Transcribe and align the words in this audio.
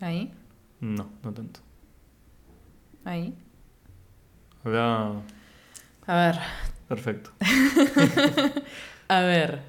Ahí, 0.00 0.32
No, 0.80 1.10
no 1.22 1.32
tanto. 1.32 1.60
ahí. 3.04 3.34
Habla 4.64 5.12
A 6.06 6.14
ver, 6.14 6.38
perfecto. 6.88 7.30
a 9.08 9.20
ver. 9.20 9.62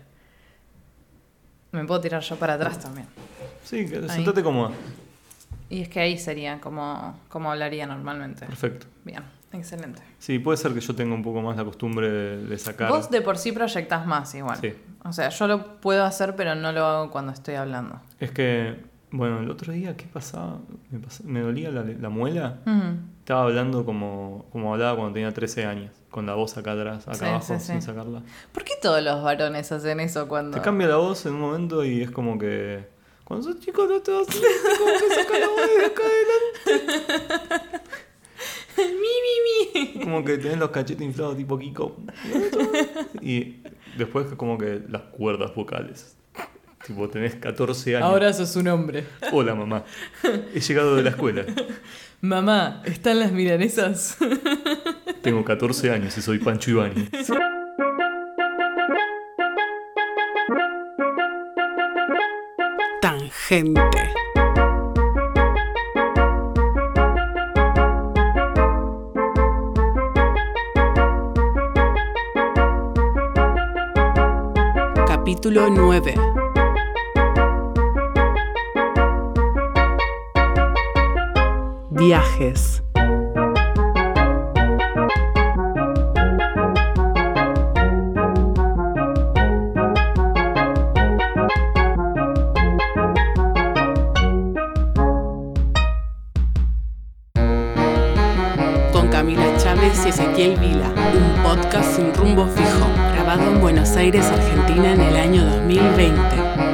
Me 1.72 1.86
puedo 1.86 2.02
tirar 2.02 2.22
yo 2.22 2.36
para 2.38 2.56
atrás 2.56 2.80
también. 2.80 3.08
Sí, 3.64 3.88
sentate 3.88 4.44
cómoda. 4.44 4.72
Y 5.70 5.81
es 5.83 5.90
que 5.90 6.02
ahí 6.02 6.17
sería 6.17 6.60
como, 6.60 7.18
como 7.29 7.50
hablaría 7.52 7.86
normalmente. 7.88 8.46
Perfecto. 8.46 8.88
Bien, 9.06 9.24
excelente. 9.54 10.02
Sí, 10.20 10.40
puede 10.40 10.58
ser 10.58 10.74
que 10.74 10.82
yo 10.82 10.94
tenga 10.94 11.13
un 11.16 11.24
poco 11.24 11.42
más 11.42 11.56
la 11.56 11.63
costumbre 11.63 12.10
de, 12.12 12.38
de 12.46 12.58
sacar. 12.58 12.90
Vos 12.90 13.10
de 13.10 13.22
por 13.22 13.38
sí 13.38 13.54
proyectás 13.54 14.06
más 14.06 14.36
igual. 14.36 14.58
Sí. 14.60 14.74
O 15.06 15.13
sea, 15.13 15.29
yo 15.29 15.48
lo 15.48 15.79
puedo 15.79 16.04
hacer, 16.04 16.36
pero 16.36 16.55
no 16.55 16.73
lo 16.73 16.86
hago 16.86 17.12
cuando 17.12 17.32
estoy 17.32 17.55
hablando. 17.55 18.02
Es 18.20 18.32
que, 18.32 18.91
bueno, 19.12 19.40
el 19.40 19.50
otro 19.50 19.73
día, 19.73 19.96
¿qué 19.98 20.05
pasaba? 20.05 20.60
Me, 21.24 21.42
dolía 21.42 21.70
la, 21.72 21.84
la 21.84 22.10
muela. 22.10 22.60
Estaba 23.20 23.44
hablando 23.44 23.86
como, 23.86 24.46
como 24.52 24.74
hablaba 24.74 24.96
cuando 24.98 25.14
tenía 25.14 25.32
13 25.34 25.66
años, 25.66 25.92
con 26.10 26.26
la 26.26 26.34
voz 26.36 26.58
acá 26.58 26.72
atrás, 26.74 27.08
acá 27.08 27.16
Sí, 27.18 27.26
abajo, 27.26 27.46
sí, 27.46 27.60
sí. 27.60 27.66
sin 27.68 27.82
sacarla. 27.82 28.24
¿Por 28.52 28.64
qué 28.64 28.74
todos 28.82 29.02
los 29.04 29.22
varones 29.24 29.72
hacen 29.72 30.00
eso 30.00 30.28
cuando.? 30.28 30.58
Te 30.58 30.64
cambia 30.64 30.88
la 30.88 30.96
voz 30.98 31.26
en 31.26 31.34
un 31.34 31.42
momento 31.42 31.84
y 31.86 32.02
es 32.02 32.12
como 32.12 32.38
que. 32.40 32.88
Cuando 33.24 33.46
sos 33.52 33.60
chico 33.62 33.86
no 33.88 34.02
te 34.02 34.12
vas 34.12 34.28
a 34.28 34.32
como 34.78 34.92
que 34.92 35.16
saca 35.16 35.40
la 35.40 35.48
voz 35.48 35.62
de 35.80 35.86
acá 35.86 36.04
adelante. 36.04 37.82
mi, 38.78 38.84
mi, 39.26 39.94
mi. 39.96 40.04
Como 40.04 40.26
que 40.26 40.38
tenés 40.38 40.58
los 40.58 40.70
cachetes 40.72 41.05
inflados 41.05 41.38
tipo 41.38 41.58
Kiko. 41.58 41.96
Y 43.22 43.62
después 43.98 44.28
como 44.36 44.58
que 44.58 44.82
las 44.90 45.04
cuerdas 45.04 45.54
vocales. 45.55 46.18
Tipo, 46.85 47.09
tenés 47.09 47.35
14 47.35 47.98
años. 47.98 48.08
Ahora 48.08 48.34
sos 48.34 48.55
un 48.55 48.67
hombre. 48.67 49.05
Hola 49.31 49.55
mamá. 49.55 49.84
He 50.53 50.59
llegado 50.59 50.95
de 50.95 51.04
la 51.04 51.09
escuela. 51.12 51.45
Mamá, 52.23 52.84
¿están 52.85 53.20
las 53.20 53.32
milanesas? 53.32 54.15
Tengo 55.23 55.43
14 55.43 55.90
años 55.90 56.15
y 56.15 56.21
soy 56.21 56.38
Pancho 56.38 56.70
Ibáñez. 56.70 57.10
Tangente. 63.01 64.13
Capítulo 75.07 75.69
9. 75.69 76.41
Viajes. 82.02 82.81
con 98.91 99.07
Camila 99.09 99.45
Chávez 99.57 100.03
y 100.03 100.09
Ezequiel 100.09 100.57
Vila, 100.59 100.91
un 101.13 101.44
podcast 101.44 101.97
sin 101.97 102.11
rumbo 102.16 102.47
fijo, 102.47 102.88
grabado 103.13 103.44
en 103.44 103.61
Buenos 103.61 103.95
Aires, 103.95 104.25
Argentina 104.25 104.94
en 104.94 105.02
el 105.02 105.16
año 105.17 105.45
2020. 105.45 106.70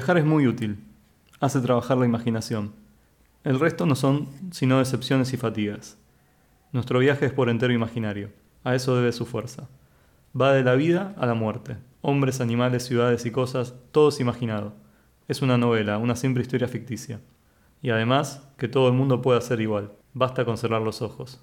Viajar 0.00 0.16
es 0.16 0.24
muy 0.24 0.46
útil. 0.46 0.78
Hace 1.40 1.60
trabajar 1.60 1.98
la 1.98 2.06
imaginación. 2.06 2.72
El 3.44 3.60
resto 3.60 3.84
no 3.84 3.94
son 3.94 4.30
sino 4.50 4.78
decepciones 4.78 5.34
y 5.34 5.36
fatigas. 5.36 5.98
Nuestro 6.72 7.00
viaje 7.00 7.26
es 7.26 7.34
por 7.34 7.50
entero 7.50 7.74
imaginario. 7.74 8.30
A 8.64 8.74
eso 8.74 8.96
debe 8.96 9.12
su 9.12 9.26
fuerza. 9.26 9.68
Va 10.34 10.54
de 10.54 10.64
la 10.64 10.74
vida 10.74 11.14
a 11.18 11.26
la 11.26 11.34
muerte. 11.34 11.76
Hombres, 12.00 12.40
animales, 12.40 12.82
ciudades 12.82 13.26
y 13.26 13.30
cosas, 13.30 13.74
todo 13.92 14.08
es 14.08 14.20
imaginado. 14.20 14.72
Es 15.28 15.42
una 15.42 15.58
novela, 15.58 15.98
una 15.98 16.16
simple 16.16 16.40
historia 16.40 16.66
ficticia. 16.66 17.20
Y 17.82 17.90
además, 17.90 18.48
que 18.56 18.68
todo 18.68 18.88
el 18.88 18.94
mundo 18.94 19.20
pueda 19.20 19.42
ser 19.42 19.60
igual. 19.60 19.92
Basta 20.14 20.46
con 20.46 20.56
cerrar 20.56 20.80
los 20.80 21.02
ojos. 21.02 21.42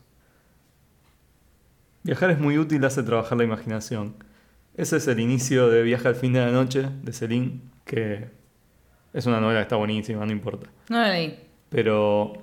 Viajar 2.02 2.32
es 2.32 2.40
muy 2.40 2.58
útil, 2.58 2.84
hace 2.86 3.04
trabajar 3.04 3.38
la 3.38 3.44
imaginación. 3.44 4.16
Ese 4.74 4.98
es 4.98 5.08
el 5.08 5.20
inicio 5.20 5.70
de 5.70 5.84
Viaje 5.84 6.08
al 6.08 6.16
fin 6.16 6.34
de 6.34 6.40
la 6.40 6.52
noche, 6.52 6.90
de 7.04 7.14
Celine, 7.14 7.62
que 7.86 8.36
es 9.14 9.26
una 9.26 9.40
novela 9.40 9.60
que 9.60 9.64
está 9.64 9.76
buenísima, 9.76 10.26
no 10.26 10.32
importa. 10.32 10.68
No 10.90 11.00
la 11.00 11.10
leí. 11.10 11.40
Pero 11.70 12.34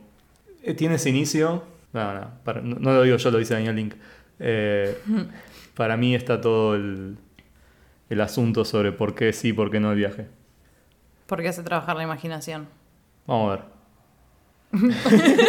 eh, 0.62 0.74
tiene 0.74 0.96
ese 0.96 1.10
inicio. 1.10 1.64
No, 1.92 2.12
no, 2.14 2.30
para- 2.44 2.60
no, 2.60 2.76
no 2.80 2.92
lo 2.92 3.02
digo 3.02 3.16
yo, 3.16 3.30
lo 3.30 3.38
dice 3.38 3.54
Daniel 3.54 3.76
Link. 3.76 3.94
Eh, 4.40 4.98
para 5.74 5.96
mí 5.96 6.12
está 6.16 6.40
todo 6.40 6.74
el, 6.74 7.16
el 8.10 8.20
asunto 8.20 8.64
sobre 8.64 8.90
por 8.90 9.14
qué 9.14 9.32
sí, 9.32 9.52
por 9.52 9.70
qué 9.70 9.78
no 9.78 9.92
el 9.92 9.96
viaje. 9.98 10.26
Porque 11.26 11.46
hace 11.48 11.62
trabajar 11.62 11.94
la 11.96 12.02
imaginación. 12.02 12.66
Vamos 13.26 13.52
a 13.52 13.56
ver. 13.56 13.64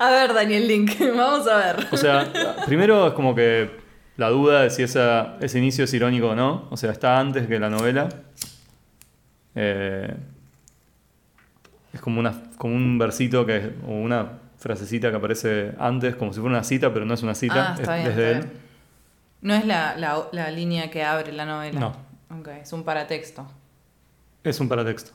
A 0.00 0.10
ver, 0.10 0.34
Daniel 0.34 0.66
Link, 0.66 0.90
vamos 1.16 1.46
a 1.46 1.56
ver. 1.56 1.86
O 1.92 1.96
sea, 1.96 2.56
primero 2.66 3.06
es 3.08 3.12
como 3.14 3.34
que 3.34 3.70
la 4.16 4.28
duda 4.28 4.62
de 4.62 4.70
si 4.70 4.82
esa, 4.82 5.36
ese 5.40 5.58
inicio 5.58 5.84
es 5.84 5.94
irónico 5.94 6.30
o 6.30 6.34
no. 6.34 6.66
O 6.70 6.76
sea, 6.76 6.90
está 6.90 7.18
antes 7.20 7.46
que 7.46 7.58
la 7.60 7.70
novela. 7.70 8.08
Eh, 9.54 10.14
es 11.92 12.00
como, 12.00 12.20
una, 12.20 12.34
como 12.58 12.74
un 12.74 12.98
versito 12.98 13.46
que, 13.46 13.72
o 13.86 13.92
una 13.92 14.26
frasecita 14.58 15.10
que 15.10 15.16
aparece 15.16 15.72
antes, 15.78 16.16
como 16.16 16.32
si 16.32 16.40
fuera 16.40 16.56
una 16.56 16.64
cita, 16.64 16.92
pero 16.92 17.04
no 17.04 17.14
es 17.14 17.22
una 17.22 17.34
cita. 17.34 17.72
Ah, 17.72 17.76
está 17.78 17.98
es 17.98 18.04
bien, 18.04 18.16
desde 18.16 18.32
está 18.32 18.38
él. 18.46 18.52
bien. 18.52 18.64
No 19.42 19.54
es 19.54 19.66
la, 19.66 19.96
la- 19.96 20.28
la 20.32 20.50
línea 20.50 20.90
que 20.90 21.04
abre 21.04 21.32
la 21.32 21.44
novela. 21.44 21.78
No. 21.80 21.96
Ok, 22.40 22.48
es 22.62 22.72
un 22.72 22.82
paratexto. 22.82 23.46
Es 24.42 24.58
un 24.60 24.68
paratexto. 24.68 25.12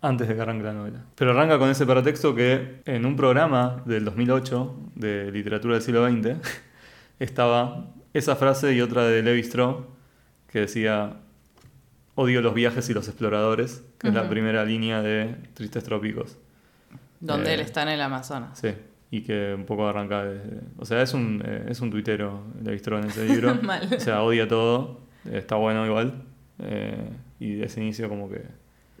Antes 0.00 0.28
de 0.28 0.36
que 0.36 0.40
arranque 0.40 0.62
la 0.64 0.74
novela. 0.74 1.00
Pero 1.16 1.32
arranca 1.32 1.58
con 1.58 1.68
ese 1.70 1.84
paratexto 1.84 2.34
que 2.34 2.82
en 2.84 3.04
un 3.04 3.16
programa 3.16 3.82
del 3.84 4.04
2008 4.04 4.76
de 4.94 5.32
literatura 5.32 5.74
del 5.74 5.82
siglo 5.82 6.06
XX 6.08 6.36
estaba 7.18 7.86
esa 8.14 8.36
frase 8.36 8.72
y 8.74 8.80
otra 8.80 9.04
de 9.04 9.22
Levi 9.22 9.40
Strauss 9.40 9.84
que 10.52 10.60
decía 10.60 11.14
odio 12.20 12.42
los 12.42 12.52
viajes 12.52 12.88
y 12.90 12.94
los 12.94 13.06
exploradores, 13.06 13.84
que 13.98 14.08
es 14.08 14.14
la 14.14 14.28
primera 14.28 14.64
línea 14.64 15.02
de 15.02 15.36
Tristes 15.54 15.84
Trópicos. 15.84 16.36
Donde 17.20 17.50
Eh, 17.50 17.54
él 17.54 17.60
está 17.60 17.82
en 17.82 17.90
el 17.90 18.00
Amazonas. 18.00 18.58
Sí, 18.58 18.70
y 19.12 19.20
que 19.22 19.54
un 19.54 19.64
poco 19.64 19.86
arranca 19.86 20.24
desde... 20.24 20.60
O 20.78 20.84
sea, 20.84 21.00
es 21.02 21.14
un, 21.14 21.40
eh, 21.44 21.66
es 21.68 21.80
un 21.80 21.90
tuitero 21.90 22.42
Strauss 22.66 23.04
en 23.04 23.10
ese 23.10 23.24
libro. 23.24 23.54
Mal. 23.62 23.88
O 23.96 24.00
sea, 24.00 24.22
odia 24.22 24.48
todo, 24.48 25.00
eh, 25.26 25.38
está 25.38 25.54
bueno 25.56 25.86
igual. 25.86 26.22
eh, 26.60 27.08
y 27.40 27.54
de 27.54 27.66
ese 27.66 27.80
inicio 27.80 28.08
como 28.08 28.28
que... 28.28 28.42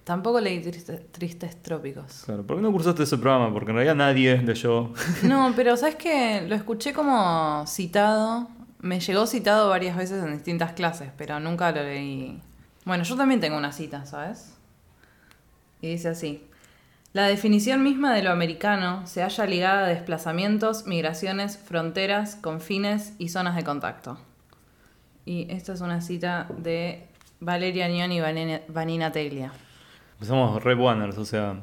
Tampoco 0.04 0.40
leí 0.40 0.60
Triste- 0.62 1.04
Tristes 1.10 1.60
Trópicos. 1.62 2.22
Claro, 2.24 2.46
¿por 2.46 2.56
qué 2.56 2.62
no 2.62 2.70
cursaste 2.72 3.02
ese 3.02 3.18
programa? 3.18 3.52
Porque 3.52 3.70
en 3.72 3.76
realidad 3.78 3.96
nadie 3.96 4.40
leyó. 4.42 4.92
No, 5.24 5.52
pero 5.56 5.76
¿sabes 5.76 5.96
qué? 5.96 6.44
Lo 6.48 6.54
escuché 6.54 6.92
como 6.92 7.64
citado. 7.66 8.48
Me 8.80 9.00
llegó 9.00 9.26
citado 9.26 9.68
varias 9.68 9.96
veces 9.96 10.22
en 10.22 10.32
distintas 10.34 10.72
clases, 10.72 11.10
pero 11.18 11.40
nunca 11.40 11.72
lo 11.72 11.82
leí. 11.82 12.40
Bueno, 12.88 13.04
yo 13.04 13.16
también 13.16 13.38
tengo 13.38 13.58
una 13.58 13.70
cita, 13.70 14.06
¿sabes? 14.06 14.56
Y 15.82 15.90
dice 15.90 16.08
así. 16.08 16.42
La 17.12 17.26
definición 17.26 17.82
misma 17.82 18.14
de 18.14 18.22
lo 18.22 18.30
americano 18.30 19.06
se 19.06 19.20
halla 19.20 19.44
ligada 19.44 19.84
a 19.84 19.88
desplazamientos, 19.88 20.86
migraciones, 20.86 21.58
fronteras, 21.58 22.36
confines 22.36 23.12
y 23.18 23.28
zonas 23.28 23.56
de 23.56 23.64
contacto. 23.64 24.16
Y 25.26 25.46
esta 25.50 25.74
es 25.74 25.82
una 25.82 26.00
cita 26.00 26.48
de 26.56 27.06
Valeria 27.40 27.84
Añón 27.84 28.10
y 28.10 28.20
Vanina, 28.22 29.12
Teglia. 29.12 29.52
Empezamos 30.14 30.64
re 30.64 30.74
Wanners, 30.74 31.18
o 31.18 31.26
sea. 31.26 31.60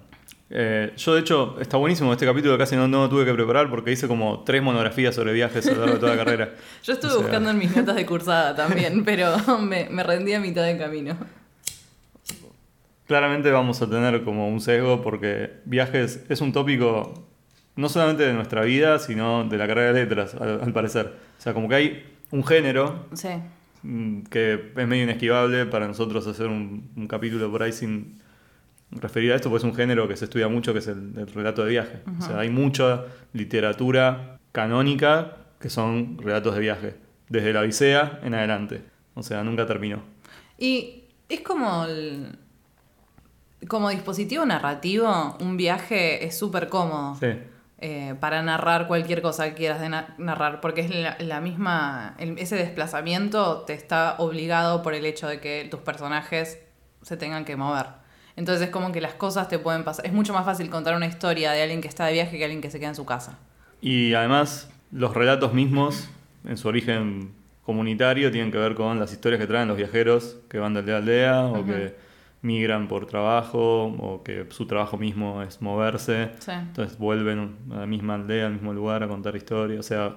Eh, 0.50 0.94
yo, 0.98 1.14
de 1.16 1.22
hecho, 1.22 1.58
está 1.60 1.78
buenísimo 1.78 2.12
este 2.14 2.26
capítulo, 2.26 2.58
casi 2.58 2.76
no, 2.76 2.88
no 2.88 3.10
tuve 3.10 3.26
que 3.26 3.34
preparar 3.34 3.70
porque 3.70 3.92
hice 3.92 4.08
como 4.08 4.44
tres 4.44 4.62
monografías 4.62 5.16
sobre 5.16 5.34
viajes 5.34 5.66
a 5.68 5.72
lo 5.72 5.78
largo 5.80 5.94
de 5.96 6.00
toda 6.00 6.16
la 6.16 6.24
carrera. 6.24 6.54
Yo 6.84 6.94
estuve 6.94 7.12
O 7.12 7.14
sea- 7.16 7.22
buscando 7.24 7.50
en 7.50 7.58
mis 7.58 7.76
notas 7.76 7.96
de 7.96 8.06
cursada 8.06 8.56
también, 8.56 9.04
pero 9.06 9.36
me, 9.60 9.88
me 9.90 10.04
rendí 10.04 10.34
a 10.34 10.40
mitad 10.40 10.64
de 10.64 10.78
camino. 10.78 11.18
Claramente 13.08 13.52
vamos 13.52 13.82
a 13.82 13.90
tener 13.90 14.24
como 14.24 14.48
un 14.50 14.60
sesgo 14.62 15.02
porque 15.04 15.52
viajes 15.66 16.26
es 16.28 16.42
un 16.42 16.52
tópico 16.52 17.14
no 17.76 17.90
solamente 17.90 18.24
de 18.26 18.34
nuestra 18.34 18.64
vida, 18.64 18.98
sino 19.00 19.44
de 19.44 19.58
la 19.58 19.68
carrera 19.68 19.94
de 19.94 20.06
letras, 20.06 20.34
al, 20.36 20.62
al 20.62 20.74
parecer. 20.74 21.14
O 21.38 21.42
sea, 21.42 21.54
como 21.54 21.70
que 21.70 21.76
hay 21.76 22.06
un 22.32 22.44
género 22.44 23.06
Sí. 23.14 23.28
mm, 23.84 24.22
que 24.24 24.72
es 24.76 24.88
medio 24.88 25.04
inesquivable 25.04 25.66
para 25.68 25.88
nosotros 25.88 26.26
hacer 26.26 26.48
un, 26.48 26.90
un 26.96 27.08
capítulo 27.08 27.52
por 27.52 27.62
ahí 27.62 27.74
sin, 27.74 28.20
referir 28.92 29.32
a 29.34 29.36
esto, 29.36 29.50
porque 29.50 29.66
es 29.66 29.72
un 29.72 29.76
género 29.76 30.08
que 30.08 30.16
se 30.16 30.26
estudia 30.26 30.48
mucho, 30.48 30.72
que 30.74 30.80
es 30.80 30.88
el, 30.88 31.14
el 31.18 31.28
relato 31.28 31.64
de 31.64 31.72
viaje. 31.72 32.02
O 32.20 32.22
sea, 32.22 32.40
hay 32.40 32.50
mucha 32.50 33.06
literatura 33.34 34.40
canónica 34.52 35.38
que 35.60 35.70
son 35.70 36.18
relatos 36.20 36.54
de 36.56 36.62
viaje, 36.62 36.96
desde 37.30 37.52
la 37.54 37.62
Odisea 37.62 38.20
en 38.24 38.34
adelante. 38.36 38.84
O 39.16 39.24
sea, 39.24 39.44
nunca 39.44 39.66
terminó. 39.66 40.04
Y 40.58 41.04
es 41.30 41.42
como 41.42 41.86
el- 41.86 42.38
como 43.68 43.90
dispositivo 43.90 44.46
narrativo, 44.46 45.38
un 45.40 45.58
viaje 45.58 46.26
es 46.26 46.38
súper 46.38 46.70
cómodo 46.70 47.16
Sí. 47.16 47.28
eh, 47.80 48.16
para 48.20 48.42
narrar 48.44 48.88
cualquier 48.88 49.22
cosa 49.22 49.50
que 49.50 49.56
quieras 49.56 49.82
de 49.82 49.90
na- 49.90 50.16
narrar, 50.18 50.62
porque 50.62 50.82
es 50.82 50.90
la, 50.96 51.18
la 51.20 51.42
misma, 51.42 52.16
el- 52.20 52.38
ese 52.38 52.56
desplazamiento 52.56 53.62
te 53.62 53.74
está 53.74 54.16
obligado 54.20 54.82
por 54.84 54.94
el 54.94 55.06
hecho 55.06 55.28
de 55.28 55.40
que 55.40 55.68
tus 55.70 55.80
personajes 55.82 56.60
se 57.02 57.18
tengan 57.18 57.44
que 57.44 57.56
mover. 57.56 57.88
Entonces 58.36 58.68
es 58.68 58.70
como 58.72 58.92
que 58.92 59.02
las 59.02 59.14
cosas 59.14 59.48
te 59.48 59.60
pueden 59.60 59.84
pasar. 59.84 60.06
Es 60.06 60.14
mucho 60.14 60.34
más 60.34 60.46
fácil 60.46 60.70
contar 60.70 60.96
una 60.96 61.06
historia 61.06 61.52
de 61.52 61.62
alguien 61.62 61.82
que 61.82 61.88
está 61.88 62.06
de 62.06 62.14
viaje 62.14 62.38
que 62.38 62.44
alguien 62.44 62.62
que 62.62 62.70
se 62.70 62.80
queda 62.80 62.90
en 62.90 62.96
su 62.96 63.06
casa. 63.06 63.38
Y 63.82 64.14
además, 64.14 64.70
los 64.92 65.14
relatos 65.14 65.54
mismos, 65.54 66.10
en 66.44 66.58
su 66.58 66.68
origen 66.68 67.32
comunitario, 67.64 68.32
tienen 68.32 68.52
que 68.52 68.58
ver 68.58 68.76
con 68.76 69.00
las 69.00 69.12
historias 69.12 69.40
que 69.40 69.48
traen 69.48 69.68
los 69.68 69.78
viajeros 69.78 70.38
que 70.50 70.60
van 70.60 70.74
de 70.74 70.80
aldea 70.80 70.96
a 70.96 70.98
aldea 70.98 71.46
o 71.46 71.66
que 71.66 71.96
migran 72.42 72.88
por 72.88 73.08
trabajo 73.08 73.86
o 73.86 74.22
que 74.24 74.46
su 74.50 74.68
trabajo 74.68 74.98
mismo 74.98 75.42
es 75.42 75.62
moverse. 75.62 76.30
Sí. 76.40 76.52
Entonces 76.52 76.98
vuelven 76.98 77.56
a 77.72 77.80
la 77.80 77.86
misma 77.86 78.16
aldea, 78.16 78.48
al 78.48 78.54
mismo 78.54 78.74
lugar 78.74 79.02
a 79.02 79.08
contar 79.08 79.36
historias. 79.36 79.80
O 79.80 79.84
sea, 79.84 80.16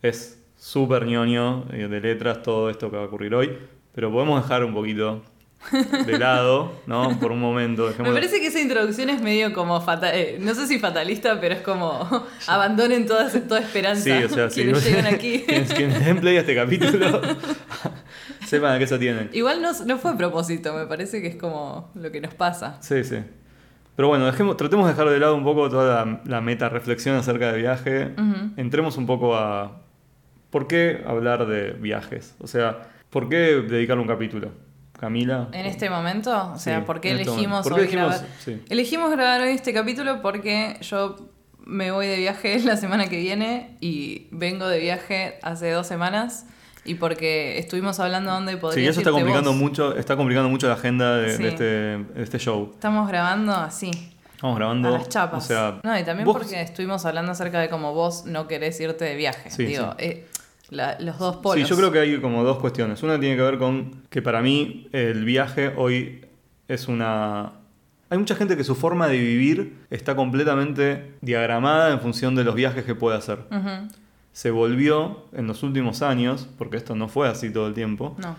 es 0.00 0.42
súper 0.56 1.06
ñoño 1.06 1.66
eh, 1.72 1.88
de 1.88 2.00
letras 2.00 2.42
todo 2.42 2.70
esto 2.70 2.90
que 2.90 2.96
va 2.96 3.04
a 3.04 3.06
ocurrir 3.06 3.34
hoy. 3.34 3.58
Pero 3.94 4.10
podemos 4.10 4.42
dejar 4.42 4.64
un 4.64 4.72
poquito 4.72 5.22
de 5.70 6.18
lado, 6.18 6.72
¿no? 6.86 7.18
Por 7.18 7.32
un 7.32 7.40
momento. 7.40 7.92
Me 7.98 8.12
parece 8.12 8.40
que 8.40 8.48
esa 8.48 8.60
introducción 8.60 9.10
es 9.10 9.22
medio 9.22 9.52
como 9.52 9.80
fatal, 9.80 10.10
eh, 10.14 10.38
no 10.40 10.54
sé 10.54 10.66
si 10.66 10.78
fatalista, 10.78 11.40
pero 11.40 11.54
es 11.54 11.60
como 11.62 12.08
abandonen 12.46 13.06
toda, 13.06 13.30
toda 13.30 13.60
esperanza. 13.60 14.02
Sí, 14.02 14.24
o 14.24 14.28
sea, 14.28 14.50
si 14.50 14.62
quienes 14.62 14.84
llegan 14.84 15.06
aquí. 15.06 15.40
quienes, 15.46 15.72
quienes 15.72 16.04
den 16.04 16.20
play 16.20 16.36
a 16.36 16.40
este 16.40 16.54
capítulo 16.54 17.20
sepan 18.46 18.76
a 18.76 18.78
qué 18.78 18.86
se 18.86 18.98
tienen. 18.98 19.30
Igual 19.32 19.62
no, 19.62 19.72
no 19.86 19.98
fue 19.98 20.12
a 20.12 20.16
propósito, 20.16 20.74
me 20.74 20.86
parece 20.86 21.22
que 21.22 21.28
es 21.28 21.36
como 21.36 21.90
lo 21.94 22.10
que 22.10 22.20
nos 22.20 22.34
pasa. 22.34 22.78
Sí, 22.80 23.04
sí. 23.04 23.18
Pero 23.94 24.08
bueno, 24.08 24.24
dejemos, 24.26 24.56
tratemos 24.56 24.86
de 24.86 24.92
dejar 24.92 25.10
de 25.10 25.18
lado 25.18 25.34
un 25.34 25.44
poco 25.44 25.68
toda 25.68 26.04
la, 26.04 26.22
la 26.24 26.40
meta 26.40 26.68
reflexión 26.70 27.14
acerca 27.16 27.52
de 27.52 27.58
viaje. 27.58 28.14
Entremos 28.56 28.96
un 28.96 29.04
poco 29.04 29.36
a 29.36 29.82
por 30.50 30.66
qué 30.66 31.02
hablar 31.06 31.46
de 31.46 31.72
viajes. 31.72 32.34
O 32.38 32.46
sea, 32.46 32.88
¿por 33.10 33.28
qué 33.28 33.36
dedicarle 33.36 34.00
un 34.02 34.08
capítulo? 34.08 34.50
Camila. 35.06 35.48
En 35.50 35.66
este 35.66 35.90
momento, 35.90 36.52
o 36.54 36.58
sea, 36.60 36.78
Sí, 36.78 36.84
¿por 36.86 37.00
qué 37.00 37.10
este 37.10 37.22
elegimos. 37.22 37.64
¿Por 37.64 37.74
qué 37.74 37.80
hoy 37.80 37.86
elegimos- 37.88 38.08
grabar? 38.20 38.26
sí. 38.44 38.62
Elegimos 38.70 39.10
grabar 39.10 39.40
hoy 39.40 39.48
este 39.48 39.72
capítulo 39.74 40.22
porque 40.22 40.76
yo 40.80 41.16
me 41.64 41.90
voy 41.90 42.06
de 42.06 42.18
viaje 42.18 42.60
la 42.64 42.76
semana 42.76 43.08
que 43.08 43.16
viene 43.16 43.76
y 43.80 44.28
vengo 44.30 44.68
de 44.68 44.78
viaje 44.78 45.40
hace 45.42 45.72
dos 45.72 45.88
semanas 45.88 46.46
y 46.84 46.94
porque 46.94 47.58
estuvimos 47.58 47.98
hablando 47.98 48.30
dónde 48.30 48.56
podría 48.58 48.84
Sí, 48.84 48.88
eso 48.90 49.00
está 49.00 49.10
complicando 49.10 49.50
vos. 49.50 49.58
mucho, 49.60 49.96
está 49.96 50.16
complicando 50.16 50.48
mucho 50.48 50.68
la 50.68 50.74
agenda 50.74 51.16
de, 51.16 51.32
de 51.32 51.36
Sí. 51.36 51.44
este, 51.46 51.64
de 51.64 52.22
este 52.22 52.38
show. 52.38 52.70
Estamos 52.72 53.08
grabando 53.08 53.52
así, 53.56 53.90
Estamos 54.36 54.56
grabando. 54.56 54.88
a 54.88 54.98
las 54.98 55.08
chapas. 55.08 55.42
O 55.44 55.46
sea, 55.48 55.80
no, 55.82 55.98
y 55.98 56.04
también 56.04 56.26
vos- 56.26 56.36
porque 56.36 56.60
estuvimos 56.60 57.04
hablando 57.06 57.32
acerca 57.32 57.58
de 57.58 57.68
cómo 57.68 57.92
vos 57.92 58.24
no 58.26 58.46
querés 58.46 58.78
irte 58.80 59.04
de 59.04 59.16
viaje. 59.16 59.50
Sí, 59.50 59.64
Digo, 59.64 59.94
sí. 59.98 60.04
eh, 60.06 60.26
la- 60.72 60.98
los 61.00 61.18
dos 61.18 61.36
polos. 61.36 61.62
Sí, 61.62 61.70
yo 61.70 61.76
creo 61.76 61.92
que 61.92 62.00
hay 62.00 62.20
como 62.20 62.42
dos 62.44 62.58
cuestiones. 62.58 63.02
Una 63.02 63.18
tiene 63.20 63.36
que 63.36 63.42
ver 63.42 63.58
con 63.58 64.02
que 64.10 64.20
para 64.22 64.42
mí 64.42 64.88
el 64.92 65.24
viaje 65.24 65.72
hoy 65.76 66.24
es 66.68 66.88
una... 66.88 67.52
Hay 68.10 68.18
mucha 68.18 68.34
gente 68.34 68.56
que 68.56 68.64
su 68.64 68.74
forma 68.74 69.08
de 69.08 69.16
vivir 69.18 69.78
está 69.90 70.14
completamente 70.16 71.12
diagramada 71.22 71.92
en 71.92 72.00
función 72.00 72.34
de 72.34 72.44
los 72.44 72.54
viajes 72.54 72.84
que 72.84 72.94
puede 72.94 73.16
hacer. 73.16 73.38
Se 74.32 74.50
volvió 74.50 75.24
en 75.32 75.46
los 75.46 75.62
últimos 75.62 76.02
años, 76.02 76.48
porque 76.58 76.76
esto 76.76 76.94
no 76.94 77.08
fue 77.08 77.28
así 77.28 77.50
todo 77.50 77.66
el 77.68 77.74
tiempo, 77.74 78.14
No. 78.18 78.36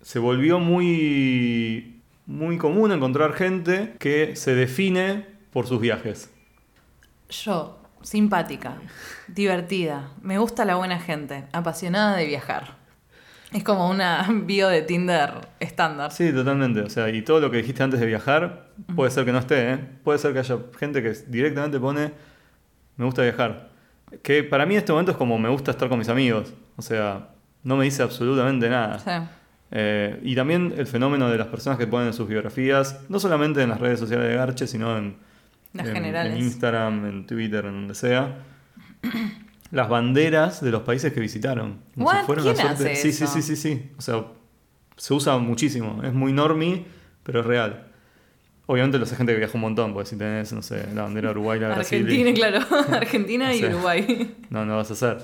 se 0.00 0.18
volvió 0.20 0.58
muy, 0.60 2.00
muy 2.26 2.56
común 2.58 2.92
encontrar 2.92 3.32
gente 3.32 3.94
que 3.98 4.36
se 4.36 4.54
define 4.54 5.26
por 5.52 5.66
sus 5.66 5.80
viajes. 5.80 6.30
Yo, 7.28 7.78
simpática, 8.02 8.76
divertida, 9.34 10.10
me 10.22 10.38
gusta 10.38 10.64
la 10.64 10.76
buena 10.76 10.98
gente, 10.98 11.44
apasionada 11.52 12.16
de 12.16 12.26
viajar. 12.26 12.80
Es 13.52 13.64
como 13.64 13.90
una 13.90 14.26
bio 14.44 14.68
de 14.68 14.82
Tinder 14.82 15.48
estándar. 15.58 16.12
Sí, 16.12 16.32
totalmente. 16.32 16.80
O 16.80 16.90
sea, 16.90 17.08
y 17.08 17.22
todo 17.22 17.40
lo 17.40 17.50
que 17.50 17.58
dijiste 17.58 17.82
antes 17.82 18.00
de 18.00 18.06
viajar, 18.06 18.68
puede 18.94 19.10
ser 19.10 19.24
que 19.24 19.32
no 19.32 19.38
esté, 19.38 19.72
¿eh? 19.72 19.78
Puede 20.04 20.18
ser 20.18 20.32
que 20.32 20.40
haya 20.40 20.58
gente 20.78 21.02
que 21.02 21.12
directamente 21.26 21.80
pone, 21.80 22.12
me 22.96 23.04
gusta 23.04 23.22
viajar. 23.22 23.70
Que 24.22 24.42
para 24.42 24.66
mí 24.66 24.74
en 24.74 24.78
este 24.78 24.92
momento 24.92 25.12
es 25.12 25.18
como 25.18 25.38
me 25.38 25.48
gusta 25.48 25.70
estar 25.72 25.88
con 25.88 25.98
mis 25.98 26.08
amigos. 26.08 26.52
O 26.76 26.82
sea, 26.82 27.28
no 27.62 27.76
me 27.76 27.84
dice 27.84 28.02
absolutamente 28.02 28.68
nada. 28.68 28.98
Sí. 28.98 29.10
Eh, 29.72 30.18
y 30.22 30.34
también 30.34 30.74
el 30.76 30.86
fenómeno 30.86 31.30
de 31.30 31.38
las 31.38 31.46
personas 31.46 31.78
que 31.78 31.86
ponen 31.86 32.08
en 32.08 32.12
sus 32.12 32.28
biografías, 32.28 33.00
no 33.08 33.20
solamente 33.20 33.62
en 33.62 33.68
las 33.68 33.80
redes 33.80 34.00
sociales 34.00 34.28
de 34.28 34.34
Garche, 34.34 34.66
sino 34.66 34.96
en, 34.96 35.16
en 35.74 36.36
Instagram, 36.36 37.06
en 37.06 37.26
Twitter, 37.26 37.64
en 37.66 37.72
donde 37.72 37.94
sea. 37.94 38.34
Las 39.70 39.88
banderas 39.88 40.60
de 40.62 40.70
los 40.72 40.82
países 40.82 41.12
que 41.12 41.20
visitaron. 41.20 41.78
Como 41.94 42.06
What? 42.06 42.28
una 42.28 42.42
¿Quién 42.42 42.56
suerte- 42.56 42.96
sí, 42.96 43.12
sí, 43.12 43.26
sí, 43.26 43.40
sí, 43.42 43.56
sí. 43.56 43.90
O 43.98 44.02
sea, 44.02 44.24
se 44.96 45.14
usa 45.14 45.38
muchísimo. 45.38 46.02
Es 46.02 46.12
muy 46.12 46.32
normie, 46.32 46.84
pero 47.22 47.40
es 47.40 47.46
real. 47.46 47.86
Obviamente 48.66 48.98
lo 48.98 49.04
hace 49.04 49.14
gente 49.16 49.32
que 49.32 49.38
viaja 49.38 49.52
un 49.54 49.60
montón, 49.62 49.92
porque 49.94 50.08
si 50.10 50.16
tenés, 50.16 50.52
no 50.52 50.62
sé, 50.62 50.88
la 50.94 51.02
bandera 51.02 51.28
de 51.28 51.32
Uruguay, 51.32 51.60
la 51.60 51.68
Brasil. 51.68 52.02
Argentina, 52.04 52.32
claro. 52.34 52.66
Argentina 52.96 53.54
y 53.54 53.64
Uruguay. 53.64 54.36
No, 54.50 54.64
no 54.66 54.76
vas 54.76 54.90
a 54.90 54.94
hacer. 54.94 55.18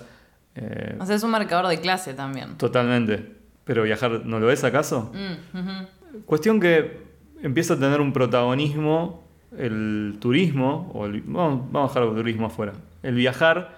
Eh, 0.54 0.96
O 1.00 1.06
sea, 1.06 1.16
es 1.16 1.22
un 1.24 1.30
marcador 1.30 1.66
de 1.68 1.80
clase 1.80 2.14
también. 2.14 2.56
totalmente. 2.56 3.34
Pero 3.64 3.82
viajar, 3.82 4.24
¿no 4.24 4.38
lo 4.38 4.48
es 4.52 4.62
acaso? 4.62 5.12
Mm. 5.52 6.20
Cuestión 6.24 6.60
que 6.60 7.00
empieza 7.42 7.74
a 7.74 7.78
tener 7.78 8.00
un 8.00 8.12
protagonismo 8.12 9.25
el 9.58 10.16
turismo, 10.20 10.90
o 10.94 11.06
el- 11.06 11.22
vamos, 11.22 11.70
vamos 11.72 11.90
a 11.90 11.94
dejar 12.00 12.10
el 12.10 12.16
turismo 12.16 12.46
afuera. 12.46 12.72
El 13.02 13.14
viajar 13.14 13.76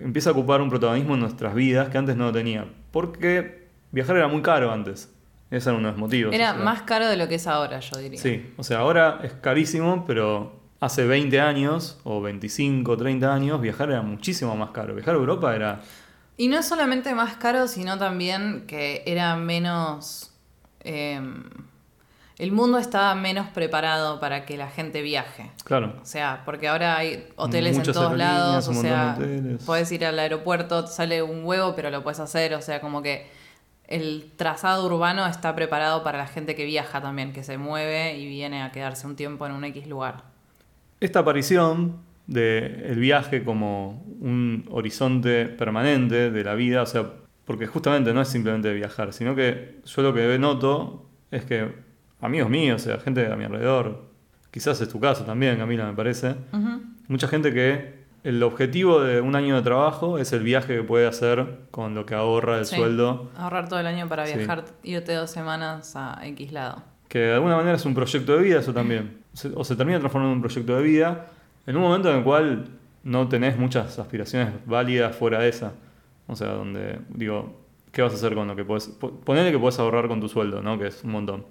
empieza 0.00 0.30
a 0.30 0.32
ocupar 0.32 0.60
un 0.62 0.70
protagonismo 0.70 1.14
en 1.14 1.20
nuestras 1.20 1.54
vidas 1.54 1.88
que 1.88 1.98
antes 1.98 2.16
no 2.16 2.24
lo 2.26 2.32
tenía. 2.32 2.66
Porque 2.90 3.68
viajar 3.92 4.16
era 4.16 4.28
muy 4.28 4.42
caro 4.42 4.72
antes. 4.72 5.10
Ese 5.50 5.68
era 5.68 5.78
uno 5.78 5.88
de 5.88 5.92
los 5.92 6.00
motivos. 6.00 6.34
Era 6.34 6.52
o 6.52 6.54
sea. 6.56 6.64
más 6.64 6.82
caro 6.82 7.06
de 7.06 7.16
lo 7.16 7.28
que 7.28 7.36
es 7.36 7.46
ahora, 7.46 7.78
yo 7.80 7.98
diría. 7.98 8.20
Sí, 8.20 8.52
o 8.56 8.64
sea, 8.64 8.78
ahora 8.78 9.20
es 9.22 9.32
carísimo, 9.34 10.04
pero 10.06 10.58
hace 10.80 11.06
20 11.06 11.40
años, 11.40 12.00
o 12.04 12.20
25, 12.20 12.96
30 12.96 13.32
años, 13.32 13.60
viajar 13.60 13.90
era 13.90 14.02
muchísimo 14.02 14.56
más 14.56 14.70
caro. 14.70 14.94
Viajar 14.94 15.14
a 15.14 15.18
Europa 15.18 15.54
era... 15.54 15.80
Y 16.36 16.48
no 16.48 16.58
es 16.58 16.66
solamente 16.66 17.14
más 17.14 17.36
caro, 17.36 17.68
sino 17.68 17.96
también 17.98 18.64
que 18.66 19.02
era 19.06 19.36
menos... 19.36 20.32
eh, 20.80 21.20
el 22.38 22.50
mundo 22.50 22.78
estaba 22.78 23.14
menos 23.14 23.48
preparado 23.48 24.18
para 24.18 24.44
que 24.44 24.56
la 24.56 24.68
gente 24.68 25.02
viaje. 25.02 25.50
Claro. 25.64 25.94
O 26.02 26.04
sea, 26.04 26.42
porque 26.44 26.68
ahora 26.68 26.96
hay 26.96 27.28
hoteles 27.36 27.76
Muchas 27.76 27.88
en 27.88 28.02
todos 28.02 28.16
lados, 28.16 28.68
o 28.68 28.74
sea, 28.74 29.16
puedes 29.64 29.90
ir 29.92 30.04
al 30.04 30.18
aeropuerto, 30.18 30.86
sale 30.86 31.22
un 31.22 31.44
huevo, 31.44 31.74
pero 31.76 31.90
lo 31.90 32.02
puedes 32.02 32.20
hacer, 32.20 32.54
o 32.54 32.60
sea, 32.60 32.80
como 32.80 33.02
que 33.02 33.26
el 33.86 34.32
trazado 34.36 34.86
urbano 34.86 35.26
está 35.26 35.54
preparado 35.54 36.02
para 36.02 36.18
la 36.18 36.26
gente 36.26 36.54
que 36.54 36.64
viaja 36.64 37.00
también, 37.00 37.32
que 37.32 37.44
se 37.44 37.58
mueve 37.58 38.16
y 38.16 38.26
viene 38.26 38.62
a 38.62 38.72
quedarse 38.72 39.06
un 39.06 39.14
tiempo 39.14 39.46
en 39.46 39.52
un 39.52 39.64
X 39.64 39.86
lugar. 39.86 40.24
Esta 41.00 41.20
aparición 41.20 41.98
del 42.26 42.98
viaje 42.98 43.44
como 43.44 44.02
un 44.20 44.66
horizonte 44.70 45.46
permanente 45.46 46.30
de 46.30 46.44
la 46.44 46.54
vida, 46.54 46.82
o 46.82 46.86
sea, 46.86 47.10
porque 47.44 47.66
justamente 47.66 48.14
no 48.14 48.22
es 48.22 48.28
simplemente 48.28 48.72
viajar, 48.72 49.12
sino 49.12 49.34
que 49.36 49.80
yo 49.84 50.02
lo 50.02 50.14
que 50.14 50.38
noto 50.38 51.06
es 51.30 51.44
que 51.44 51.83
amigos 52.24 52.50
míos, 52.50 52.82
o 52.82 52.84
sea, 52.84 52.98
gente 52.98 53.26
a 53.30 53.36
mi 53.36 53.44
alrededor, 53.44 54.02
quizás 54.50 54.80
es 54.80 54.88
tu 54.88 54.98
caso 55.00 55.24
también, 55.24 55.56
Camila, 55.58 55.86
me 55.86 55.94
parece, 55.94 56.34
mucha 57.08 57.28
gente 57.28 57.52
que 57.52 58.04
el 58.24 58.42
objetivo 58.42 59.00
de 59.02 59.20
un 59.20 59.36
año 59.36 59.54
de 59.56 59.62
trabajo 59.62 60.18
es 60.18 60.32
el 60.32 60.42
viaje 60.42 60.76
que 60.76 60.82
puede 60.82 61.06
hacer 61.06 61.58
con 61.70 61.94
lo 61.94 62.06
que 62.06 62.14
ahorra 62.14 62.58
el 62.58 62.64
Sí. 62.64 62.76
sueldo, 62.76 63.30
Ahorrar 63.36 63.68
todo 63.68 63.78
el 63.80 63.86
año 63.86 64.08
para 64.08 64.26
Sí. 64.26 64.38
viajar, 64.38 64.64
irte 64.82 65.12
dos 65.14 65.30
semanas 65.30 65.94
a 65.96 66.18
X 66.26 66.52
lado. 66.52 66.82
que 67.08 67.18
de 67.20 67.34
alguna 67.34 67.54
manera 67.56 67.76
es 67.76 67.84
un 67.84 67.94
proyecto 67.94 68.36
de 68.36 68.42
vida 68.42 68.58
eso 68.58 68.72
también, 68.74 69.18
o 69.54 69.62
se 69.62 69.76
termina 69.76 70.00
transformando 70.00 70.32
en 70.32 70.36
un 70.38 70.42
proyecto 70.42 70.74
de 70.76 70.82
vida 70.82 71.26
en 71.66 71.76
un 71.76 71.82
momento 71.82 72.10
en 72.10 72.16
el 72.18 72.24
cual 72.24 72.64
no 73.04 73.28
tenés 73.28 73.56
muchas 73.58 73.98
aspiraciones 73.98 74.52
válidas 74.66 75.14
fuera 75.14 75.38
de 75.40 75.48
esa, 75.50 75.72
o 76.26 76.34
sea, 76.34 76.48
donde 76.52 76.98
digo, 77.10 77.60
¿qué 77.92 78.02
vas 78.02 78.12
a 78.12 78.16
hacer 78.16 78.34
con 78.34 78.48
lo 78.48 78.56
que 78.56 78.64
puedes? 78.64 78.88
Ponele 78.88 79.52
que 79.52 79.58
puedes 79.58 79.78
ahorrar 79.78 80.08
con 80.08 80.20
tu 80.20 80.28
sueldo, 80.28 80.60
¿no? 80.62 80.76
Que 80.78 80.88
es 80.88 81.04
un 81.04 81.12
montón. 81.12 81.44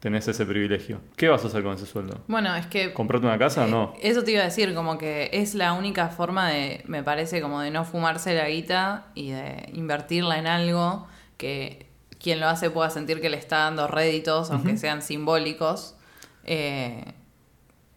Tenés 0.00 0.26
ese 0.28 0.46
privilegio. 0.46 1.00
¿Qué 1.14 1.28
vas 1.28 1.44
a 1.44 1.48
hacer 1.48 1.62
con 1.62 1.74
ese 1.74 1.84
sueldo? 1.84 2.24
Bueno, 2.26 2.56
es 2.56 2.66
que 2.66 2.94
¿Comprarte 2.94 3.26
una 3.26 3.38
casa 3.38 3.64
o 3.64 3.68
no? 3.68 3.92
Eh, 3.96 4.08
Eso 4.08 4.24
te 4.24 4.32
iba 4.32 4.40
a 4.40 4.44
decir, 4.46 4.74
como 4.74 4.96
que 4.96 5.28
es 5.32 5.54
la 5.54 5.74
única 5.74 6.08
forma 6.08 6.48
de, 6.48 6.82
me 6.86 7.02
parece, 7.02 7.42
como 7.42 7.60
de 7.60 7.70
no 7.70 7.84
fumarse 7.84 8.34
la 8.34 8.48
guita 8.48 9.08
y 9.14 9.30
de 9.30 9.68
invertirla 9.74 10.38
en 10.38 10.46
algo 10.46 11.06
que 11.36 11.86
quien 12.18 12.40
lo 12.40 12.48
hace 12.48 12.70
pueda 12.70 12.88
sentir 12.90 13.20
que 13.20 13.28
le 13.28 13.36
está 13.36 13.58
dando 13.58 13.88
réditos, 13.88 14.50
aunque 14.50 14.78
sean 14.78 15.02
simbólicos. 15.02 15.96
Eh, 16.44 17.04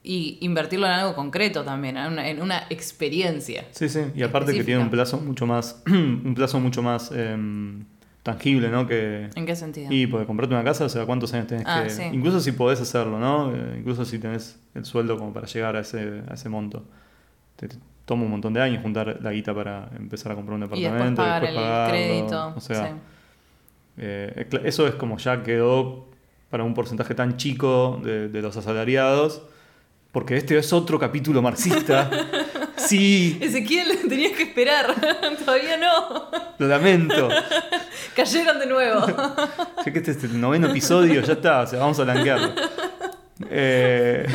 y 0.05 0.37
invertirlo 0.41 0.85
en 0.85 0.91
algo 0.91 1.15
concreto 1.15 1.63
también, 1.63 1.95
en 1.95 2.11
una, 2.11 2.27
en 2.27 2.41
una 2.41 2.63
experiencia. 2.69 3.65
Sí, 3.71 3.87
sí, 3.87 4.01
y 4.13 4.23
aparte 4.23 4.53
que 4.53 4.65
tiene 4.65 4.81
un 4.81 4.89
plazo 4.89 5.17
mucho 5.17 5.45
más, 5.47 5.81
un 5.87 6.33
plazo 6.35 6.59
mucho 6.59 6.81
más 6.83 7.09
em, 7.13 7.85
tangible, 8.23 8.69
¿no? 8.69 8.87
Que, 8.87 9.29
¿En 9.35 9.45
qué 9.45 9.55
sentido? 9.55 9.87
y 9.91 10.07
porque 10.07 10.25
comprarte 10.25 10.55
una 10.55 10.63
casa, 10.63 10.85
o 10.85 10.89
sea, 10.89 11.05
¿cuántos 11.05 11.33
años 11.33 11.47
tenés 11.47 11.65
Ah, 11.67 11.83
que...? 11.83 11.89
sí. 11.89 12.03
Incluso 12.11 12.39
si 12.39 12.53
podés 12.53 12.79
hacerlo, 12.81 13.19
¿no? 13.19 13.53
Eh, 13.53 13.75
incluso 13.79 14.05
si 14.05 14.17
tenés 14.17 14.59
el 14.73 14.85
sueldo 14.85 15.17
como 15.17 15.33
para 15.33 15.45
llegar 15.45 15.75
a 15.75 15.81
ese, 15.81 16.21
a 16.29 16.33
ese 16.33 16.47
monto. 16.49 16.85
Te, 17.57 17.67
te 17.67 17.75
toma 18.05 18.23
un 18.23 18.31
montón 18.31 18.53
de 18.53 18.61
años 18.61 18.81
juntar 18.81 19.19
la 19.21 19.31
guita 19.31 19.53
para 19.53 19.89
empezar 19.97 20.31
a 20.31 20.35
comprar 20.35 20.55
un 20.55 20.61
y 20.61 20.67
después 20.67 20.81
departamento. 20.81 21.21
pagar 21.21 21.45
el 21.45 21.55
pagarlo, 21.55 21.93
crédito. 21.93 22.53
O 22.55 22.59
sea, 22.61 22.87
sí. 22.87 22.93
eh, 23.97 24.47
eso 24.63 24.87
es 24.87 24.95
como 24.95 25.17
ya 25.17 25.43
quedó 25.43 26.07
para 26.49 26.63
un 26.63 26.73
porcentaje 26.73 27.15
tan 27.15 27.37
chico 27.37 27.99
de, 28.03 28.29
de 28.29 28.41
los 28.41 28.55
asalariados, 28.57 29.41
porque 30.11 30.37
este 30.37 30.57
es 30.57 30.71
otro 30.71 30.97
capítulo 30.99 31.41
marxista. 31.41 32.09
Sí, 32.77 33.37
Ezequiel, 33.41 33.97
tenías 34.09 34.33
que 34.33 34.43
esperar. 34.43 34.93
Todavía 35.45 35.77
no. 35.77 36.29
lo 36.57 36.67
lamento. 36.67 37.29
Cayeron 38.15 38.59
de 38.59 38.65
nuevo. 38.65 39.05
Sé 39.83 39.91
que 39.93 39.99
este 39.99 40.11
es 40.11 40.23
el 40.23 40.39
noveno 40.39 40.67
episodio, 40.67 41.21
ya 41.21 41.33
está, 41.33 41.61
o 41.61 41.67
sea, 41.67 41.79
vamos 41.79 41.99
a 41.99 42.03
blanquearlo. 42.03 42.49
Eh, 43.49 44.25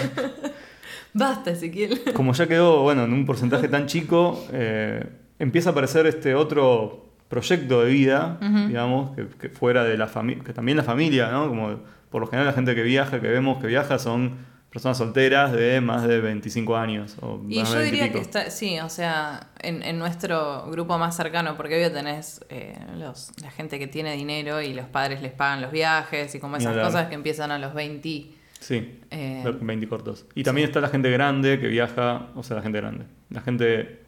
Basta, 1.12 1.50
Ezequiel. 1.50 2.02
como 2.14 2.33
ya 2.33 2.47
quedó, 2.47 2.83
bueno, 2.83 3.04
en 3.04 3.12
un 3.12 3.25
porcentaje 3.26 3.68
tan 3.68 3.87
chico, 3.87 4.47
eh, 4.52 5.04
empieza 5.38 5.71
a 5.71 5.73
aparecer 5.73 6.07
este 6.07 6.35
otro 6.35 7.07
proyecto 7.28 7.83
de 7.83 7.90
vida, 7.90 8.38
digamos, 8.66 9.14
que, 9.14 9.26
que 9.28 9.49
fuera 9.49 9.85
de 9.85 9.97
la 9.99 10.07
familia, 10.07 10.42
que 10.45 10.52
también 10.52 10.76
la 10.76 10.85
familia, 10.85 11.30
¿no? 11.30 11.49
Como 11.49 11.80
por 12.11 12.23
lo 12.23 12.26
general 12.26 12.47
la 12.47 12.52
gente 12.54 12.75
que 12.75 12.83
viaja, 12.83 13.21
que 13.21 13.28
vemos 13.28 13.61
que 13.61 13.66
viaja, 13.66 13.99
son 13.99 14.37
personas 14.71 14.99
solteras 14.99 15.53
de 15.53 15.81
más 15.81 16.07
de 16.07 16.21
25 16.21 16.77
años. 16.77 17.17
O 17.21 17.41
Y 17.49 17.57
yo 17.57 17.63
20 17.63 17.81
y 17.81 17.85
diría 17.85 18.13
que 18.13 18.19
está, 18.19 18.51
sí, 18.51 18.79
o 18.81 18.89
sea, 18.89 19.49
en, 19.61 19.83
en 19.83 19.99
nuestro 19.99 20.67
grupo 20.71 20.99
más 20.99 21.17
cercano, 21.17 21.57
porque 21.57 21.77
obvio 21.77 21.93
tenés 21.93 22.45
eh, 22.51 22.79
los, 22.97 23.33
la 23.43 23.51
gente 23.51 23.79
que 23.79 23.87
tiene 23.87 24.15
dinero 24.15 24.61
y 24.61 24.75
los 24.75 24.87
padres 24.87 25.23
les 25.23 25.33
pagan 25.33 25.63
los 25.63 25.73
viajes 25.73 26.35
y 26.35 26.41
como 26.41 26.57
esas 26.57 26.77
cosas 26.77 27.09
que 27.09 27.15
empiezan 27.15 27.51
a 27.51 27.59
los 27.59 27.75
20. 27.75 28.27
Sí, 28.61 29.01
eh, 29.11 29.45
20 29.61 29.89
cortos. 29.89 30.27
Y 30.35 30.43
también 30.43 30.69
está 30.69 30.81
la 30.81 30.89
gente 30.89 31.11
grande 31.11 31.61
que 31.61 31.69
viaja, 31.69 32.27
o 32.35 32.43
sea, 32.43 32.57
la 32.57 32.63
gente 32.63 32.79
grande. 32.79 33.05
La 33.31 33.41
gente 33.41 34.01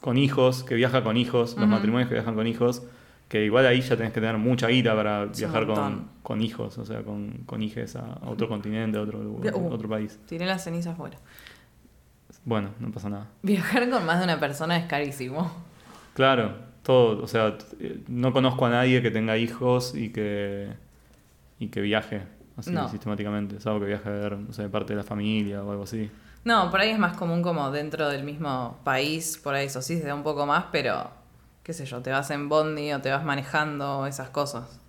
con 0.00 0.16
hijos, 0.16 0.62
que 0.62 0.74
viaja 0.74 1.02
con 1.02 1.16
hijos, 1.16 1.56
los 1.58 1.68
matrimonios 1.68 2.08
que 2.08 2.14
viajan 2.14 2.34
con 2.34 2.46
hijos, 2.46 2.82
que 3.28 3.44
igual 3.44 3.66
ahí 3.66 3.80
ya 3.82 3.96
tenés 3.96 4.12
que 4.12 4.20
tener 4.20 4.38
mucha 4.38 4.68
guita 4.68 4.94
para 4.96 5.24
Es 5.24 5.38
viajar 5.38 5.66
con, 5.66 6.08
con 6.22 6.40
hijos, 6.40 6.78
o 6.78 6.84
sea, 6.86 7.02
con, 7.02 7.42
con 7.46 7.62
hijes 7.62 7.94
a, 7.96 8.14
a 8.14 8.30
otro 8.30 8.48
continente, 8.48 8.98
a 8.98 9.02
otro, 9.02 9.22
lugar, 9.22 9.54
Uh. 9.54 9.72
otro 9.72 9.88
país. 9.88 10.18
tiré 10.26 10.46
las 10.46 10.64
cenizas 10.64 10.96
fuera. 10.96 11.18
Bueno, 12.44 12.70
no 12.80 12.90
pasa 12.90 13.08
nada. 13.10 13.26
Viajar 13.42 13.88
con 13.90 14.04
más 14.06 14.18
de 14.18 14.24
una 14.24 14.40
persona 14.40 14.76
es 14.76 14.86
carísimo. 14.86 15.50
Claro, 16.14 16.54
todo, 16.82 17.22
o 17.22 17.26
sea, 17.28 17.56
eh, 17.80 18.00
no 18.08 18.32
conozco 18.32 18.66
a 18.66 18.70
nadie 18.70 19.02
que 19.02 19.10
tenga 19.10 19.36
hijos 19.36 19.94
y 19.94 20.10
que, 20.10 20.68
y 21.58 21.68
que 21.68 21.80
viaje 21.80 22.22
así 22.56 22.70
No. 22.70 22.88
sistemáticamente, 22.88 23.60
salvo 23.60 23.80
que 23.80 23.86
viaje 23.86 24.08
a 24.08 24.12
ver, 24.12 24.38
no 24.38 24.52
sé, 24.52 24.68
parte 24.68 24.94
de 24.94 24.96
la 24.98 25.04
familia 25.04 25.62
o 25.62 25.70
algo 25.70 25.82
así. 25.84 26.10
No, 26.44 26.70
por 26.70 26.80
ahí 26.80 26.90
es 26.90 26.98
más 26.98 27.16
común 27.16 27.42
como 27.42 27.70
dentro 27.70 28.08
del 28.08 28.24
mismo 28.24 28.78
país, 28.84 29.38
por 29.42 29.54
ahí 29.54 29.66
eso 29.66 29.82
sí 29.82 29.98
se 29.98 30.06
da 30.06 30.14
un 30.14 30.22
poco 30.22 30.46
más, 30.46 30.64
pero 30.72 31.10
qué 31.68 31.74
sé 31.74 31.84
yo, 31.84 32.00
te 32.00 32.10
vas 32.10 32.30
en 32.30 32.48
bondi 32.48 32.94
o 32.94 33.02
te 33.02 33.10
vas 33.10 33.22
manejando, 33.26 34.06
esas 34.06 34.30
cosas. 34.30 34.80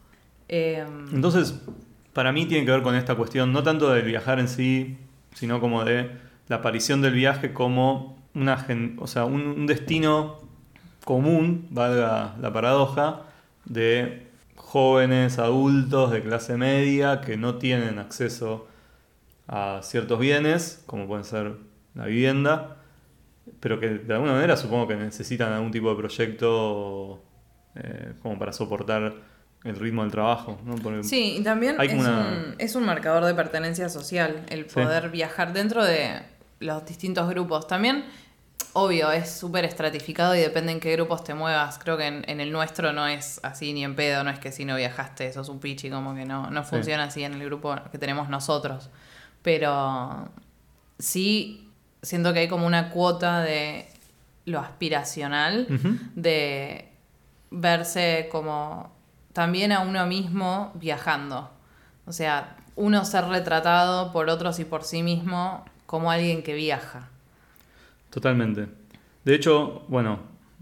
Eh, 0.47 0.87
Entonces, 1.11 1.53
para 2.13 2.31
mí 2.31 2.45
tiene 2.45 2.63
que 2.65 2.71
ver 2.71 2.83
con 2.83 2.95
esta 2.95 3.15
cuestión, 3.15 3.51
no 3.51 3.63
tanto 3.63 3.91
del 3.91 4.05
viajar 4.05 4.39
en 4.39 4.47
sí, 4.47 4.97
sino 5.33 5.59
como 5.59 5.83
de 5.83 6.09
la 6.47 6.55
aparición 6.55 7.01
del 7.01 7.15
viaje 7.15 7.51
como 7.51 8.17
una, 8.33 8.65
o 8.97 9.07
sea, 9.07 9.25
un, 9.25 9.41
un 9.41 9.67
destino 9.67 10.37
común, 11.03 11.67
valga 11.69 12.35
la 12.39 12.53
paradoja, 12.53 13.23
de 13.65 14.27
jóvenes, 14.55 15.37
adultos 15.37 16.11
de 16.11 16.23
clase 16.23 16.55
media 16.55 17.19
que 17.19 17.35
no 17.35 17.55
tienen 17.55 17.99
acceso 17.99 18.69
a 19.49 19.81
ciertos 19.83 20.17
bienes, 20.17 20.81
como 20.85 21.07
pueden 21.07 21.25
ser 21.25 21.57
la 21.93 22.05
vivienda, 22.05 22.77
pero 23.59 23.79
que 23.79 23.89
de 23.89 24.13
alguna 24.13 24.33
manera 24.33 24.55
supongo 24.57 24.87
que 24.87 24.95
necesitan 24.95 25.51
algún 25.53 25.71
tipo 25.71 25.89
de 25.89 25.95
proyecto 25.95 27.21
eh, 27.75 28.13
como 28.21 28.37
para 28.39 28.51
soportar 28.53 29.13
el 29.63 29.75
ritmo 29.75 30.01
del 30.03 30.11
trabajo. 30.11 30.57
¿no? 30.65 30.75
Porque- 30.75 31.03
Sí, 31.03 31.37
y 31.39 31.43
también 31.43 31.79
es, 31.79 31.93
una- 31.93 32.19
un, 32.19 32.55
es 32.57 32.75
un 32.75 32.85
marcador 32.85 33.25
de 33.25 33.33
pertenencia 33.33 33.89
social, 33.89 34.43
el 34.49 34.69
Sí. 34.69 34.75
poder 34.75 35.09
viajar 35.09 35.53
dentro 35.53 35.83
de 35.83 36.21
los 36.59 36.85
distintos 36.85 37.29
grupos. 37.29 37.67
También, 37.67 38.05
obvio, 38.73 39.11
es 39.11 39.29
súper 39.31 39.65
estratificado 39.65 40.35
y 40.35 40.39
depende 40.39 40.71
en 40.71 40.79
qué 40.79 40.93
grupos 40.93 41.23
te 41.23 41.33
muevas. 41.33 41.77
Creo 41.79 41.97
que 41.97 42.07
en, 42.07 42.23
en 42.29 42.39
el 42.41 42.51
nuestro 42.51 42.91
no 42.93 43.05
es 43.07 43.39
así 43.43 43.73
ni 43.73 43.83
en 43.83 43.95
pedo, 43.95 44.23
no 44.23 44.29
es 44.29 44.39
que 44.39 44.51
si 44.51 44.65
no 44.65 44.75
viajaste 44.75 45.31
sos 45.33 45.49
un 45.49 45.59
pichi, 45.59 45.89
como 45.89 46.15
que 46.15 46.25
no, 46.25 46.49
no 46.51 46.63
Sí. 46.63 46.69
funciona 46.71 47.03
así 47.05 47.23
en 47.23 47.33
el 47.33 47.43
grupo 47.45 47.75
que 47.91 47.97
tenemos 47.97 48.29
nosotros. 48.29 48.89
Pero 49.41 50.27
sí 50.97 51.68
siento 52.01 52.33
que 52.33 52.39
hay 52.39 52.47
como 52.47 52.65
una 52.65 52.89
cuota 52.89 53.41
de 53.41 53.87
lo 54.45 54.59
aspiracional 54.59 55.67
de 56.15 56.89
verse 57.51 58.27
como 58.31 58.91
también 59.33 59.71
a 59.71 59.81
uno 59.81 60.05
mismo 60.05 60.71
viajando. 60.75 61.49
O 62.05 62.11
sea, 62.11 62.57
uno 62.75 63.05
ser 63.05 63.25
retratado 63.25 64.11
por 64.11 64.29
otros 64.29 64.59
y 64.59 64.65
por 64.65 64.83
sí 64.83 65.03
mismo 65.03 65.65
como 65.85 66.11
alguien 66.11 66.43
que 66.43 66.53
viaja. 66.53 67.09
Totalmente. 68.09 68.67
De 69.23 69.35
hecho, 69.35 69.83
bueno, 69.87 70.19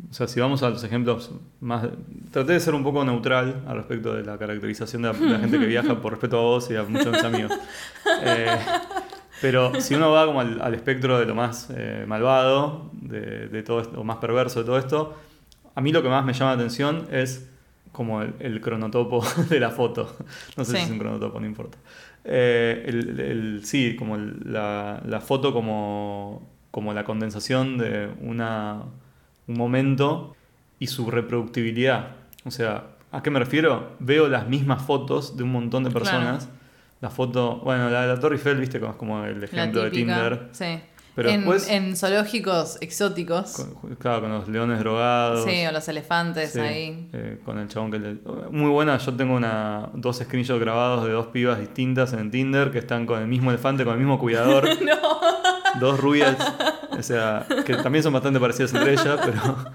o 0.09 0.13
sea, 0.13 0.27
si 0.27 0.39
vamos 0.39 0.63
a 0.63 0.69
los 0.69 0.83
ejemplos 0.83 1.31
más... 1.59 1.85
Traté 2.31 2.53
de 2.53 2.59
ser 2.59 2.75
un 2.75 2.83
poco 2.83 3.03
neutral 3.03 3.63
al 3.67 3.77
respecto 3.77 4.13
de 4.13 4.23
la 4.23 4.37
caracterización 4.37 5.01
de 5.01 5.13
la, 5.13 5.17
de 5.17 5.25
la 5.25 5.39
gente 5.39 5.59
que 5.59 5.65
viaja 5.65 5.95
por 6.01 6.13
respeto 6.13 6.37
a 6.37 6.41
vos 6.41 6.69
y 6.69 6.75
a 6.75 6.83
muchos 6.83 7.05
de 7.05 7.11
mis 7.11 7.23
amigos. 7.23 7.51
Eh, 8.23 8.59
pero 9.41 9.79
si 9.81 9.95
uno 9.95 10.11
va 10.11 10.25
como 10.25 10.41
al, 10.41 10.61
al 10.61 10.73
espectro 10.73 11.19
de 11.19 11.25
lo 11.25 11.35
más 11.35 11.69
eh, 11.75 12.05
malvado, 12.07 12.89
de, 12.93 13.47
de 13.47 13.63
todo 13.63 13.81
esto, 13.81 13.99
o 13.99 14.03
más 14.03 14.17
perverso 14.17 14.59
de 14.59 14.65
todo 14.65 14.77
esto, 14.77 15.15
a 15.75 15.81
mí 15.81 15.91
lo 15.91 16.01
que 16.01 16.09
más 16.09 16.25
me 16.25 16.33
llama 16.33 16.51
la 16.51 16.55
atención 16.57 17.07
es 17.11 17.49
como 17.91 18.21
el, 18.21 18.33
el 18.39 18.61
cronotopo 18.61 19.23
de 19.49 19.59
la 19.59 19.69
foto. 19.71 20.15
No 20.55 20.65
sé 20.65 20.71
Sí. 20.73 20.77
si 20.77 20.83
es 20.85 20.89
un 20.91 20.99
cronotopo, 20.99 21.39
no 21.39 21.45
importa. 21.45 21.77
Eh, 22.25 22.83
el, 22.87 23.19
el- 23.19 23.65
sí, 23.65 23.95
como 23.95 24.17
la 24.17 25.21
foto 25.25 25.53
como, 25.53 26.47
como 26.71 26.93
la 26.93 27.03
condensación 27.05 27.77
de 27.77 28.09
una, 28.21 28.81
un 29.47 29.57
momento 29.57 30.35
y 30.79 30.87
su 30.87 31.09
reproductibilidad. 31.09 32.09
O 32.45 32.51
sea, 32.51 32.85
¿a 33.11 33.23
qué 33.23 33.29
me 33.31 33.39
refiero? 33.39 33.91
Veo 33.99 34.27
las 34.27 34.47
mismas 34.47 34.81
fotos 34.83 35.37
de 35.37 35.43
un 35.43 35.51
montón 35.51 35.83
de 35.83 35.91
personas. 35.91 36.49
La 37.01 37.09
foto, 37.09 37.57
bueno, 37.63 37.89
la 37.89 38.01
de 38.03 38.07
la 38.07 38.19
Torre 38.19 38.35
Eiffel, 38.35 38.57
viste, 38.57 38.79
como 38.79 38.91
es 38.93 38.97
como 38.97 39.23
el 39.23 39.43
ejemplo 39.43 39.83
de 39.83 39.91
Tinder. 39.91 40.49
Sí. 40.51 40.79
Pero 41.13 41.29
en, 41.29 41.41
después- 41.41 41.67
en 41.69 41.95
zoológicos 41.95 42.77
exóticos. 42.79 43.53
Con, 43.81 43.95
claro, 43.95 44.21
con 44.21 44.31
los 44.31 44.47
leones 44.47 44.77
drogados. 44.79 45.45
sí, 45.45 45.65
o 45.65 45.71
los 45.71 45.87
elefantes 45.87 46.51
Sí, 46.51 46.59
ahí. 46.59 47.09
eh, 47.11 47.39
con 47.43 47.57
el 47.57 47.67
chabón 47.67 47.89
que 47.89 47.97
le... 47.97 48.17
Muy 48.51 48.69
buena, 48.69 48.97
yo 48.99 49.15
tengo 49.15 49.35
una, 49.35 49.89
dos 49.95 50.17
screenshots 50.17 50.59
grabados 50.59 51.05
de 51.05 51.11
dos 51.13 51.27
pibas 51.27 51.59
distintas 51.59 52.13
en 52.13 52.29
Tinder 52.29 52.69
que 52.69 52.77
están 52.77 53.07
con 53.07 53.19
el 53.19 53.27
mismo 53.27 53.49
elefante, 53.49 53.83
con 53.83 53.93
el 53.93 53.99
mismo 53.99 54.19
cuidador. 54.19 54.67
Dos 55.79 55.99
rubias, 55.99 56.35
o 56.97 57.03
sea, 57.03 57.45
que 57.65 57.75
también 57.75 58.01
son 58.01 58.11
bastante 58.13 58.39
parecidas 58.39 58.73
entre 58.73 58.93
ellas, 58.93 59.19
pero, 59.23 59.65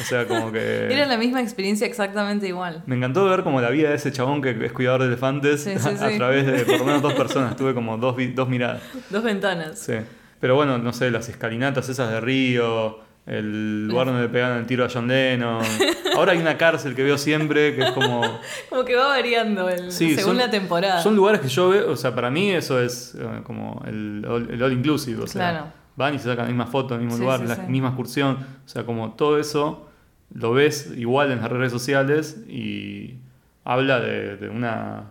o 0.00 0.04
sea, 0.04 0.26
como 0.26 0.52
que... 0.52 0.86
Era 0.92 1.06
la 1.06 1.16
misma 1.16 1.40
experiencia 1.40 1.86
exactamente 1.86 2.46
igual. 2.48 2.82
Me 2.86 2.96
encantó 2.96 3.24
ver 3.24 3.42
como 3.42 3.60
la 3.60 3.70
vida 3.70 3.90
de 3.90 3.96
ese 3.96 4.12
chabón 4.12 4.42
que 4.42 4.50
es 4.64 4.72
cuidador 4.72 5.02
de 5.02 5.08
elefantes 5.08 5.62
Sí, 5.64 5.72
sí, 5.78 5.88
a, 5.88 6.16
través 6.16 6.46
de 6.46 6.64
por 6.64 6.78
lo 6.78 6.84
menos 6.84 7.02
dos 7.02 7.14
personas. 7.14 7.56
Tuve 7.56 7.74
como 7.74 7.96
dos, 7.98 8.16
dos 8.34 8.48
miradas. 8.48 8.82
Dos 9.10 9.22
ventanas. 9.22 9.78
Sí. 9.78 9.94
Pero 10.40 10.54
bueno, 10.54 10.78
no 10.78 10.92
sé, 10.92 11.10
las 11.10 11.28
escalinatas 11.28 11.88
esas 11.88 12.10
de 12.10 12.20
Río, 12.20 13.00
el 13.26 13.88
lugar 13.88 14.06
donde 14.06 14.22
le 14.22 14.28
pegan 14.28 14.56
el 14.58 14.66
tiro 14.66 14.84
a 14.84 14.88
John 14.92 15.08
Lennon. 15.08 15.62
Ahora 16.16 16.32
hay 16.32 16.38
una 16.38 16.56
cárcel 16.56 16.94
que 16.94 17.02
veo 17.02 17.18
siempre 17.18 17.74
que 17.74 17.82
es 17.82 17.90
como... 17.90 18.22
Como 18.70 18.84
que 18.84 18.94
va 18.94 19.08
variando 19.08 19.68
el, 19.68 19.90
Sí, 19.92 20.14
según 20.14 20.30
son- 20.32 20.36
la 20.38 20.50
temporada. 20.50 21.02
Son 21.02 21.14
lugares 21.16 21.40
que 21.40 21.48
yo 21.48 21.68
veo, 21.70 21.90
o 21.90 21.96
sea, 21.96 22.14
para 22.14 22.30
mí 22.30 22.50
eso 22.50 22.80
es 22.80 23.14
eh, 23.18 23.26
como 23.44 23.82
el, 23.86 24.24
all- 24.28 24.48
el 24.50 24.62
all 24.62 24.72
inclusive, 24.72 25.22
o 25.22 25.26
sea, 25.26 25.50
Claro. 25.50 25.66
Van 25.98 26.14
y 26.14 26.18
se 26.18 26.24
sacan 26.24 26.46
la 26.46 26.50
misma 26.52 26.66
foto 26.66 26.94
en 26.94 27.00
el 27.02 27.06
mismo 27.06 27.16
Sí, 27.18 27.22
lugar, 27.24 27.40
sí, 27.40 27.46
la 27.46 27.56
sí. 27.56 27.62
misma 27.68 27.88
excursión, 27.88 28.36
o 28.64 28.68
sea, 28.68 28.84
como 28.86 29.12
todo 29.12 29.38
eso 29.38 29.90
lo 30.32 30.52
ves 30.52 30.92
igual 30.96 31.30
en 31.32 31.40
las 31.40 31.50
redes 31.50 31.72
sociales 31.72 32.38
y 32.48 33.16
habla 33.64 34.00
de, 34.00 34.36
de 34.36 34.48
una 34.48 35.04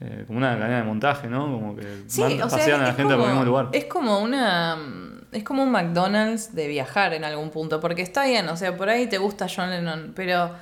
eh, 0.00 0.24
como 0.26 0.38
una 0.38 0.58
cadena 0.58 0.78
de 0.78 0.84
montaje, 0.84 1.28
¿no? 1.28 1.44
Como 1.44 1.76
que 1.76 1.82
Sí, 2.06 2.22
van- 2.22 2.32
o 2.32 2.36
sea, 2.48 2.58
pasean 2.58 2.80
a 2.80 2.84
la 2.88 2.94
gente 2.94 3.12
como, 3.14 3.16
por 3.16 3.24
el 3.26 3.30
mismo 3.36 3.44
lugar. 3.44 3.68
Es 3.72 3.84
como 3.86 4.20
una. 4.20 4.76
Es 5.32 5.44
como 5.44 5.62
un 5.62 5.70
McDonald's 5.70 6.54
de 6.54 6.68
viajar 6.68 7.12
en 7.14 7.22
algún 7.24 7.50
punto. 7.50 7.80
Porque 7.80 8.00
está 8.02 8.24
bien, 8.24 8.48
o 8.48 8.56
sea, 8.56 8.76
por 8.76 8.88
ahí 8.88 9.06
te 9.08 9.18
gusta 9.18 9.46
John 9.54 9.70
Lennon, 9.70 10.12
pero 10.16 10.52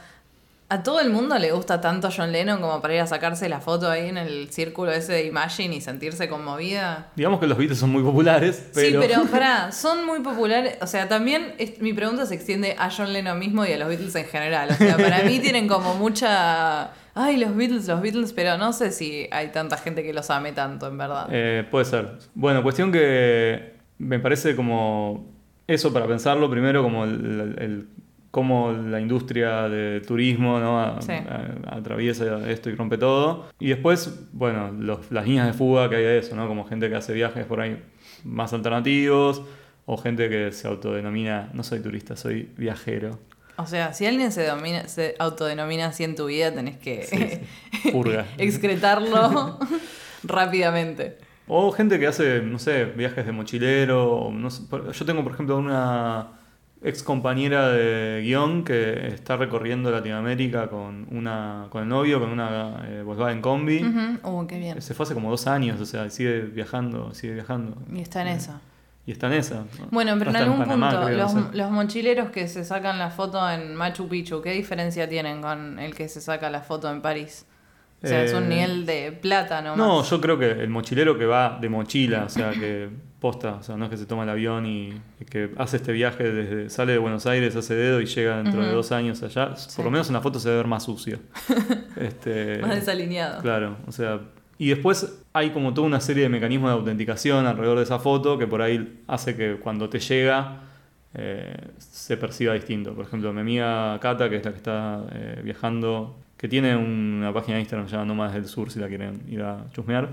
A 0.71 0.83
todo 0.83 1.01
el 1.01 1.09
mundo 1.09 1.39
le 1.39 1.51
gusta 1.51 1.81
tanto 1.81 2.11
John 2.15 2.31
Lennon 2.31 2.61
como 2.61 2.83
para 2.83 2.95
ir 2.95 3.01
a 3.01 3.07
sacarse 3.07 3.49
la 3.49 3.59
foto 3.61 3.89
ahí 3.91 4.09
en 4.11 4.19
el 4.19 4.51
círculo 4.51 4.93
ese 4.93 5.15
de 5.15 5.25
Imagine 5.25 5.77
y 5.77 5.81
sentirse 5.81 6.29
conmovida. 6.29 7.09
Digamos 7.17 7.41
que 7.41 7.47
los 7.47 7.57
Beatles 7.57 7.79
son 7.79 7.89
muy 7.89 8.03
populares, 8.03 8.69
pero... 8.75 9.01
Sí, 9.03 9.09
pero 9.09 9.25
pará, 9.31 9.73
son 9.73 10.05
muy 10.05 10.21
populares. 10.21 10.77
O 10.83 10.87
sea, 10.87 11.09
también 11.09 11.55
es- 11.57 11.81
mi 11.81 11.95
pregunta 11.95 12.27
se 12.27 12.35
extiende 12.35 12.77
a 12.79 12.91
John 12.91 13.15
Lennon 13.15 13.39
mismo 13.39 13.65
y 13.65 13.73
a 13.73 13.79
los 13.79 13.89
Beatles 13.89 14.15
en 14.17 14.27
general. 14.27 14.69
O 14.71 14.75
sea, 14.75 14.99
para 14.99 15.23
mí 15.23 15.39
tienen 15.43 15.69
como 15.69 15.95
mucha. 15.95 16.91
Ay, 17.15 17.39
los 17.39 17.57
Beatles, 17.57 17.89
los 17.89 18.03
Beatles, 18.03 18.35
pero 18.35 18.59
no 18.59 18.75
sé 18.75 18.93
si 18.93 19.27
hay 19.31 19.49
tanta 19.49 19.79
gente 19.79 20.03
que 20.03 20.13
los 20.13 20.29
ame 20.29 20.53
tanto, 20.53 20.87
en 20.87 20.99
verdad. 20.99 21.29
Eh, 21.33 21.67
puede 21.71 21.87
ser. 21.87 22.19
Bueno, 22.35 22.63
cuestión 22.63 22.93
que 22.93 23.73
me 23.97 24.19
parece 24.19 24.55
como 24.55 25.33
eso 25.67 25.93
para 25.95 26.07
pensarlo, 26.07 26.51
primero 26.51 26.83
como 26.83 27.05
el, 27.05 27.11
el- 27.57 27.63
el- 27.63 27.89
cómo 28.31 28.73
la 28.73 29.01
industria 29.01 29.69
del 29.69 30.03
turismo 30.07 30.59
¿no? 30.61 30.79
A- 30.81 31.01
Sí. 31.03 31.13
a- 31.13 31.77
atraviesa 31.77 32.49
esto 32.51 32.69
y 32.71 32.75
rompe 32.75 32.99
todo. 32.99 33.47
Y 33.59 33.69
después, 33.69 34.29
bueno, 34.33 34.71
los- 34.73 35.11
las 35.11 35.27
líneas 35.27 35.47
de 35.47 35.53
fuga 35.55 35.89
que 35.89 35.97
hay 35.97 36.03
de 36.05 36.19
eso, 36.19 36.37
¿no? 36.37 36.47
Como 36.49 36.65
gente 36.67 36.89
que 36.89 36.97
hace 36.97 37.13
viajes 37.15 37.47
por 37.47 37.61
ahí 37.61 37.83
más 38.25 38.53
alternativos 38.53 39.43
o 39.87 39.97
gente 39.97 40.29
que 40.29 40.53
se 40.53 40.69
autodenomina, 40.69 41.49
no 41.55 41.63
soy 41.63 41.81
turista, 41.81 42.17
soy 42.17 42.51
viajero. 42.57 43.19
O 43.57 43.67
sea, 43.67 43.93
si 43.93 44.07
alguien 44.07 44.31
se, 44.31 44.47
domina, 44.47 44.87
se 44.87 45.17
autodenomina 45.19 45.87
así 45.87 46.05
en 46.05 46.15
tu 46.15 46.27
vida, 46.27 46.53
tenés 46.55 46.77
que 46.77 47.03
Sí, 47.05 47.17
sí. 47.83 47.91
Purga. 47.91 48.27
excretarlo 48.39 49.59
rápidamente. 50.23 51.19
O 51.47 51.73
gente 51.73 51.99
que 51.99 52.07
hace, 52.07 52.43
no 52.43 52.59
sé, 52.59 52.85
viajes 52.85 53.25
de 53.25 53.33
mochilero. 53.33 54.31
no 54.33 54.51
sé, 54.51 54.63
yo 54.93 55.05
tengo, 55.07 55.23
por 55.25 55.33
ejemplo, 55.33 55.57
una 55.57 56.38
ex 56.83 57.03
compañera 57.03 57.69
de 57.71 58.23
guion 58.23 58.63
que 58.65 59.09
está 59.09 59.37
recorriendo 59.37 59.91
Latinoamérica 59.91 60.69
con 60.69 61.07
una 61.11 61.67
con 61.71 61.83
el 61.83 61.89
novio, 61.89 62.21
con 62.21 62.31
una 62.31 62.83
eh, 62.87 63.03
Volkswagen 63.03 63.41
Combi. 63.41 63.83
Uh, 64.23 64.47
qué 64.47 64.59
bien. 64.59 64.81
Se 64.81 64.95
fue 64.95 65.05
hace 65.05 65.15
como 65.15 65.31
dos 65.31 65.47
años, 65.47 65.81
o 65.81 65.87
sea, 65.87 66.09
sigue 66.11 66.41
viajando, 66.43 67.13
sigue 67.15 67.35
viajando. 67.35 67.77
Y 67.93 68.01
está 68.01 68.23
en 68.23 68.29
esa. 68.29 68.61
Y 69.07 69.13
está 69.13 69.27
en 69.29 69.33
esa. 69.35 69.65
Bueno, 69.91 70.15
pero 70.19 70.31
en 70.31 70.37
algún 70.37 70.59
Panamá, 70.59 70.91
punto, 70.91 71.07
creo, 71.07 71.19
los, 71.19 71.35
no 71.35 71.51
sé. 71.51 71.57
los 71.57 71.71
mochileros 71.71 72.31
que 72.31 72.47
se 72.47 72.63
sacan 72.63 72.99
la 72.99 73.11
foto 73.11 73.51
en 73.51 73.75
Machu 73.75 74.07
Picchu, 74.07 74.43
¿qué 74.43 74.53
diferencia 74.53 75.09
tienen 75.09 75.41
con 75.41 75.79
el 75.79 75.95
que 75.95 76.09
se 76.09 76.21
saca 76.21 76.51
la 76.51 76.61
foto 76.61 76.91
en 76.91 77.01
París? 77.01 77.47
O 78.03 78.07
sea, 78.07 78.23
es 78.23 78.33
un 78.35 78.45
Eh, 78.45 78.49
nivel 78.49 78.87
de 78.87 79.11
plata 79.13 79.61
nomás. 79.63 79.79
No, 79.79 80.05
yo 80.05 80.21
creo 80.21 80.39
que 80.39 80.51
el 80.51 80.69
mochilero 80.69 81.19
que 81.19 81.27
va 81.27 81.59
de 81.61 81.69
mochila, 81.69 82.25
o 82.25 82.29
sea, 82.29 82.51
que 82.53 82.91
posta, 83.21 83.55
o 83.55 83.63
sea, 83.63 83.77
no 83.77 83.85
es 83.87 83.91
que 83.91 83.97
se 83.97 84.07
toma 84.07 84.23
el 84.23 84.29
avión 84.29 84.65
y, 84.67 84.91
y 85.21 85.25
que 85.25 85.51
hace 85.57 85.77
este 85.79 85.93
viaje 85.93 86.23
desde, 86.31 86.71
sale 86.71 86.93
de 86.93 86.99
Buenos 86.99 87.27
Aires, 87.27 87.57
hace 87.57 87.75
dedo 87.75 88.01
y 88.01 88.07
llega 88.07 88.43
dentro 88.43 88.65
de 88.65 88.71
dos 88.73 88.93
años 88.93 89.23
allá, 89.23 89.57
Sí. 89.57 89.75
por 89.77 89.85
lo 89.87 89.91
menos 89.91 90.07
en 90.09 90.15
la 90.15 90.21
foto 90.21 90.39
se 90.39 90.49
debe 90.49 90.59
ver 90.59 90.67
más 90.69 90.85
sucio. 90.85 91.19
este, 91.97 92.59
Más 92.61 92.77
desalineado. 92.77 93.43
Claro, 93.43 93.77
o 93.87 93.93
sea, 93.93 94.21
y 94.59 94.69
después 94.71 95.21
hay 95.33 95.51
como 95.51 95.75
toda 95.75 95.87
una 95.87 96.01
serie 96.01 96.25
de 96.25 96.29
mecanismos 96.29 96.71
de 96.71 96.75
autenticación 96.75 97.47
alrededor 97.47 97.79
de 97.79 97.85
esa 97.85 97.99
foto 97.99 98.39
que 98.39 98.47
por 98.47 98.63
ahí 98.63 99.01
hace 99.07 99.37
que 99.37 99.57
cuando 99.57 99.89
te 99.89 99.99
llega 100.01 100.63
eh, 101.15 101.55
se 101.79 102.17
perciba 102.17 102.55
distinto. 102.55 102.95
Por 102.95 103.05
ejemplo, 103.07 103.33
mi 103.33 103.41
amiga 103.41 103.99
Cata, 104.01 104.29
que 104.29 104.37
es 104.37 104.45
la 104.45 104.51
que 104.51 104.57
está 104.57 105.05
eh, 105.13 105.41
viajando, 105.45 106.19
que 106.37 106.49
tiene 106.49 106.77
una 106.77 107.33
página 107.33 107.55
de 107.57 107.61
Instagram 107.63 107.87
llamada 107.89 108.07
Nómadas 108.07 108.35
del 108.35 108.47
Sur, 108.47 108.71
si 108.71 108.79
la 108.79 108.89
quieren 108.89 109.23
ir 109.29 109.43
a 109.43 109.65
chusmear, 109.73 110.09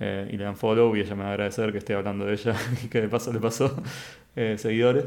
eh, 0.00 0.28
y 0.32 0.36
le 0.36 0.44
dan 0.44 0.56
follow 0.56 0.96
y 0.96 1.00
ella 1.00 1.14
me 1.14 1.22
va 1.24 1.28
a 1.28 1.32
agradecer 1.32 1.70
que 1.72 1.78
esté 1.78 1.94
hablando 1.94 2.24
de 2.26 2.32
ella 2.34 2.54
y 2.84 2.88
que 2.88 3.02
de 3.02 3.08
paso 3.08 3.32
le 3.32 3.38
pasó 3.38 3.80
eh, 4.36 4.56
seguidores. 4.58 5.04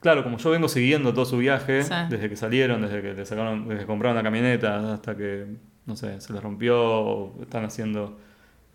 Claro, 0.00 0.22
como 0.22 0.38
yo 0.38 0.50
vengo 0.50 0.68
siguiendo 0.68 1.12
todo 1.12 1.24
su 1.26 1.36
viaje, 1.38 1.82
Sí. 1.82 1.92
desde 2.08 2.28
que 2.30 2.36
salieron, 2.36 2.80
desde 2.82 3.02
que 3.02 3.12
le 3.14 3.26
sacaron, 3.26 3.68
desde 3.68 3.80
que 3.80 3.86
compraron 3.86 4.16
la 4.16 4.22
camioneta, 4.22 4.94
hasta 4.94 5.14
que, 5.16 5.46
no 5.86 5.94
sé, 5.96 6.20
se 6.20 6.32
les 6.32 6.42
rompió, 6.42 6.80
o 6.80 7.42
están 7.42 7.64
haciendo, 7.64 8.18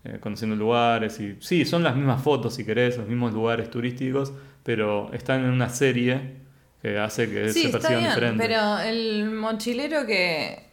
eh, 0.04 0.18
conociendo 0.20 0.54
lugares, 0.54 1.18
y 1.18 1.36
sí, 1.40 1.64
son 1.64 1.82
las 1.82 1.96
mismas 1.96 2.22
fotos 2.22 2.54
si 2.54 2.64
querés, 2.64 2.96
los 2.96 3.08
mismos 3.08 3.32
lugares 3.32 3.70
turísticos, 3.70 4.32
pero 4.62 5.10
están 5.12 5.44
en 5.44 5.50
una 5.50 5.68
serie 5.68 6.34
que 6.80 6.96
hace 6.98 7.28
que 7.28 7.48
Sí, 7.48 7.62
se 7.64 7.68
perciban 7.70 7.98
bien, 7.98 8.10
diferentes. 8.14 8.46
pero 8.46 8.78
el 8.78 9.30
mochilero 9.30 10.06
que... 10.06 10.65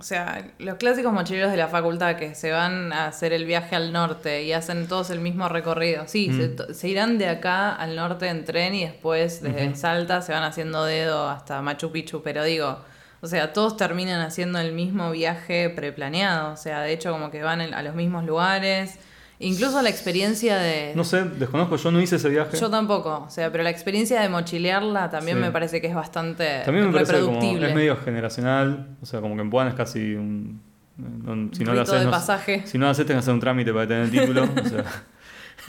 O 0.00 0.02
sea, 0.02 0.46
los 0.58 0.76
clásicos 0.76 1.12
mochileros 1.12 1.50
de 1.50 1.58
la 1.58 1.68
facultad 1.68 2.16
que 2.16 2.34
se 2.34 2.50
van 2.50 2.90
a 2.92 3.06
hacer 3.06 3.32
el 3.34 3.44
viaje 3.44 3.76
al 3.76 3.92
norte 3.92 4.42
y 4.44 4.52
hacen 4.54 4.88
todos 4.88 5.10
el 5.10 5.20
mismo 5.20 5.48
recorrido. 5.48 6.04
Sí, 6.08 6.30
Mm. 6.30 6.56
se, 6.68 6.74
se 6.74 6.88
irán 6.88 7.18
de 7.18 7.28
acá 7.28 7.74
al 7.74 7.94
norte 7.96 8.28
en 8.28 8.44
tren 8.46 8.74
y 8.74 8.84
después 8.84 9.42
desde. 9.42 9.76
Salta 9.76 10.22
se 10.22 10.32
van 10.32 10.42
haciendo 10.42 10.84
dedo 10.84 11.28
hasta 11.28 11.60
Machu 11.60 11.92
Picchu, 11.92 12.22
pero 12.22 12.42
digo, 12.44 12.78
o 13.20 13.26
sea, 13.26 13.52
todos 13.52 13.76
terminan 13.76 14.22
haciendo 14.22 14.58
el 14.58 14.72
mismo 14.72 15.10
viaje 15.10 15.68
preplaneado. 15.68 16.52
O 16.54 16.56
sea, 16.56 16.80
de 16.80 16.92
hecho 16.92 17.12
como 17.12 17.30
que 17.30 17.42
van 17.42 17.60
a 17.60 17.82
los 17.82 17.94
mismos 17.94 18.24
lugares. 18.24 18.98
Incluso 19.42 19.80
la 19.80 19.88
experiencia 19.88 20.58
de... 20.58 20.92
No 20.94 21.02
sé, 21.02 21.24
desconozco, 21.24 21.76
yo 21.76 21.90
no 21.90 22.00
hice 22.00 22.16
ese 22.16 22.28
viaje. 22.28 22.58
Yo 22.58 22.68
tampoco, 22.68 23.24
o 23.26 23.30
sea, 23.30 23.50
pero 23.50 23.64
la 23.64 23.70
experiencia 23.70 24.20
de 24.20 24.28
mochilearla 24.28 25.08
también 25.08 25.38
Sí. 25.38 25.42
me 25.42 25.50
parece 25.50 25.80
que 25.80 25.86
es 25.86 25.94
bastante 25.94 26.60
También 26.64 26.86
me 26.86 26.92
parece 26.92 27.20
como, 27.20 27.40
es 27.40 27.74
medio 27.74 27.96
generacional, 27.96 28.88
o 29.00 29.06
sea, 29.06 29.20
como 29.22 29.36
que 29.36 29.40
en 29.42 29.48
Puan 29.50 29.68
es 29.68 29.74
casi 29.74 30.14
un... 30.14 30.60
un- 30.98 31.50
si 31.54 31.64
no 31.64 31.72
lo 31.72 31.80
haces, 31.80 32.00
de 32.00 32.04
no- 32.04 32.10
pasaje. 32.10 32.62
si 32.66 32.76
no 32.76 32.84
lo 32.84 32.90
haces, 32.90 33.06
tenés 33.06 33.20
que 33.20 33.24
hacer 33.24 33.34
un 33.34 33.40
trámite 33.40 33.72
para 33.72 33.86
tener 33.86 34.02
el 34.04 34.10
título. 34.10 34.42
o 34.42 34.68
sea, 34.68 34.84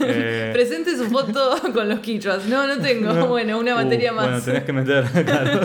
eh, 0.00 0.50
Presente 0.52 0.94
su 0.96 1.06
foto 1.06 1.56
con 1.72 1.88
los 1.88 2.00
quichuas. 2.00 2.44
No, 2.46 2.66
no 2.66 2.76
tengo. 2.78 3.10
no. 3.14 3.26
Bueno, 3.28 3.58
una 3.58 3.72
Uh, 3.74 3.84
materia 3.84 4.12
más. 4.12 4.26
Bueno, 4.26 4.40
tenés 4.42 4.64
que 4.64 4.72
meter, 4.74 5.04
claro, 5.24 5.60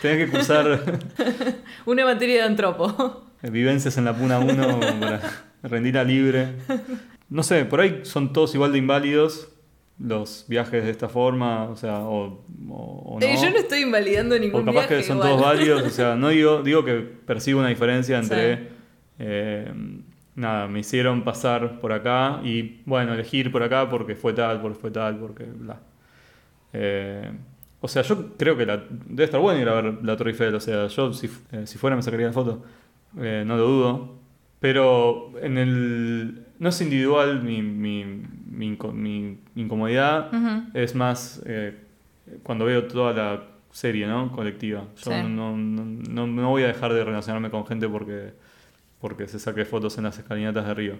tenés 0.00 0.24
que 0.24 0.28
cursar 0.30 0.80
Una 1.84 2.04
materia 2.06 2.36
de 2.36 2.42
antropo. 2.48 3.26
vivencias 3.42 3.98
en 3.98 4.06
la 4.06 4.14
Puna 4.14 4.38
1 4.38 4.80
para 5.00 5.20
rendir 5.62 5.98
a 5.98 6.04
libre. 6.04 6.54
No 7.30 7.42
sé, 7.42 7.64
por 7.64 7.80
ahí 7.80 8.00
son 8.02 8.32
todos 8.32 8.54
igual 8.54 8.72
de 8.72 8.78
inválidos 8.78 9.48
los 9.98 10.46
viajes 10.48 10.82
de 10.84 10.90
esta 10.90 11.08
forma, 11.08 11.64
o 11.64 11.76
sea, 11.76 12.00
o, 12.00 12.42
o- 12.70 13.02
o 13.16 13.20
no. 13.20 13.26
Eh, 13.26 13.36
yo 13.40 13.50
no 13.50 13.56
estoy 13.58 13.80
invalidando 13.82 14.38
ningún 14.38 14.62
O 14.62 14.64
capaz 14.64 14.72
viaje 14.88 14.96
que 14.98 15.02
son 15.04 15.16
igual. 15.18 15.30
todos 15.30 15.42
válidos, 15.42 15.82
o 15.82 15.90
sea, 15.90 16.14
no 16.16 16.28
digo, 16.30 16.62
digo 16.62 16.84
que 16.84 16.94
percibo 17.00 17.60
una 17.60 17.68
diferencia 17.68 18.18
entre, 18.18 18.56
Sí. 18.56 18.62
eh, 19.20 19.72
nada, 20.36 20.66
me 20.68 20.80
hicieron 20.80 21.22
pasar 21.22 21.80
por 21.80 21.92
acá 21.92 22.40
y, 22.42 22.80
bueno, 22.86 23.12
elegir 23.14 23.52
por 23.52 23.62
acá 23.62 23.88
porque 23.90 24.14
fue 24.16 24.32
tal, 24.32 24.60
porque 24.62 24.78
fue 24.78 24.90
tal, 24.90 25.18
porque 25.18 25.44
bla. 25.44 25.78
Eh, 26.72 27.30
o 27.80 27.88
sea, 27.88 28.02
yo 28.02 28.36
creo 28.36 28.56
que 28.56 28.66
la- 28.66 28.82
debe 29.06 29.24
estar 29.24 29.40
bueno 29.40 29.60
ir 29.60 29.68
a 29.68 29.74
ver 29.80 29.98
la 30.02 30.16
Torre 30.16 30.30
Eiffel, 30.30 30.54
o 30.54 30.60
sea, 30.60 30.86
yo 30.86 31.12
si, 31.12 31.28
eh, 31.52 31.66
si 31.66 31.78
fuera 31.78 31.94
me 31.96 32.02
sacaría 32.02 32.26
la 32.26 32.32
foto, 32.32 32.62
Eh, 33.20 33.42
no 33.44 33.56
lo 33.56 33.66
dudo, 33.66 34.14
pero 34.60 35.32
en 35.42 35.58
el... 35.58 36.44
No 36.60 36.68
es 36.68 36.80
individual 36.80 37.42
mi, 37.42 37.60
mi, 37.62 38.04
mi 38.04 38.76
inco- 38.76 38.92
mi 38.92 39.38
incomodidad, 39.56 40.30
es 40.74 40.94
más 40.94 41.42
eh, 41.46 41.76
cuando 42.44 42.64
veo 42.66 42.84
toda 42.84 43.12
la 43.12 43.42
serie, 43.72 44.06
¿no? 44.06 44.30
Colectiva. 44.30 44.84
Yo 44.96 45.10
Sí. 45.10 45.22
no, 45.28 45.56
no, 45.56 45.84
no, 45.84 46.26
no 46.28 46.48
voy 46.50 46.62
a 46.62 46.68
dejar 46.68 46.92
de 46.92 47.02
relacionarme 47.04 47.50
con 47.50 47.66
gente 47.66 47.88
porque, 47.88 48.32
porque 49.00 49.26
se 49.26 49.38
saque 49.40 49.64
fotos 49.64 49.96
en 49.98 50.04
las 50.04 50.18
escalinatas 50.18 50.66
de 50.66 50.74
Río. 50.74 50.94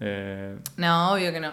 Eh, 0.00 0.56
No, 0.76 1.12
obvio 1.12 1.32
que 1.32 1.40
no. 1.40 1.50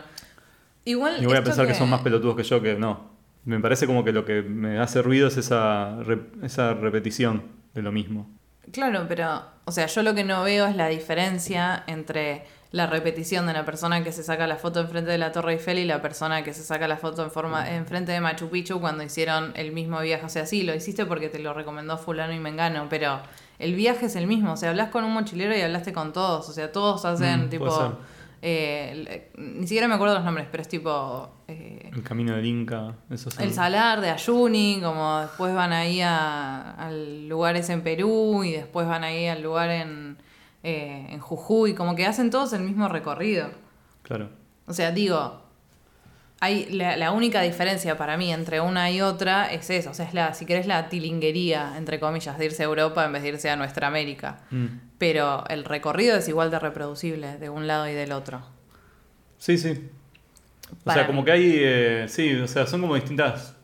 Igual. 0.86 1.22
y 1.22 1.26
voy 1.26 1.36
a 1.38 1.44
pensar 1.44 1.68
que... 1.68 1.74
son 1.74 1.90
más 1.90 2.02
pelotudos 2.02 2.36
que 2.36 2.44
yo, 2.44 2.62
que 2.62 2.76
no. 2.76 3.10
Me 3.46 3.60
parece 3.60 3.88
como 3.88 4.04
que 4.04 4.12
lo 4.12 4.26
que 4.26 4.42
me 4.42 4.80
hace 4.80 5.02
ruido 5.02 5.28
es 5.28 5.38
esa, 5.38 5.98
esa 6.44 6.74
repetición 6.74 7.44
de 7.74 7.82
lo 7.82 7.92
mismo. 7.92 8.30
Claro, 8.72 9.06
pero, 9.08 9.42
o 9.66 9.72
sea, 9.72 9.88
yo 9.88 10.04
lo 10.04 10.14
que 10.14 10.24
no 10.24 10.44
veo 10.44 10.68
es 10.68 10.76
la 10.76 10.88
diferencia 10.88 11.84
entre 11.88 12.44
la 12.72 12.86
repetición 12.86 13.48
de 13.48 13.54
la 13.54 13.66
persona 13.66 14.04
que 14.04 14.12
se 14.12 14.22
saca 14.24 14.46
la 14.46 14.56
foto 14.58 14.80
enfrente 14.82 15.10
de 15.10 15.18
la 15.18 15.32
Torre 15.32 15.54
Eiffel 15.54 15.80
y 15.80 15.86
la 15.86 16.02
persona 16.04 16.44
que 16.44 16.54
se 16.54 16.62
saca 16.64 16.88
la 16.88 16.98
foto 16.98 17.24
en 17.24 17.32
forma 17.32 17.68
enfrente 17.74 18.12
de 18.12 18.22
Machu 18.22 18.50
Picchu 18.50 18.80
cuando 18.80 19.04
hicieron 19.04 19.54
el 19.56 19.72
mismo 19.72 20.00
viaje. 20.02 20.24
O 20.26 20.30
sea, 20.30 20.46
sí, 20.46 20.62
lo 20.62 20.76
hiciste 20.76 21.06
porque 21.08 21.30
te 21.30 21.40
lo 21.40 21.54
recomendó 21.56 21.98
fulano 21.98 22.32
y 22.32 22.38
mengano, 22.40 22.86
pero 22.88 23.22
el 23.58 23.74
viaje 23.74 24.06
es 24.06 24.16
el 24.16 24.28
mismo. 24.28 24.54
O 24.54 24.58
sea, 24.58 24.70
hablas 24.70 24.90
con 24.90 25.04
un 25.04 25.14
mochilero 25.14 25.58
y 25.58 25.62
hablaste 25.62 25.94
con 25.94 26.14
todos. 26.14 26.48
O 26.48 26.54
sea, 26.54 26.72
todos 26.72 27.06
hacen 27.06 27.48
Mm, 27.48 27.50
tipo... 27.50 27.98
eh, 28.44 29.32
ni 29.36 29.64
siquiera 29.68 29.88
me 29.88 29.96
acuerdo 29.96 30.14
los 30.14 30.24
nombres, 30.24 30.46
pero 30.52 30.62
es 30.62 30.70
tipo... 30.70 31.28
eh, 31.48 31.90
El 31.92 32.04
camino 32.04 32.36
del 32.36 32.46
Inca, 32.46 32.94
eso 33.10 33.32
el 33.40 33.52
Salar 33.52 34.00
de 34.00 34.12
Ayuni, 34.12 34.80
como 34.84 35.22
después 35.22 35.56
van 35.56 35.74
ahí 35.74 36.02
a, 36.02 36.74
a 36.76 36.92
lugares 36.92 37.68
en 37.72 37.82
Perú 37.82 38.44
y 38.44 38.52
después 38.52 38.88
van 38.88 39.04
ahí 39.04 39.26
al 39.28 39.42
lugar 39.42 39.72
en, 39.72 40.19
eh, 40.64 41.08
en 41.10 41.20
Jujuy, 41.20 41.74
como 41.74 41.96
que 41.96 42.06
hacen 42.06 42.30
todos 42.30 42.54
el 42.54 42.62
mismo 42.62 42.88
recorrido. 42.88 43.50
Claro. 44.04 44.30
O 44.66 44.74
sea, 44.74 44.92
digo, 44.92 45.42
hay 46.42 46.66
la, 46.72 46.96
la 46.98 47.12
única 47.12 47.42
diferencia 47.42 47.98
para 47.98 48.16
mí 48.18 48.32
entre 48.32 48.62
una 48.62 48.90
y 48.92 49.02
otra 49.02 49.52
es 49.52 49.70
eso, 49.70 49.90
o 49.92 49.94
sea, 49.94 50.06
es 50.06 50.14
la, 50.14 50.34
si 50.34 50.46
querés 50.46 50.68
la 50.68 50.88
tilinguería, 50.90 51.74
entre 51.78 52.00
comillas, 52.00 52.38
de 52.38 52.46
irse 52.46 52.64
a 52.64 52.66
Europa 52.68 53.04
en 53.06 53.12
vez 53.14 53.24
de 53.24 53.30
irse 53.30 53.50
a 53.50 53.56
nuestra 53.56 53.88
América. 53.88 54.42
Mm. 54.52 54.66
Pero 54.98 55.44
el 55.50 55.66
recorrido 55.66 56.16
es 56.18 56.28
igual 56.28 56.52
de 56.52 56.60
reproducible 56.60 57.38
de 57.38 57.50
un 57.50 57.68
lado 57.68 57.88
y 57.90 57.94
del 57.94 58.12
otro. 58.12 58.42
Sí, 59.38 59.58
sí. 59.58 59.90
O 60.86 60.92
sea, 60.92 61.08
como 61.08 61.26
que 61.26 61.32
hay. 61.32 61.52
eh, 61.56 62.06
sí, 62.10 62.36
o 62.36 62.48
sea, 62.48 62.68
son 62.68 62.82
como 62.82 62.96
distintas 62.96 63.56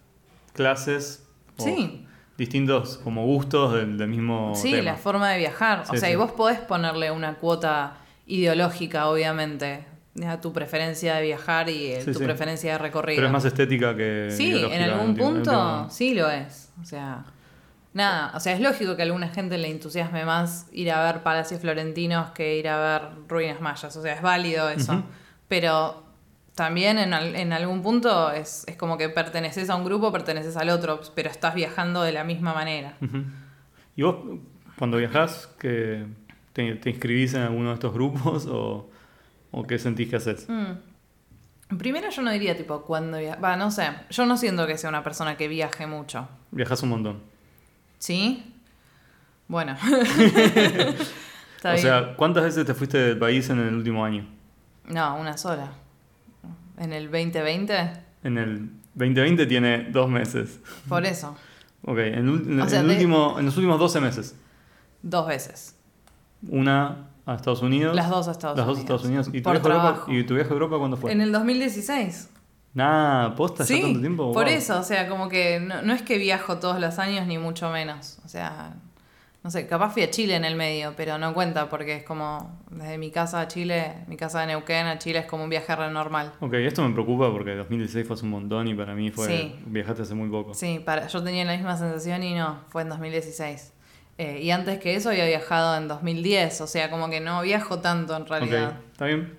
clases. 0.53 1.23
o- 1.57 1.63
Sí. 1.63 2.04
Distintos 2.37 2.97
como 3.03 3.25
gustos 3.25 3.73
del, 3.73 3.97
del 3.97 4.07
mismo 4.09 4.53
Sí, 4.55 4.71
tema. 4.71 4.83
la 4.83 4.95
forma 4.95 5.29
de 5.31 5.37
viajar. 5.39 5.81
o 5.81 5.85
sea, 5.95 6.09
sí. 6.09 6.13
y 6.13 6.15
vos 6.15 6.31
podés 6.31 6.59
ponerle 6.59 7.11
una 7.11 7.35
cuota 7.35 7.97
ideológica, 8.27 9.07
obviamente, 9.07 9.85
a 10.25 10.39
tu 10.41 10.51
preferencia 10.53 11.15
de 11.15 11.21
viajar 11.23 11.69
y 11.69 11.87
eh, 11.91 12.01
Sí, 12.01 12.11
tu 12.13 12.19
preferencia 12.19 12.73
de 12.73 12.77
recorrido. 12.77 13.17
Pero 13.17 13.27
es 13.27 13.33
más 13.33 13.45
estética 13.45 13.95
que. 13.95 14.29
Sí, 14.31 14.63
en 14.71 14.81
algún 14.83 15.15
punto 15.15 15.87
sí 15.89 16.13
lo 16.13 16.29
es. 16.29 16.71
O 16.81 16.85
sea, 16.85 17.25
nada, 17.93 18.31
o 18.35 18.39
sea, 18.39 18.53
es 18.53 18.61
lógico 18.61 18.95
que 18.95 19.01
a 19.01 19.05
alguna 19.05 19.27
gente 19.29 19.57
le 19.57 19.69
entusiasme 19.69 20.23
más 20.25 20.67
ir 20.71 20.91
a 20.91 21.03
ver 21.03 21.21
palacios 21.23 21.59
florentinos 21.61 22.31
que 22.31 22.57
ir 22.57 22.67
a 22.69 22.77
ver 22.79 23.09
ruinas 23.27 23.59
mayas. 23.61 23.95
O 23.95 24.01
sea, 24.01 24.13
es 24.13 24.21
válido 24.21 24.69
eso. 24.69 25.03
Pero 25.47 26.04
también 26.55 26.97
en, 26.97 27.13
al- 27.13 27.35
en 27.35 27.53
algún 27.53 27.81
punto 27.83 28.31
es, 28.31 28.63
es 28.67 28.75
como 28.77 28.97
que 28.97 29.09
perteneces 29.09 29.69
a 29.69 29.75
un 29.75 29.83
grupo, 29.85 30.11
perteneces 30.11 30.55
al 30.57 30.69
otro, 30.69 31.01
pero 31.13 31.29
estás 31.29 31.53
viajando 31.53 32.01
de 32.01 32.11
la 32.13 32.23
misma 32.23 32.53
manera. 32.53 32.97
¿Y 33.95 34.01
vos, 34.01 34.15
cuando 34.77 34.97
viajás, 34.97 35.47
que 35.59 36.05
te, 36.53 36.75
te 36.75 36.89
inscribís 36.89 37.33
en 37.33 37.41
alguno 37.41 37.69
de 37.69 37.73
estos 37.75 37.93
grupos 37.93 38.45
o, 38.47 38.89
o 39.51 39.63
qué 39.67 39.77
sentís 39.79 40.09
que 40.09 40.15
haces? 40.15 40.47
Mm. 40.49 41.77
Primero 41.77 42.09
yo 42.11 42.21
no 42.21 42.31
diría 42.31 42.55
tipo 42.55 42.81
cuando 42.83 43.17
viaja. 43.17 43.39
Va, 43.39 43.55
no 43.57 43.71
sé. 43.71 43.89
Yo 44.11 44.25
no 44.25 44.37
siento 44.37 44.67
que 44.67 44.77
sea 44.77 44.89
una 44.89 45.03
persona 45.03 45.35
que 45.35 45.47
viaje 45.47 45.87
mucho. 45.87 46.27
Viajás 46.51 46.83
un 46.83 46.89
montón. 46.89 47.21
¿Sí? 47.99 48.53
Bueno. 49.47 49.75
O 51.63 51.77
sea, 51.77 52.15
¿cuántas 52.15 52.43
veces 52.43 52.63
te 52.63 52.75
fuiste 52.75 52.97
del 52.99 53.17
país 53.17 53.49
en 53.49 53.57
el 53.59 53.73
último 53.73 54.05
año? 54.05 54.27
No, 54.87 55.15
una 55.17 55.35
sola. 55.35 55.71
En 56.77 56.93
el 56.93 57.05
2020, 57.11 57.89
En 58.23 58.37
el 58.37 58.69
2020 58.95 59.45
tiene 59.45 59.83
dos 59.91 60.09
meses. 60.09 60.59
por 60.89 61.05
eso, 61.05 61.35
Ok, 61.87 61.97
en, 61.99 62.13
el 62.15 62.25
ul- 62.27 62.45
en 62.47 62.61
O 62.61 62.67
sea, 62.69 62.79
el 62.81 62.87
de- 62.87 62.93
último, 62.95 63.35
en 63.39 63.45
los 63.45 63.55
últimos 63.57 63.79
12 63.79 64.01
meses. 64.01 64.35
dos 65.03 65.27
veces. 65.27 65.75
Una 66.49 67.07
a 67.25 67.35
Estados 67.35 67.61
Unidos. 67.61 67.95
Las 67.95 68.09
dos 68.09 68.27
a 68.27 68.31
Estados 68.31 68.57
las 68.57 68.65
dos 68.67 68.77
a 68.77 68.81
Unidos. 68.81 69.01
Estados 69.01 69.05
Unidos. 69.05 69.27
¿Y 69.33 69.41
tu, 69.41 69.49
viaje 69.51 69.67
a 69.67 69.71
Europa. 69.75 70.05
¿Y 70.11 70.23
tu 70.23 70.33
viaje 70.35 70.49
a 70.49 70.53
Europa 70.53 70.77
cuándo 70.79 70.97
fue? 70.97 71.11
En 71.11 71.21
el 71.21 71.31
2016. 71.31 72.29
Nah, 72.73 73.35
posta 73.35 73.63
ya 73.63 73.67
Sí, 73.75 73.81
tanto 73.81 73.99
tiempo. 74.01 74.33
por 74.33 74.47
eso, 74.49 74.77
o 74.79 74.83
sea, 74.83 75.07
como 75.07 75.29
que 75.29 75.59
no, 75.61 75.81
no 75.81 75.93
es 75.93 76.01
que 76.01 76.17
viajo 76.17 76.57
todos 76.57 76.79
los 76.81 76.99
años 76.99 77.25
ni 77.25 77.37
mucho 77.37 77.69
menos. 77.71 78.17
O 78.25 78.27
sea, 78.27 78.73
no 79.45 79.51
sé, 79.51 79.67
capaz 79.67 79.91
fui 79.91 80.01
a 80.01 80.09
Chile 80.09 80.33
en 80.33 80.43
el 80.43 80.55
medio, 80.55 80.95
pero 80.97 81.19
no 81.19 81.31
cuenta 81.35 81.69
porque 81.69 81.97
es 81.97 82.03
como 82.03 82.59
desde 82.71 82.97
mi 82.97 83.11
casa 83.11 83.41
a 83.41 83.47
Chile, 83.47 83.93
mi 84.07 84.17
casa 84.17 84.41
de 84.41 84.47
Neuquén 84.47 84.87
a 84.87 84.97
Chile 84.97 85.19
es 85.19 85.27
como 85.27 85.43
un 85.43 85.51
viaje 85.51 85.75
re 85.75 85.91
normal. 85.91 86.33
Ok, 86.39 86.55
esto 86.55 86.81
me 86.81 86.91
preocupa 86.91 87.31
porque 87.31 87.53
2016 87.53 88.07
fue 88.07 88.15
hace 88.15 88.25
un 88.25 88.31
montón 88.31 88.67
y 88.67 88.73
para 88.73 88.95
mí 88.95 89.11
fue. 89.11 89.27
Sí. 89.27 89.55
Viajaste 89.67 90.01
hace 90.01 90.15
muy 90.15 90.29
poco. 90.29 90.55
Sí, 90.55 90.81
para, 90.83 91.05
yo 91.05 91.23
tenía 91.23 91.45
la 91.45 91.53
misma 91.53 91.77
sensación 91.77 92.23
y 92.23 92.33
no, 92.33 92.61
fue 92.69 92.81
en 92.81 92.89
2016. 92.89 93.71
Eh, 94.17 94.39
y 94.41 94.49
antes 94.49 94.79
que 94.79 94.95
eso 94.95 95.09
había 95.09 95.27
viajado 95.27 95.77
en 95.77 95.89
2010, 95.89 96.61
o 96.61 96.65
sea, 96.65 96.89
como 96.89 97.11
que 97.11 97.19
no 97.19 97.43
viajo 97.43 97.77
tanto 97.81 98.17
en 98.17 98.25
realidad. 98.25 98.79
¿está 98.93 99.05
bien? 99.05 99.37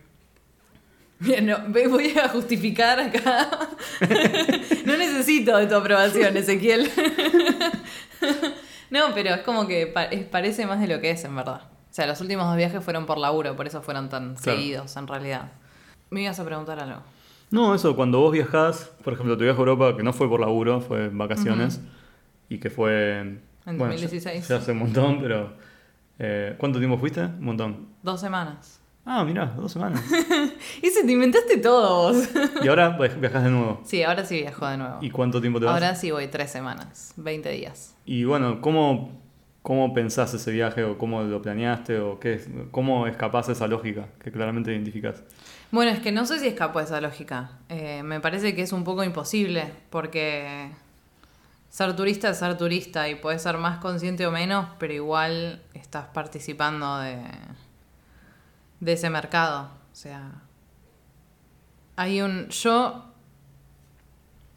Bien, 1.19 1.47
no, 1.47 1.59
voy 1.67 2.17
a 2.17 2.29
justificar 2.29 3.01
acá. 3.01 3.49
no 4.87 4.97
necesito 4.97 5.57
de 5.57 5.67
tu 5.67 5.75
aprobación, 5.75 6.37
Ezequiel. 6.37 6.89
no, 8.91 9.15
pero 9.15 9.31
es 9.35 9.41
como 9.43 9.67
que 9.67 9.87
pa- 9.87 10.05
es- 10.05 10.25
parece 10.25 10.67
más 10.67 10.81
de 10.81 10.87
lo 10.89 11.01
que 11.01 11.11
es, 11.11 11.25
en 11.25 11.35
verdad. 11.37 11.63
O 11.91 11.95
sea, 11.97 12.07
los 12.07 12.21
últimos 12.21 12.47
dos 12.47 12.57
viajes 12.57 12.83
fueron 12.85 13.07
por 13.07 13.19
laburo, 13.19 13.57
por 13.57 13.67
eso 13.67 13.81
fueron 13.83 14.09
tan 14.09 14.35
Claro. 14.37 14.59
seguidos, 14.59 14.97
en 14.97 15.07
realidad. 15.07 15.53
Me 16.11 16.23
ibas 16.23 16.39
a 16.39 16.45
preguntar 16.45 16.79
algo. 16.79 17.01
No, 17.51 17.75
eso, 17.75 17.95
cuando 17.97 18.21
vos 18.21 18.33
viajás, 18.33 18.91
por 19.05 19.13
ejemplo, 19.15 19.37
tu 19.37 19.45
viaje 19.45 19.57
a 19.57 19.61
Europa, 19.61 19.97
que 19.97 20.03
no 20.03 20.13
fue 20.13 20.29
por 20.29 20.41
laburo, 20.41 20.81
fue 20.81 21.07
en 21.07 21.17
vacaciones, 21.19 21.81
y 22.49 22.59
que 22.59 22.71
fue... 22.71 23.19
En 23.21 23.79
bueno, 23.79 23.95
ya- 23.95 24.03
2016. 24.03 24.49
Ya, 24.49 24.57
hace 24.57 24.73
un 24.73 24.79
montón, 24.79 25.21
pero... 25.21 25.53
eh, 26.19 26.55
¿Cuánto 26.59 26.79
tiempo 26.79 26.99
fuiste? 26.99 27.21
Un 27.23 27.45
montón. 27.45 27.89
Dos 28.03 28.21
semanas. 28.21 28.81
Ah, 29.09 29.23
mirá, 29.25 29.47
dos 29.57 29.71
semanas. 29.73 30.03
Ese, 30.83 31.05
te 31.05 31.13
inventaste 31.13 31.59
todo 31.59 32.13
vos. 32.13 32.29
y 32.63 32.67
ahora 32.69 32.99
viaj- 32.99 33.21
viajás 33.21 33.45
de 33.45 33.51
nuevo. 33.51 33.81
sí, 33.85 34.03
ahora 34.03 34.25
sí 34.25 34.41
viajo 34.41 34.67
de 34.67 34.77
nuevo. 34.79 34.99
¿Y 35.01 35.11
cuánto 35.11 35.41
tiempo 35.41 35.61
te 35.61 35.67
vas? 35.67 35.75
Ahora 35.75 35.95
sí 35.95 36.11
voy 36.11 36.27
tres 36.27 36.51
semanas, 36.51 37.13
20 37.17 37.49
días. 37.51 37.95
Y 38.05 38.25
bueno, 38.25 38.61
¿cómo, 38.61 39.13
¿cómo 39.63 39.95
pensás 39.95 40.35
ese 40.35 40.51
viaje 40.51 40.83
o 40.83 40.99
cómo 40.99 41.23
lo 41.23 41.41
planeaste 41.41 42.01
o 42.01 42.19
qué 42.19 42.35
es, 42.35 42.49
cómo 42.73 43.07
escapás 43.07 43.47
de 43.47 43.53
esa 43.53 43.69
lógica 43.69 44.07
que 44.23 44.33
claramente 44.33 44.73
identificás? 44.73 45.23
Bueno, 45.71 45.93
es 45.93 46.01
que 46.01 46.11
no 46.11 46.27
sé 46.27 46.41
si 46.41 46.49
escapo 46.49 46.81
de 46.81 46.87
esa 46.87 47.01
lógica. 47.01 47.51
Eh, 47.69 48.03
me 48.03 48.19
parece 48.21 48.55
que 48.57 48.63
es 48.63 48.73
un 48.73 48.83
poco 48.83 49.05
imposible, 49.05 49.73
porque 49.91 50.71
ser 51.71 51.95
turista 51.95 52.31
es 52.31 52.39
ser 52.39 52.57
turista 52.59 53.09
y 53.09 53.15
puedes 53.15 53.43
ser 53.43 53.57
más 53.59 53.79
consciente 53.79 54.27
o 54.27 54.33
menos, 54.33 54.67
pero 54.79 54.93
igual 54.95 55.63
estás 55.75 56.07
participando 56.07 56.99
de, 56.99 57.19
de 58.81 58.93
ese 58.93 59.11
mercado. 59.11 59.71
O 59.93 59.95
sea, 59.95 60.43
hay 61.97 62.21
un... 62.23 62.49
Yo 62.49 63.05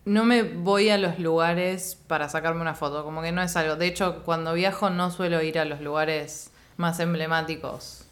no 0.05 0.25
me 0.25 0.43
voy 0.43 0.89
a 0.89 0.97
los 0.97 1.19
lugares 1.19 1.95
para 2.07 2.29
sacarme 2.29 2.61
una 2.61 2.73
foto, 2.75 3.03
como 3.03 3.21
que 3.21 3.31
no 3.31 3.41
es 3.41 3.55
algo. 3.55 3.75
De 3.75 3.87
hecho, 3.87 4.23
cuando 4.23 4.53
viajo 4.53 4.89
no 4.89 5.11
suelo 5.11 5.41
ir 5.41 5.59
a 5.59 5.65
los 5.65 5.81
lugares 5.81 6.51
más 6.77 6.99
emblemáticos. 6.99 8.05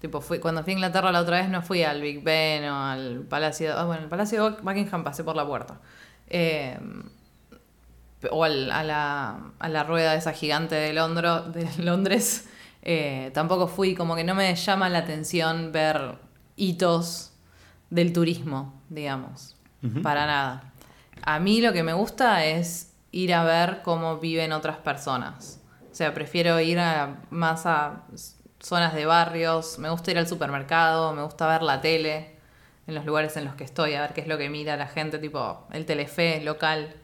Tipo, 0.00 0.20
fui, 0.20 0.38
cuando 0.40 0.62
fui 0.64 0.72
a 0.72 0.76
Inglaterra 0.76 1.12
la 1.12 1.20
otra 1.20 1.38
vez 1.38 1.48
no 1.48 1.62
fui 1.62 1.82
al 1.84 2.00
Big 2.00 2.22
Ben 2.22 2.64
o 2.68 2.76
al 2.84 3.20
Palacio... 3.28 3.76
Ah, 3.76 3.84
bueno, 3.84 4.02
el 4.04 4.08
Palacio 4.08 4.50
de 4.50 4.60
Buckingham 4.62 5.04
pasé 5.04 5.22
por 5.24 5.36
la 5.36 5.46
puerta. 5.46 5.80
Eh, 6.28 6.78
o 8.30 8.44
al- 8.44 8.70
a, 8.70 8.84
la, 8.84 9.40
a 9.58 9.68
la 9.68 9.84
rueda 9.84 10.14
esa 10.14 10.32
gigante 10.32 10.74
de, 10.76 10.92
Londro- 10.92 11.42
de 11.52 11.68
Londres. 11.82 12.48
Eh, 12.82 13.30
tampoco 13.32 13.68
fui, 13.68 13.94
como 13.94 14.16
que 14.16 14.24
no 14.24 14.34
me 14.34 14.54
llama 14.54 14.88
la 14.88 14.98
atención 14.98 15.72
ver 15.72 16.16
hitos 16.56 17.32
del 17.90 18.12
turismo, 18.12 18.80
digamos. 18.88 19.56
Para 20.02 20.26
nada. 20.26 20.72
A 21.22 21.40
mí 21.40 21.60
lo 21.60 21.72
que 21.72 21.82
me 21.82 21.92
gusta 21.92 22.44
es 22.44 22.92
ir 23.10 23.34
a 23.34 23.42
ver 23.42 23.80
cómo 23.82 24.18
viven 24.18 24.52
otras 24.52 24.76
personas. 24.76 25.60
O 25.90 25.94
sea, 25.94 26.14
prefiero 26.14 26.58
ir 26.60 26.78
a, 26.78 27.16
más 27.30 27.66
a 27.66 28.02
zonas 28.60 28.94
de 28.94 29.06
barrios, 29.06 29.78
me 29.78 29.90
gusta 29.90 30.12
ir 30.12 30.18
al 30.18 30.28
supermercado, 30.28 31.12
me 31.12 31.22
gusta 31.22 31.48
ver 31.48 31.62
la 31.62 31.80
tele 31.80 32.36
en 32.86 32.94
los 32.94 33.04
lugares 33.04 33.36
en 33.36 33.44
los 33.44 33.54
que 33.54 33.64
estoy, 33.64 33.94
a 33.94 34.00
ver 34.00 34.12
qué 34.12 34.20
es 34.22 34.26
lo 34.26 34.38
que 34.38 34.48
mira 34.48 34.76
la 34.76 34.86
gente, 34.86 35.18
tipo 35.18 35.66
el 35.72 35.84
telefe 35.84 36.40
local. 36.42 36.94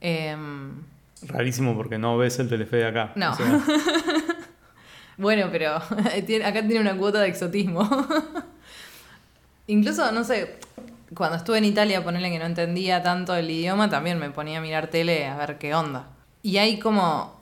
Em, 0.00 0.82
Rarísimo 1.22 1.76
porque 1.76 1.98
no 1.98 2.16
ves 2.16 2.38
el 2.38 2.48
telefe 2.48 2.78
de 2.78 2.86
acá. 2.86 3.12
No. 3.16 3.32
O 3.32 3.34
sea, 3.34 3.46
Bueno, 5.18 5.48
pero 5.50 5.74
acá 6.44 6.66
tiene 6.66 6.80
una 6.80 6.96
cuota 6.96 7.20
de 7.20 7.28
exotismo. 7.28 7.86
Incluso, 9.66 10.10
no 10.12 10.24
sé, 10.24 10.58
cuando 11.14 11.36
estuve 11.36 11.58
en 11.58 11.64
Italia, 11.64 12.02
ponerle 12.02 12.30
que 12.30 12.38
no 12.38 12.46
entendía 12.46 13.02
tanto 13.02 13.34
el 13.34 13.50
idioma, 13.50 13.90
también 13.90 14.18
me 14.18 14.30
ponía 14.30 14.58
a 14.58 14.62
mirar 14.62 14.86
tele 14.86 15.26
a 15.26 15.36
ver 15.36 15.58
qué 15.58 15.74
onda. 15.74 16.06
Y 16.42 16.56
hay 16.56 16.78
como... 16.78 17.36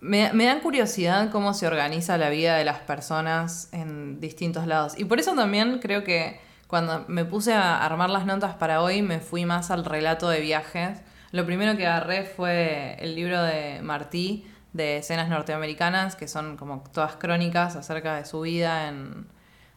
Me, 0.00 0.32
me 0.32 0.46
dan 0.46 0.60
curiosidad 0.60 1.30
cómo 1.30 1.54
se 1.54 1.66
organiza 1.66 2.18
la 2.18 2.28
vida 2.28 2.56
de 2.56 2.64
las 2.64 2.80
personas 2.80 3.68
en 3.72 4.20
distintos 4.20 4.66
lados. 4.66 4.98
Y 4.98 5.04
por 5.04 5.20
eso 5.20 5.34
también 5.34 5.78
creo 5.78 6.02
que 6.02 6.40
cuando 6.66 7.04
me 7.06 7.24
puse 7.24 7.54
a 7.54 7.84
armar 7.84 8.10
las 8.10 8.26
notas 8.26 8.54
para 8.54 8.82
hoy, 8.82 9.00
me 9.00 9.20
fui 9.20 9.44
más 9.46 9.70
al 9.70 9.84
relato 9.84 10.28
de 10.28 10.40
viajes. 10.40 10.98
Lo 11.30 11.46
primero 11.46 11.76
que 11.76 11.86
agarré 11.86 12.24
fue 12.24 12.96
el 12.98 13.14
libro 13.14 13.42
de 13.42 13.80
Martí, 13.80 14.44
de 14.72 14.98
escenas 14.98 15.28
norteamericanas, 15.28 16.16
que 16.16 16.28
son 16.28 16.56
como 16.56 16.82
todas 16.92 17.16
crónicas 17.16 17.76
acerca 17.76 18.16
de 18.16 18.24
su 18.24 18.40
vida 18.40 18.88
en, 18.88 19.26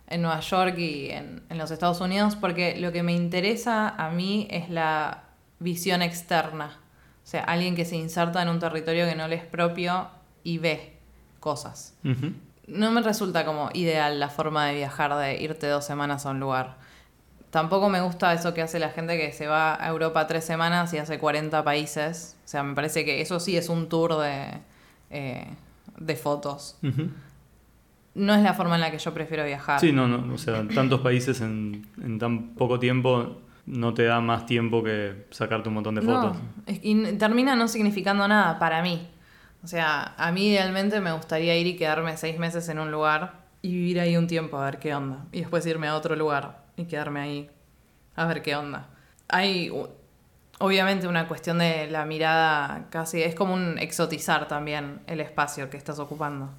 en 0.07 0.21
Nueva 0.21 0.39
York 0.39 0.77
y 0.77 1.09
en, 1.09 1.43
en 1.49 1.57
los 1.57 1.71
Estados 1.71 1.99
Unidos, 2.01 2.35
porque 2.35 2.77
lo 2.79 2.91
que 2.91 3.03
me 3.03 3.13
interesa 3.13 3.89
a 3.89 4.09
mí 4.09 4.47
es 4.49 4.69
la 4.69 5.23
visión 5.59 6.01
externa. 6.01 6.79
O 7.23 7.27
sea, 7.27 7.43
alguien 7.43 7.75
que 7.75 7.85
se 7.85 7.95
inserta 7.95 8.41
en 8.41 8.49
un 8.49 8.59
territorio 8.59 9.05
que 9.05 9.15
no 9.15 9.27
le 9.27 9.35
es 9.35 9.45
propio 9.45 10.09
y 10.43 10.59
ve 10.59 10.99
cosas. 11.39 11.97
No 12.67 12.91
me 12.91 13.01
resulta 13.01 13.45
como 13.45 13.69
ideal 13.73 14.19
la 14.19 14.29
forma 14.29 14.67
de 14.67 14.75
viajar, 14.75 15.15
de 15.15 15.41
irte 15.41 15.67
dos 15.67 15.85
semanas 15.85 16.25
a 16.25 16.31
un 16.31 16.39
lugar. 16.39 16.77
Tampoco 17.49 17.89
me 17.89 18.01
gusta 18.01 18.33
eso 18.33 18.53
que 18.53 18.61
hace 18.61 18.79
la 18.79 18.89
gente 18.89 19.17
que 19.17 19.31
se 19.31 19.47
va 19.47 19.81
a 19.83 19.87
Europa 19.87 20.27
tres 20.27 20.45
semanas 20.45 20.93
y 20.93 20.97
hace 20.97 21.19
40 21.19 21.63
países. 21.63 22.37
O 22.45 22.47
sea, 22.47 22.63
me 22.63 22.75
parece 22.75 23.05
que 23.05 23.21
eso 23.21 23.39
sí 23.39 23.57
es 23.57 23.69
un 23.69 23.89
tour 23.89 24.17
de, 24.19 24.59
eh, 25.09 25.47
de 25.97 26.15
fotos. 26.15 26.77
No 28.15 28.33
es 28.33 28.41
la 28.41 28.53
forma 28.53 28.75
en 28.75 28.81
la 28.81 28.91
que 28.91 28.97
yo 28.97 29.13
prefiero 29.13 29.43
viajar. 29.43 29.79
Sí, 29.79 29.91
no, 29.91 30.07
no, 30.07 30.33
o 30.33 30.37
sea, 30.37 30.65
tantos 30.73 31.01
países 31.01 31.41
en, 31.41 31.85
en 32.01 32.17
tan 32.17 32.53
poco 32.55 32.79
tiempo 32.79 33.41
no 33.65 33.93
te 33.93 34.03
da 34.03 34.21
más 34.21 34.45
tiempo 34.45 34.83
que 34.83 35.25
sacarte 35.31 35.67
un 35.69 35.75
montón 35.75 35.95
de 35.95 36.01
No, 36.01 36.13
fotos. 36.21 36.37
es- 36.65 36.79
y 36.83 37.13
termina 37.17 37.55
no 37.55 37.67
significando 37.67 38.27
nada 38.27 38.57
para 38.57 38.81
mí. 38.81 39.07
O 39.63 39.67
sea, 39.67 40.13
a 40.17 40.31
mí 40.31 40.47
idealmente 40.49 41.01
me 41.01 41.11
gustaría 41.11 41.57
ir 41.57 41.67
y 41.67 41.75
quedarme 41.75 42.15
seis 42.17 42.37
meses 42.39 42.69
en 42.69 42.79
un 42.79 42.91
lugar 42.91 43.43
y 43.61 43.73
vivir 43.73 43.99
ahí 43.99 44.15
un 44.15 44.27
tiempo 44.27 44.57
a 44.57 44.65
ver 44.65 44.79
qué 44.79 44.93
onda. 44.93 45.25
Y 45.31 45.39
después 45.41 45.65
irme 45.65 45.87
a 45.87 45.95
otro 45.95 46.15
lugar 46.15 46.63
y 46.77 46.85
quedarme 46.85 47.19
ahí 47.19 47.49
a 48.15 48.25
ver 48.27 48.43
qué 48.43 48.55
onda. 48.55 48.87
Hay, 49.27 49.71
Obviamente 50.59 51.07
una 51.07 51.27
cuestión 51.27 51.57
de 51.57 51.87
la 51.87 52.05
mirada 52.05 52.87
casi, 52.89 53.21
es 53.21 53.35
como 53.35 53.53
un 53.53 53.77
exotizar 53.77 54.47
también 54.47 55.01
el 55.07 55.19
espacio 55.19 55.69
que 55.69 55.77
estás 55.77 55.99
ocupando. 55.99 56.49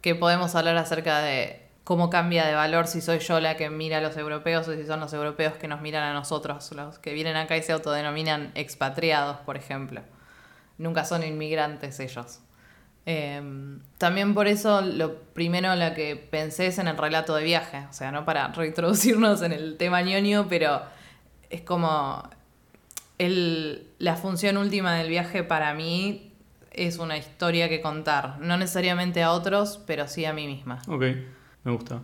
Que 0.00 0.14
podemos 0.14 0.54
hablar 0.54 0.76
acerca 0.78 1.20
de 1.20 1.68
cómo 1.84 2.08
cambia 2.10 2.46
de 2.46 2.54
valor 2.54 2.86
si 2.86 3.00
soy 3.00 3.18
yo 3.18 3.38
la 3.38 3.56
que 3.56 3.68
mira 3.70 3.98
a 3.98 4.00
los 4.00 4.16
europeos 4.16 4.66
o 4.68 4.74
si 4.74 4.86
son 4.86 5.00
los 5.00 5.12
europeos 5.12 5.54
que 5.54 5.68
nos 5.68 5.82
miran 5.82 6.02
a 6.02 6.14
nosotros, 6.14 6.72
los 6.72 6.98
que 6.98 7.12
vienen 7.12 7.36
acá 7.36 7.56
y 7.56 7.62
se 7.62 7.72
autodenominan 7.72 8.52
expatriados, 8.54 9.36
por 9.38 9.56
ejemplo. 9.56 10.00
Nunca 10.78 11.04
son 11.04 11.22
inmigrantes 11.22 12.00
ellos. 12.00 12.40
Eh, 13.04 13.40
también 13.98 14.34
por 14.34 14.48
eso 14.48 14.80
lo 14.80 15.20
primero 15.32 15.76
lo 15.76 15.94
que 15.94 16.16
pensé 16.16 16.66
es 16.66 16.78
en 16.78 16.88
el 16.88 16.96
relato 16.96 17.36
de 17.36 17.44
viaje, 17.44 17.86
o 17.88 17.92
sea, 17.92 18.10
no 18.10 18.24
para 18.24 18.48
reintroducirnos 18.52 19.42
en 19.42 19.52
el 19.52 19.76
tema 19.76 20.02
ñoño, 20.02 20.46
pero 20.48 20.82
es 21.50 21.60
como 21.60 22.28
el, 23.18 23.86
la 23.98 24.16
función 24.16 24.56
última 24.56 24.94
del 24.94 25.08
viaje 25.08 25.42
para 25.42 25.74
mí 25.74 26.32
es 26.70 26.98
una 26.98 27.16
historia 27.16 27.68
que 27.68 27.80
contar, 27.80 28.38
no 28.40 28.56
necesariamente 28.56 29.22
a 29.22 29.32
otros, 29.32 29.80
pero 29.86 30.08
sí 30.08 30.24
a 30.24 30.32
mí 30.32 30.46
misma. 30.46 30.82
Ok, 30.88 31.04
me 31.64 31.72
gusta. 31.72 32.02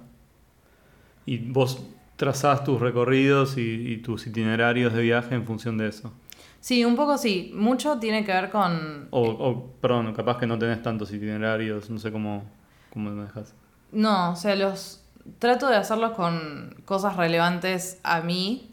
Y 1.27 1.38
vos 1.38 1.83
trazás 2.16 2.64
tus 2.64 2.81
recorridos 2.81 3.59
y, 3.59 3.92
y 3.92 3.96
tus 3.98 4.27
itinerarios 4.27 4.92
de 4.92 5.03
viaje 5.03 5.35
en 5.35 5.44
función 5.44 5.77
de 5.77 5.88
eso. 5.88 6.12
Sí, 6.61 6.85
un 6.85 6.94
poco 6.94 7.18
sí. 7.18 7.51
Mucho 7.55 7.98
tiene 7.98 8.25
que 8.25 8.33
ver 8.33 8.48
con... 8.51 9.09
O, 9.11 9.22
o, 9.22 9.66
perdón, 9.81 10.14
capaz 10.14 10.38
que 10.38 10.46
no 10.46 10.59
tenés 10.59 10.81
tantos 10.81 11.12
itinerarios, 11.12 11.90
no 11.90 11.98
sé 11.98 12.12
cómo, 12.12 12.44
cómo 12.92 13.11
me 13.11 13.22
dejas. 13.25 13.55
No, 13.90 14.31
o 14.31 14.37
sea, 14.37 14.55
los 14.55 15.03
trato 15.38 15.68
de 15.68 15.77
hacerlos 15.77 16.12
con 16.12 16.77
cosas 16.85 17.16
relevantes 17.16 18.01
a 18.05 18.20
mí. 18.20 18.71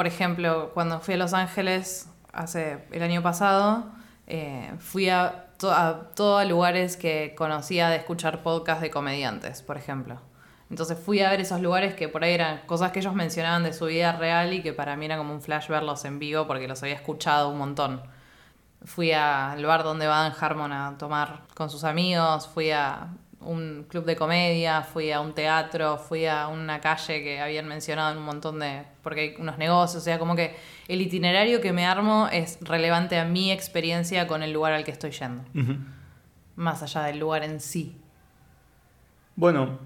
Por 0.00 0.06
ejemplo, 0.06 0.70
cuando 0.72 0.98
fui 1.00 1.12
a 1.12 1.16
Los 1.18 1.34
Ángeles 1.34 2.08
hace 2.32 2.78
el 2.90 3.02
año 3.02 3.22
pasado, 3.22 3.84
eh, 4.26 4.72
fui 4.78 5.10
a, 5.10 5.48
to- 5.58 5.70
a 5.70 6.14
todos 6.14 6.48
lugares 6.48 6.96
que 6.96 7.34
conocía 7.36 7.90
de 7.90 7.96
escuchar 7.96 8.42
podcasts 8.42 8.80
de 8.80 8.90
comediantes, 8.90 9.60
por 9.60 9.76
ejemplo. 9.76 10.18
Entonces 10.70 10.96
fui 10.98 11.20
a 11.20 11.28
ver 11.28 11.42
esos 11.42 11.60
lugares 11.60 11.92
que 11.92 12.08
por 12.08 12.24
ahí 12.24 12.32
eran 12.32 12.62
cosas 12.64 12.92
que 12.92 13.00
ellos 13.00 13.12
mencionaban 13.14 13.62
de 13.62 13.74
su 13.74 13.84
vida 13.84 14.12
real 14.12 14.54
y 14.54 14.62
que 14.62 14.72
para 14.72 14.96
mí 14.96 15.04
era 15.04 15.18
como 15.18 15.34
un 15.34 15.42
flash 15.42 15.68
verlos 15.68 16.02
en 16.06 16.18
vivo 16.18 16.46
porque 16.46 16.66
los 16.66 16.82
había 16.82 16.94
escuchado 16.94 17.50
un 17.50 17.58
montón. 17.58 18.00
Fui 18.86 19.12
al 19.12 19.62
bar 19.66 19.82
donde 19.84 20.06
va 20.06 20.22
Dan 20.22 20.32
Harmon 20.40 20.72
a 20.72 20.96
tomar 20.96 21.42
con 21.54 21.68
sus 21.68 21.84
amigos, 21.84 22.48
fui 22.48 22.70
a 22.70 23.08
un 23.40 23.86
club 23.88 24.04
de 24.04 24.16
comedia, 24.16 24.82
fui 24.82 25.10
a 25.12 25.20
un 25.20 25.32
teatro, 25.34 25.96
fui 25.98 26.26
a 26.26 26.48
una 26.48 26.80
calle 26.80 27.22
que 27.22 27.40
habían 27.40 27.66
mencionado 27.66 28.12
en 28.12 28.18
un 28.18 28.24
montón 28.24 28.58
de... 28.58 28.82
porque 29.02 29.20
hay 29.20 29.34
unos 29.38 29.56
negocios, 29.56 30.02
o 30.02 30.04
sea, 30.04 30.18
como 30.18 30.36
que 30.36 30.54
el 30.88 31.00
itinerario 31.00 31.60
que 31.60 31.72
me 31.72 31.86
armo 31.86 32.28
es 32.30 32.58
relevante 32.60 33.18
a 33.18 33.24
mi 33.24 33.50
experiencia 33.50 34.26
con 34.26 34.42
el 34.42 34.52
lugar 34.52 34.72
al 34.74 34.84
que 34.84 34.90
estoy 34.90 35.10
yendo, 35.12 35.42
más 36.56 36.82
allá 36.82 37.02
del 37.04 37.18
lugar 37.18 37.42
en 37.44 37.60
sí. 37.60 37.96
Bueno, 39.36 39.78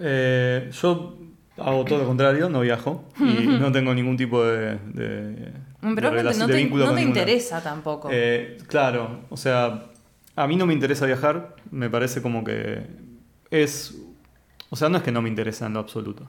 eh, 0.00 0.70
yo 0.72 1.18
hago 1.58 1.84
todo 1.84 1.98
lo 1.98 2.06
contrario, 2.06 2.48
no 2.48 2.60
viajo 2.60 3.04
y 3.18 3.46
no 3.60 3.70
tengo 3.70 3.94
ningún 3.94 4.16
tipo 4.16 4.42
de, 4.44 4.76
de, 4.94 5.52
Pero 5.80 6.10
de 6.12 6.22
no 6.22 6.30
te, 6.32 6.38
no 6.38 6.46
te- 6.46 6.64
no 6.64 6.94
te 6.94 7.02
interesa 7.02 7.62
tampoco. 7.62 8.08
Eh, 8.10 8.56
claro, 8.66 9.20
o 9.30 9.36
sea, 9.36 9.84
a 10.36 10.46
mí 10.46 10.56
no 10.56 10.66
me 10.66 10.74
interesa 10.74 11.06
viajar, 11.06 11.56
me 11.70 11.88
parece 11.90 12.22
como 12.22 12.44
que 12.44 12.86
es... 13.50 13.96
O 14.70 14.76
sea, 14.76 14.88
no 14.88 14.96
es 14.96 15.02
que 15.02 15.12
no 15.12 15.22
me 15.22 15.28
interesa 15.28 15.66
en 15.66 15.74
lo 15.74 15.80
absoluto. 15.80 16.26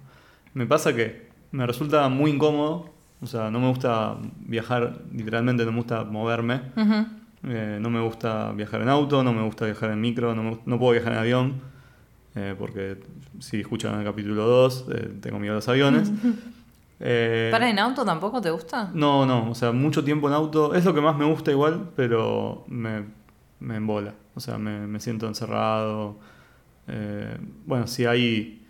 Me 0.53 0.65
pasa 0.67 0.93
que 0.95 1.29
me 1.51 1.65
resulta 1.65 2.07
muy 2.09 2.31
incómodo, 2.31 2.89
o 3.21 3.27
sea, 3.27 3.49
no 3.49 3.59
me 3.59 3.69
gusta 3.69 4.17
viajar, 4.39 5.01
literalmente 5.11 5.65
no 5.65 5.71
me 5.71 5.77
gusta 5.77 6.03
moverme. 6.03 6.61
Eh, 7.47 7.77
no 7.81 7.89
me 7.89 8.01
gusta 8.01 8.51
viajar 8.51 8.81
en 8.81 8.89
auto, 8.89 9.23
no 9.23 9.33
me 9.33 9.43
gusta 9.43 9.65
viajar 9.65 9.91
en 9.91 10.01
micro, 10.01 10.35
no, 10.35 10.43
me 10.43 10.57
no 10.65 10.79
puedo 10.79 10.91
viajar 10.93 11.13
en 11.13 11.19
avión, 11.19 11.61
eh, 12.35 12.55
porque 12.57 12.97
si 13.39 13.61
escuchan 13.61 13.99
el 13.99 14.05
capítulo 14.05 14.45
2, 14.45 14.85
eh, 14.91 15.13
tengo 15.21 15.39
miedo 15.39 15.53
a 15.53 15.57
los 15.57 15.67
aviones. 15.67 16.11
¿Para 16.97 17.69
en 17.69 17.77
auto 17.77 18.05
tampoco 18.05 18.41
te 18.41 18.49
gusta? 18.49 18.89
no, 18.93 19.25
no, 19.25 19.51
o 19.51 19.55
sea, 19.55 19.71
mucho 19.71 20.03
tiempo 20.03 20.27
en 20.27 20.33
auto 20.33 20.73
es 20.73 20.85
lo 20.85 20.93
que 20.93 21.01
más 21.01 21.17
me 21.17 21.25
gusta 21.25 21.51
igual, 21.51 21.89
pero 21.95 22.63
me, 22.67 23.03
me 23.59 23.75
embola, 23.77 24.13
o 24.35 24.39
sea, 24.39 24.57
me, 24.57 24.85
me 24.87 24.99
siento 24.99 25.27
encerrado. 25.27 26.19
Eh, 26.87 27.37
bueno, 27.65 27.87
si 27.87 28.05
hay... 28.05 28.65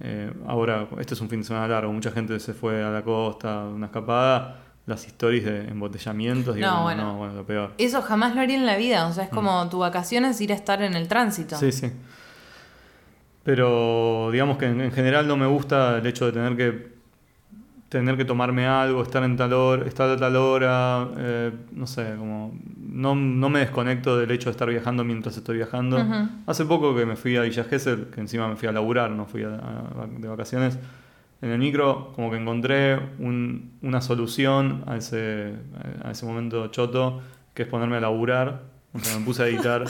eh, 0.00 0.32
ahora, 0.46 0.88
este 0.98 1.14
es 1.14 1.20
un 1.20 1.28
fin 1.28 1.40
de 1.40 1.46
semana 1.46 1.68
largo, 1.68 1.92
mucha 1.92 2.10
gente 2.10 2.38
se 2.40 2.52
fue 2.54 2.82
a 2.84 2.90
la 2.90 3.02
costa, 3.02 3.64
una 3.64 3.86
escapada, 3.86 4.62
las 4.84 5.06
historias 5.06 5.44
de 5.44 5.68
embotellamientos, 5.68 6.56
No, 6.56 6.82
bueno. 6.82 7.02
no, 7.04 7.16
bueno, 7.16 7.34
lo 7.34 7.46
peor. 7.46 7.72
Eso 7.78 8.02
jamás 8.02 8.34
lo 8.34 8.40
haría 8.42 8.56
en 8.56 8.66
la 8.66 8.76
vida, 8.76 9.06
o 9.06 9.12
sea, 9.12 9.24
es 9.24 9.30
como 9.30 9.68
tu 9.68 9.78
vacaciones 9.78 10.40
ir 10.40 10.52
a 10.52 10.54
estar 10.54 10.82
en 10.82 10.94
el 10.94 11.08
tránsito. 11.08 11.56
Mm. 11.56 11.58
Sí, 11.58 11.72
sí. 11.72 11.92
Pero 13.42 14.30
digamos 14.32 14.58
que 14.58 14.66
en, 14.66 14.80
en 14.80 14.92
general 14.92 15.28
no 15.28 15.36
me 15.36 15.46
gusta 15.46 15.98
el 15.98 16.06
hecho 16.06 16.26
de 16.26 16.32
tener 16.32 16.56
que 16.56 16.95
tener 17.88 18.16
que 18.16 18.24
tomarme 18.24 18.66
algo, 18.66 19.02
estar 19.02 19.22
en 19.22 19.36
tal 19.36 19.52
hora, 19.52 19.86
estar 19.86 20.08
a 20.10 20.16
tal 20.16 20.34
hora, 20.36 21.08
eh, 21.18 21.52
no 21.72 21.86
sé, 21.86 22.14
como 22.18 22.58
no, 22.78 23.14
no 23.14 23.48
me 23.48 23.60
desconecto 23.60 24.18
del 24.18 24.30
hecho 24.32 24.46
de 24.46 24.52
estar 24.52 24.68
viajando 24.68 25.04
mientras 25.04 25.36
estoy 25.36 25.56
viajando. 25.58 25.96
Ujú. 25.98 26.28
Hace 26.46 26.64
poco 26.64 26.96
que 26.96 27.06
me 27.06 27.14
fui 27.16 27.36
a 27.36 27.42
Villa 27.42 27.64
Gesell, 27.64 28.06
que 28.06 28.20
encima 28.20 28.48
me 28.48 28.56
fui 28.56 28.68
a 28.68 28.72
laburar, 28.72 29.10
no 29.10 29.26
fui 29.26 29.44
a- 29.44 29.48
a- 29.54 30.06
de 30.08 30.26
vacaciones. 30.28 30.78
En 31.42 31.50
el 31.50 31.58
micro 31.58 32.12
como 32.16 32.30
que 32.30 32.38
encontré 32.38 32.98
un- 33.18 33.72
una 33.82 34.00
solución 34.00 34.82
a 34.86 34.96
ese, 34.96 35.54
a 36.02 36.10
ese 36.10 36.24
momento 36.26 36.66
choto, 36.68 37.20
que 37.54 37.62
es 37.62 37.68
ponerme 37.68 37.96
a 37.98 38.00
laburar. 38.00 38.62
O 38.94 38.98
sea, 38.98 39.18
me 39.18 39.24
puse 39.24 39.42
a 39.42 39.46
editar, 39.48 39.84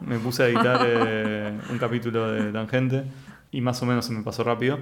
me 0.00 0.18
puse 0.18 0.42
a 0.42 0.48
editar 0.48 0.80
eh, 0.84 1.56
un 1.70 1.78
capítulo 1.78 2.30
de 2.32 2.52
Tangente 2.52 3.04
y 3.52 3.60
más 3.60 3.80
o 3.82 3.86
menos 3.86 4.04
se 4.04 4.12
me 4.12 4.22
pasó 4.22 4.42
rápido. 4.44 4.78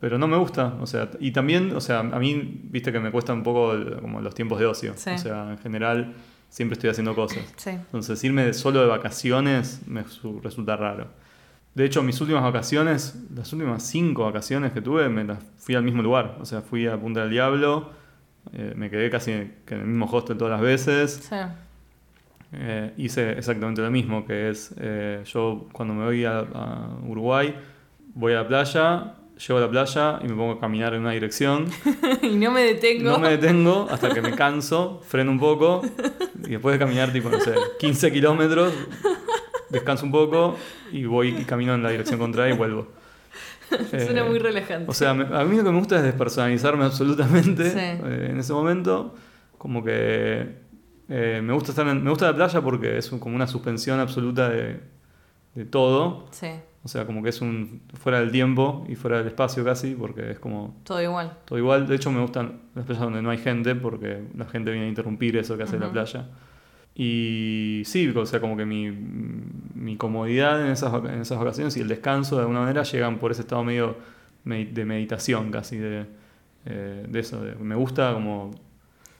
Pero 0.00 0.18
no 0.18 0.28
me 0.28 0.36
gusta, 0.36 0.74
o 0.80 0.86
sea, 0.86 1.10
y 1.20 1.30
también, 1.30 1.74
o 1.74 1.80
sea, 1.80 2.00
a 2.00 2.18
mí, 2.18 2.60
viste 2.64 2.92
que 2.92 3.00
me 3.00 3.10
cuesta 3.10 3.32
un 3.32 3.42
poco 3.42 3.72
el- 3.72 3.96
como 4.00 4.20
los 4.20 4.34
tiempos 4.34 4.58
de 4.58 4.66
ocio. 4.66 4.92
Sí. 4.96 5.10
O 5.10 5.18
sea, 5.18 5.50
en 5.52 5.58
general 5.58 6.14
siempre 6.50 6.74
estoy 6.74 6.90
haciendo 6.90 7.14
cosas. 7.14 7.42
Sí. 7.56 7.70
Entonces, 7.70 8.22
irme 8.24 8.52
solo 8.52 8.80
de 8.82 8.86
vacaciones 8.86 9.80
me 9.86 10.04
su- 10.04 10.40
resulta 10.40 10.76
raro. 10.76 11.08
De 11.74 11.84
hecho, 11.84 12.02
mis 12.02 12.20
últimas 12.20 12.42
vacaciones, 12.42 13.18
las 13.34 13.52
últimas 13.52 13.82
cinco 13.82 14.24
vacaciones 14.24 14.72
que 14.72 14.80
tuve, 14.80 15.08
me 15.08 15.24
las 15.24 15.38
fui 15.58 15.74
al 15.74 15.82
mismo 15.82 16.02
lugar. 16.02 16.36
O 16.40 16.44
sea, 16.46 16.60
fui 16.62 16.86
a 16.86 16.98
Punta 16.98 17.20
del 17.20 17.30
Diablo, 17.30 17.90
eh, 18.52 18.72
me 18.76 18.88
quedé 18.90 19.10
casi 19.10 19.32
en 19.32 19.54
el 19.68 19.84
mismo 19.86 20.06
hostel 20.10 20.36
todas 20.38 20.52
las 20.52 20.60
veces. 20.60 21.26
Sí. 21.28 21.36
Eh, 22.52 22.92
hice 22.96 23.32
exactamente 23.32 23.82
lo 23.82 23.90
mismo, 23.90 24.24
que 24.24 24.50
es 24.50 24.74
eh, 24.78 25.22
yo 25.26 25.68
cuando 25.72 25.94
me 25.94 26.04
voy 26.04 26.24
a, 26.24 26.38
a 26.38 26.88
Uruguay, 27.06 27.54
voy 28.14 28.32
a 28.34 28.36
la 28.42 28.48
playa, 28.48 29.14
llego 29.36 29.58
a 29.58 29.62
la 29.62 29.70
playa 29.70 30.18
y 30.22 30.28
me 30.28 30.34
pongo 30.34 30.52
a 30.52 30.60
caminar 30.60 30.94
en 30.94 31.00
una 31.02 31.12
dirección. 31.12 31.66
y 32.22 32.36
no 32.36 32.50
me 32.50 32.62
detengo. 32.62 33.10
No 33.10 33.18
me 33.18 33.30
detengo 33.30 33.86
hasta 33.90 34.10
que 34.12 34.20
me 34.22 34.32
canso, 34.32 35.00
freno 35.06 35.30
un 35.30 35.38
poco 35.38 35.82
y 36.46 36.50
después 36.50 36.74
de 36.74 36.78
caminar 36.78 37.12
tipo, 37.12 37.28
no 37.28 37.40
sé, 37.40 37.54
15 37.78 38.12
kilómetros, 38.12 38.72
descanso 39.70 40.06
un 40.06 40.12
poco 40.12 40.56
y 40.92 41.04
voy 41.04 41.28
y 41.28 41.44
camino 41.44 41.74
en 41.74 41.82
la 41.82 41.90
dirección 41.90 42.18
contraria 42.18 42.54
y 42.54 42.58
vuelvo. 42.58 42.88
Suena 43.90 44.20
Eh, 44.20 44.28
muy 44.28 44.38
relajante. 44.38 44.90
O 44.90 44.94
sea, 44.94 45.12
me- 45.12 45.36
a 45.36 45.44
mí 45.44 45.56
lo 45.56 45.64
que 45.64 45.70
me 45.70 45.78
gusta 45.78 45.96
es 45.96 46.02
despersonalizarme 46.04 46.84
absolutamente 46.84 47.70
Sí. 47.70 47.78
eh, 47.78 48.28
en 48.30 48.38
ese 48.38 48.52
momento. 48.52 49.14
Como 49.58 49.82
que 49.82 50.64
eh, 51.08 51.40
me 51.42 51.52
gusta 51.52 51.72
estar 51.72 51.86
en- 51.88 52.02
me 52.04 52.10
gusta 52.10 52.26
la 52.26 52.34
playa 52.36 52.60
porque 52.60 52.98
es 52.98 53.08
como 53.08 53.34
una 53.34 53.46
suspensión 53.48 53.98
absoluta 53.98 54.48
de, 54.48 54.80
de 55.54 55.64
todo. 55.64 56.26
Sí, 56.30 56.48
O 56.86 56.88
sea, 56.88 57.04
como 57.04 57.20
que 57.20 57.30
es 57.30 57.40
un 57.40 57.80
fuera 57.94 58.20
del 58.20 58.30
tiempo 58.30 58.86
y 58.88 58.94
fuera 58.94 59.18
del 59.18 59.26
espacio 59.26 59.64
casi, 59.64 59.96
porque 59.96 60.30
es 60.30 60.38
como 60.38 60.76
todo 60.84 61.02
igual. 61.02 61.36
todo 61.44 61.58
igual. 61.58 61.88
De 61.88 61.96
hecho, 61.96 62.12
me 62.12 62.20
gustan 62.20 62.60
las 62.76 62.84
playas 62.86 63.02
donde 63.02 63.22
no 63.22 63.30
hay 63.30 63.38
gente, 63.38 63.74
porque 63.74 64.22
la 64.36 64.44
gente 64.44 64.70
viene 64.70 64.86
a 64.86 64.88
interrumpir 64.88 65.36
eso 65.36 65.56
que 65.56 65.64
hace 65.64 65.80
la 65.80 65.90
playa. 65.90 66.28
Y 66.94 67.82
sí, 67.86 68.08
o 68.14 68.24
sea, 68.24 68.40
como 68.40 68.56
que 68.56 68.64
mi, 68.64 68.88
mi 69.74 69.96
comodidad 69.96 70.64
en 70.64 70.70
esas, 70.70 70.94
en 71.04 71.20
esas 71.22 71.38
vacaciones 71.38 71.76
y 71.76 71.80
el 71.80 71.88
descanso 71.88 72.36
de 72.36 72.42
alguna 72.42 72.60
manera 72.60 72.84
llegan 72.84 73.18
por 73.18 73.32
ese 73.32 73.40
estado 73.42 73.64
medio 73.64 73.96
medi- 74.44 74.70
de 74.72 74.84
meditación 74.84 75.50
casi, 75.50 75.76
de, 75.78 76.06
eh, 76.66 77.04
de 77.08 77.18
eso. 77.18 77.42
de- 77.42 77.56
me 77.56 77.74
gusta 77.74 78.14
como... 78.14 78.52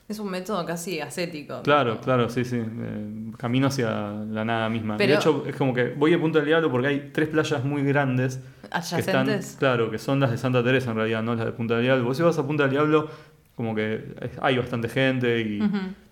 Es 0.09 0.19
un 0.21 0.31
método 0.31 0.65
casi 0.65 1.01
ascético. 1.01 1.63
Claro, 1.63 1.99
claro, 2.01 2.29
sí, 2.29 2.45
sí. 2.45 2.57
eh, 2.59 3.33
camino 3.37 3.67
hacia 3.67 3.91
la 4.13 4.45
nada 4.45 4.69
misma. 4.69 4.97
Pero- 4.97 5.13
de 5.15 5.19
hecho, 5.19 5.45
es 5.47 5.57
como 5.57 5.75
que 5.75 5.89
voy 5.91 6.15
a 6.15 6.21
Punta 6.21 6.39
del 6.39 6.47
Diablo 6.47 6.71
porque 6.71 6.87
hay 6.89 7.11
tres 7.13 7.29
playas 7.29 7.65
muy 7.65 7.83
grandes 7.83 8.37
que 8.63 8.67
están, 9.01 9.29
Adyacentes. 9.29 9.57
claro, 9.59 9.91
que 9.91 9.99
son 9.99 10.21
las 10.21 10.31
de 10.31 10.39
Santa 10.39 10.63
Teresa 10.63 10.91
en 10.93 10.97
realidad, 10.97 11.23
no 11.23 11.35
las 11.35 11.47
de 11.47 11.53
Punta 11.53 11.75
del 11.75 11.83
Diablo. 11.85 12.05
Vos 12.05 12.17
si 12.17 12.23
vas 12.23 12.39
a 12.39 12.47
Punta 12.47 12.63
del 12.65 12.71
Diablo, 12.73 13.09
como 13.57 13.75
que 13.75 14.15
hay 14.41 14.57
bastante 14.59 14.89
gente 14.89 15.41
y, 15.41 15.61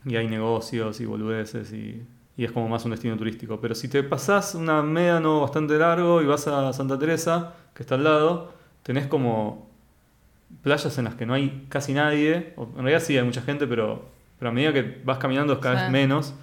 y 0.07 0.17
hay 0.17 0.27
negocios 0.27 1.01
y 1.01 1.05
boludeces 1.07 1.73
y, 1.73 2.03
y 2.37 2.45
es 2.45 2.51
como 2.51 2.69
más 2.69 2.85
un 2.85 2.91
destino 2.93 3.17
turístico. 3.17 3.61
Pero 3.61 3.77
si 3.77 3.87
te 3.89 4.03
pasás 4.03 4.57
una 4.57 4.83
médano 4.83 5.41
bastante 5.43 5.79
largo 5.79 6.21
y 6.21 6.27
vas 6.27 6.49
a 6.49 6.73
Santa 6.73 6.99
Teresa, 6.99 7.55
que 7.75 7.83
está 7.85 7.95
al 7.95 8.03
lado, 8.03 8.53
tenés 8.83 9.07
como 9.07 9.71
playas 10.63 10.97
en 10.99 11.05
las 11.05 11.15
que 11.15 11.27
no 11.27 11.35
hay 11.35 11.67
casi 11.69 11.93
nadie. 11.93 12.53
o 12.57 12.65
en 12.77 12.83
realidad 12.85 13.01
sí 13.01 13.17
hay 13.19 13.25
mucha 13.25 13.43
gente, 13.43 13.67
pero, 13.67 14.09
pero 14.39 14.51
a 14.51 14.53
medida 14.53 14.73
que 14.73 15.01
vas 15.05 15.19
caminando 15.19 15.53
es 15.55 15.59
cada 15.59 15.77
Sí. 15.77 15.83
vez 15.85 15.93
menos. 15.93 16.35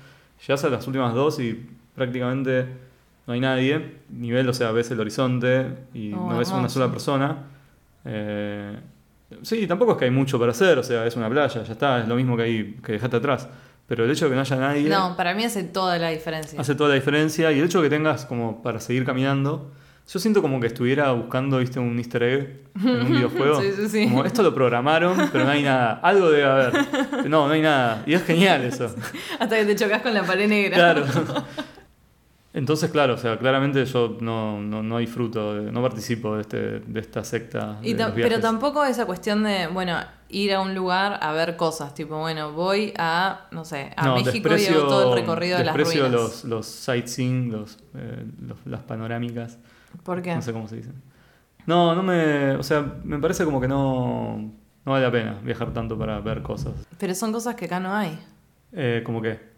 Llegas 0.48 0.64
a 0.64 0.70
las 0.70 0.86
últimas 0.88 1.14
dos 1.14 1.40
y 1.40 1.68
prácticamente 1.96 2.66
no 3.28 3.34
hay 3.34 3.40
nadie. 3.40 3.98
Nivel, 4.10 4.48
o 4.50 4.54
sea, 4.54 4.72
ves 4.72 4.90
el 4.92 5.00
horizonte 5.00 5.68
y 5.94 6.14
Oh, 6.14 6.30
no 6.32 6.38
ves 6.38 6.50
una 6.52 6.70
sola 6.70 6.90
persona. 6.90 7.38
Eh, 8.06 8.76
sí, 9.44 9.68
tampoco 9.68 9.94
es 9.94 9.98
que 9.98 10.06
hay 10.06 10.12
mucho 10.12 10.40
para 10.40 10.52
hacer, 10.52 10.78
o 10.80 10.84
sea, 10.84 11.06
es 11.06 11.16
una 11.16 11.30
playa, 11.30 11.64
ya 11.64 11.72
está, 11.74 12.00
es 12.02 12.08
lo 12.08 12.16
mismo 12.16 12.36
que, 12.36 12.44
hay, 12.44 12.78
que 12.84 12.94
dejaste 12.94 13.18
atrás. 13.18 13.48
Pero 13.88 14.06
el 14.06 14.12
hecho 14.12 14.26
de 14.26 14.32
que 14.32 14.36
no 14.36 14.42
haya 14.42 14.56
nadie 14.56 14.88
No, 14.90 15.16
para 15.18 15.34
mí 15.34 15.44
hace 15.44 15.64
toda 15.64 15.98
la 15.98 16.10
diferencia. 16.10 16.60
hace 16.60 16.76
toda 16.76 16.90
la 16.90 16.96
diferencia. 16.96 17.52
Y 17.52 17.60
el 17.60 17.66
hecho 17.66 17.82
de 17.82 17.90
que 17.90 17.96
tengas 17.96 18.26
como 18.26 18.64
para 18.64 18.80
seguir 18.80 19.06
caminando, 19.06 19.72
yo 20.08 20.20
siento 20.20 20.42
como 20.42 20.60
que 20.60 20.68
estuviera 20.68 21.12
buscando, 21.14 21.58
viste, 21.60 21.80
un 21.80 21.98
easter 21.98 22.24
egg 22.24 22.62
en 22.84 22.90
un 23.02 23.12
videojuego. 23.12 23.62
Sí, 23.62 23.72
sí, 23.76 23.88
sí. 23.90 24.04
Como 24.10 24.26
esto 24.26 24.44
lo 24.44 24.54
programaron, 24.54 25.30
pero 25.32 25.46
no 25.46 25.50
hay 25.52 25.64
nada. 25.64 26.00
Algo 26.04 26.30
debe 26.30 26.46
haber. 26.46 26.74
No, 27.30 27.48
no 27.48 27.54
hay 27.54 27.62
nada. 27.62 28.04
Y 28.06 28.14
es 28.14 28.24
genial 28.24 28.64
eso. 28.66 28.94
Hasta 29.40 29.56
que 29.58 29.66
te 29.66 29.76
chocas 29.76 30.02
con 30.02 30.14
la 30.14 30.24
pared 30.24 30.48
negra. 30.50 30.76
Claro. 30.76 31.06
Entonces, 32.54 32.92
claro, 32.92 33.14
o 33.14 33.18
sea, 33.18 33.38
claramente 33.40 33.86
yo 33.86 34.18
no, 34.20 34.60
no, 34.62 34.84
no 34.84 34.98
disfruto, 34.98 35.54
no 35.54 35.82
participo 35.82 36.36
de, 36.36 36.42
este, 36.42 36.58
de 36.82 37.00
esta 37.00 37.24
secta. 37.24 37.80
Y 37.82 37.94
de 37.94 38.06
pero 38.14 38.42
tampoco 38.42 38.84
esa 38.84 39.06
cuestión 39.06 39.44
de, 39.44 39.68
bueno, 39.68 39.98
ir 40.28 40.54
a 40.54 40.60
un 40.60 40.76
lugar 40.76 41.18
a 41.22 41.32
ver 41.32 41.56
cosas. 41.56 41.94
Tipo, 41.94 42.20
bueno, 42.20 42.52
voy 42.52 42.92
a, 42.98 43.48
no 43.52 43.64
sé, 43.64 43.94
a 43.96 44.06
No, 44.06 44.16
México 44.16 44.50
y 44.50 44.52
desprecio- 44.52 44.80
hago 44.80 44.88
todo 44.90 45.14
el 45.14 45.22
recorrido 45.22 45.60
de 45.60 45.64
las 45.64 45.74
desprecio 45.78 46.04
ruinas. 46.10 46.22
los, 46.22 46.44
los 46.44 46.66
sightseeing, 46.66 47.54
los, 47.54 47.78
eh, 47.96 48.26
los- 48.46 48.58
las 48.66 48.82
panorámicas. 48.82 49.58
¿Por 50.04 50.22
qué? 50.22 50.34
No 50.36 50.42
sé 50.42 50.54
cómo 50.54 50.68
se 50.68 50.78
dice. 50.78 50.92
No, 51.68 51.94
no 51.96 52.04
me. 52.04 52.52
O 52.56 52.64
sea, 52.64 52.96
me 53.04 53.18
parece 53.20 53.46
como 53.46 53.62
que 53.62 53.68
no. 53.68 54.52
No 54.84 54.92
vale 54.94 55.06
la 55.06 55.12
pena 55.12 55.40
viajar 55.44 55.72
tanto 55.74 55.98
para 55.98 56.20
ver 56.22 56.42
cosas. 56.42 56.74
Pero 56.98 57.14
son 57.14 57.32
cosas 57.32 57.56
que 57.56 57.66
acá 57.66 57.80
no 57.80 57.94
hay. 57.94 58.18
Eh, 58.72 59.02
como 59.06 59.22
que. 59.22 59.52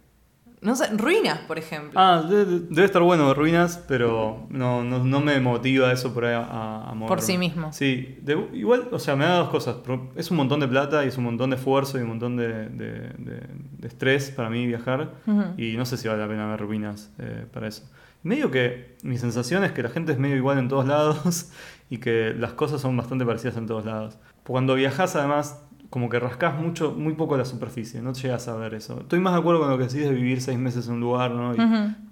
No 0.59 0.75
sé, 0.77 0.87
ruinas, 0.95 1.39
por 1.39 1.57
ejemplo. 1.57 1.99
Ah, 1.99 2.21
de- 2.21 2.45
de- 2.45 2.59
debe 2.69 2.85
estar 2.85 3.01
bueno 3.01 3.33
ruinas, 3.33 3.83
pero 3.85 4.45
no, 4.49 4.81
no, 4.83 5.03
no 5.03 5.19
me 5.19 5.37
motiva 5.41 5.91
eso 5.91 6.13
por 6.13 6.23
ahí 6.25 6.33
a, 6.35 6.89
a. 6.89 6.95
Por 7.07 7.21
sí 7.21 7.37
mismo. 7.37 7.71
Sí, 7.73 8.17
de- 8.21 8.49
igual, 8.53 8.87
o 8.91 8.99
sea, 8.99 9.15
me 9.17 9.25
da 9.25 9.39
dos 9.39 9.49
cosas. 9.49 9.77
Es 10.15 10.31
un 10.31 10.37
montón 10.37 10.61
de 10.61 10.67
plata 10.69 11.03
y 11.03 11.09
es 11.09 11.17
un 11.17 11.25
montón 11.25 11.49
de 11.49 11.57
esfuerzo 11.57 11.97
y 11.99 12.01
un 12.01 12.07
montón 12.09 12.37
de, 12.37 12.69
de- 12.69 13.09
de- 13.17 13.87
estrés 13.87 14.31
para 14.31 14.49
mí 14.49 14.65
viajar. 14.65 15.15
Ujú. 15.27 15.43
Y 15.57 15.75
no 15.75 15.85
sé 15.85 15.97
si 15.97 16.07
vale 16.07 16.21
la 16.21 16.27
pena 16.29 16.47
ver 16.47 16.61
ruinas 16.61 17.11
eh, 17.19 17.45
para 17.53 17.67
eso. 17.67 17.83
Medio 18.23 18.51
que 18.51 18.97
mi 19.03 19.17
sensación 19.17 19.63
es 19.63 19.73
que 19.73 19.83
la 19.83 19.89
gente 19.89 20.13
es 20.13 20.17
medio 20.17 20.35
igual 20.35 20.57
en 20.57 20.69
todos 20.69 20.87
lados 20.87 21.51
y 21.89 21.97
que 21.97 22.33
las 22.33 22.53
cosas 22.53 22.81
son 22.81 22.95
bastante 22.97 23.25
parecidas 23.25 23.57
en 23.57 23.67
todos 23.67 23.85
lados. 23.85 24.17
Cuando 24.45 24.75
viajas 24.75 25.15
además, 25.15 25.61
como 25.89 26.09
que 26.09 26.19
rascas 26.19 26.59
mucho, 26.59 26.93
muy 26.93 27.13
poco 27.13 27.37
la 27.37 27.45
superficie, 27.45 28.01
no 28.01 28.13
llegas 28.13 28.47
a 28.47 28.55
ver 28.55 28.73
eso. 28.73 29.01
Estoy 29.01 29.19
más 29.19 29.33
de 29.33 29.39
acuerdo 29.39 29.61
con 29.61 29.69
lo 29.69 29.77
que 29.77 29.83
decís 29.83 30.03
de 30.03 30.11
vivir 30.11 30.41
seis 30.41 30.57
meses 30.57 30.87
en 30.87 30.95
un 30.95 31.01
lugar 31.01 31.31
¿no? 31.31 31.53
y 31.53 31.57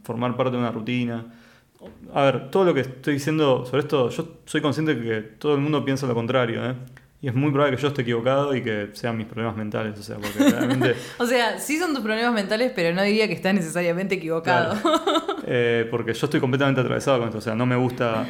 formar 0.03 0.35
parte 0.35 0.51
de 0.51 0.57
una 0.57 0.71
rutina. 0.71 1.25
A 2.13 2.21
ver, 2.23 2.51
todo 2.51 2.63
lo 2.63 2.73
que 2.73 2.81
estoy 2.81 3.15
diciendo 3.15 3.65
sobre 3.65 3.81
esto, 3.81 4.09
yo 4.09 4.37
soy 4.45 4.61
consciente 4.61 4.93
de 4.93 5.01
que 5.01 5.21
todo 5.21 5.55
el 5.55 5.61
mundo 5.61 5.83
piensa 5.83 6.05
lo 6.05 6.13
contrario, 6.13 6.63
¿eh? 6.69 6.75
Y 7.23 7.27
es 7.27 7.35
muy 7.35 7.51
probable 7.51 7.75
que 7.75 7.81
yo 7.83 7.89
esté 7.89 8.01
equivocado 8.01 8.55
y 8.55 8.63
que 8.63 8.89
sean 8.93 9.15
mis 9.15 9.27
problemas 9.27 9.55
mentales, 9.55 9.99
o 9.99 10.01
sea, 10.01 10.15
porque 10.17 10.39
realmente... 10.51 10.95
O 11.19 11.25
sea, 11.27 11.59
sí 11.59 11.77
son 11.77 11.93
tus 11.93 12.01
problemas 12.03 12.33
mentales, 12.33 12.71
pero 12.75 12.95
no 12.95 13.03
diría 13.03 13.27
que 13.27 13.33
estás 13.33 13.53
necesariamente 13.53 14.15
equivocado. 14.15 14.75
Eh, 15.45 15.87
porque 15.91 16.13
yo 16.13 16.25
estoy 16.25 16.39
completamente 16.39 16.81
atravesado 16.81 17.19
con 17.19 17.27
esto. 17.27 17.37
O 17.37 17.41
sea, 17.41 17.53
no 17.53 17.65
me 17.67 17.75
gusta 17.75 18.25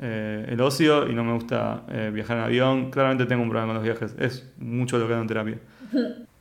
eh, 0.00 0.46
el 0.48 0.60
ocio 0.60 1.08
y 1.08 1.14
no 1.14 1.22
me 1.22 1.34
gusta 1.34 1.82
eh, 1.88 2.10
viajar 2.12 2.38
en 2.38 2.42
avión. 2.44 2.90
Claramente 2.90 3.26
tengo 3.26 3.42
un 3.44 3.48
problema 3.48 3.68
con 3.74 3.76
los 3.76 3.84
viajes. 3.84 4.16
Es 4.18 4.50
mucho 4.58 4.98
lo 4.98 5.06
que 5.06 5.12
hago 5.12 5.22
en 5.22 5.28
terapia. 5.28 5.58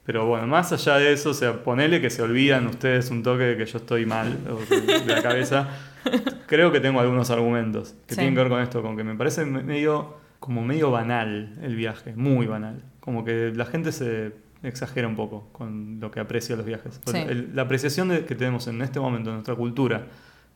Pero 0.04 0.26
bueno, 0.26 0.48
más 0.48 0.72
allá 0.74 0.98
de 0.98 1.14
eso, 1.14 1.30
o 1.30 1.34
sea, 1.36 1.64
ponele 1.64 2.02
que 2.02 2.10
se 2.10 2.24
olvidan 2.24 2.66
ustedes 2.66 3.12
un 3.12 3.22
toque 3.22 3.44
de 3.44 3.58
que 3.58 3.66
yo 3.68 3.78
estoy 3.78 4.08
mal 4.08 4.36
de 4.70 5.06
la 5.16 5.22
cabeza. 5.22 5.70
Creo 6.48 6.72
que 6.72 6.80
tengo 6.80 7.00
algunos 7.00 7.30
argumentos 7.30 7.94
que 8.08 8.16
Sí. 8.16 8.22
tienen 8.22 8.34
que 8.34 8.42
ver 8.42 8.50
con 8.50 8.60
esto, 8.62 8.82
con 8.82 8.98
que 8.98 9.04
me 9.04 9.14
parece 9.16 9.46
me- 9.46 9.62
medio, 9.62 10.18
como 10.42 10.62
medio 10.64 10.92
banal 10.92 11.54
el 11.62 11.76
viaje, 11.78 12.14
muy 12.18 12.46
banal. 12.48 12.84
Como 13.00 13.24
que 13.24 13.54
la 13.56 13.66
gente 13.66 13.94
se 13.94 14.34
exagera 14.64 15.08
un 15.08 15.16
poco 15.16 15.48
con 15.54 16.00
lo 16.02 16.12
que 16.12 16.20
aprecia 16.20 16.56
los 16.58 16.66
viajes. 16.66 17.00
Sí. 17.06 17.18
el- 17.18 17.56
la 17.56 17.62
apreciación 17.62 18.10
de- 18.10 18.26
que 18.26 18.36
tenemos 18.36 18.68
en 18.68 18.82
este 18.82 19.00
momento 19.00 19.30
en 19.30 19.36
nuestra 19.38 19.56
cultura 19.56 20.08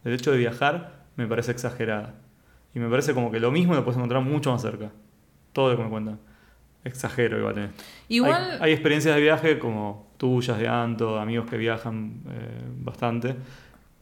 del 0.04 0.14
hecho 0.16 0.32
de 0.32 0.38
viajar 0.40 1.06
me 1.16 1.26
parece 1.28 1.52
exagerada. 1.52 2.16
Y 2.74 2.80
me 2.80 2.90
parece 2.90 3.14
como 3.14 3.32
que 3.32 3.40
lo 3.40 3.52
mismo 3.52 3.74
lo 3.74 3.84
puedes 3.86 3.96
encontrar 3.98 4.22
mucho 4.22 4.52
más 4.52 4.62
cerca. 4.62 4.92
Todo 5.54 5.72
lo 5.72 5.78
que 5.78 5.84
me 5.86 5.90
cuentan. 5.90 6.20
Exagero 6.84 7.40
igual 7.40 7.58
en 7.58 7.64
esto. 7.66 7.84
Igual, 8.10 8.52
Hay, 8.54 8.58
hay 8.62 8.72
experiencias 8.74 9.16
de 9.16 9.22
viaje 9.22 9.58
como 9.60 10.12
tuyas, 10.18 10.60
de 10.60 10.68
Anto, 10.68 11.18
amigos 11.20 11.50
que 11.50 11.58
viajan 11.58 12.22
eh, 12.30 12.62
bastante, 12.80 13.36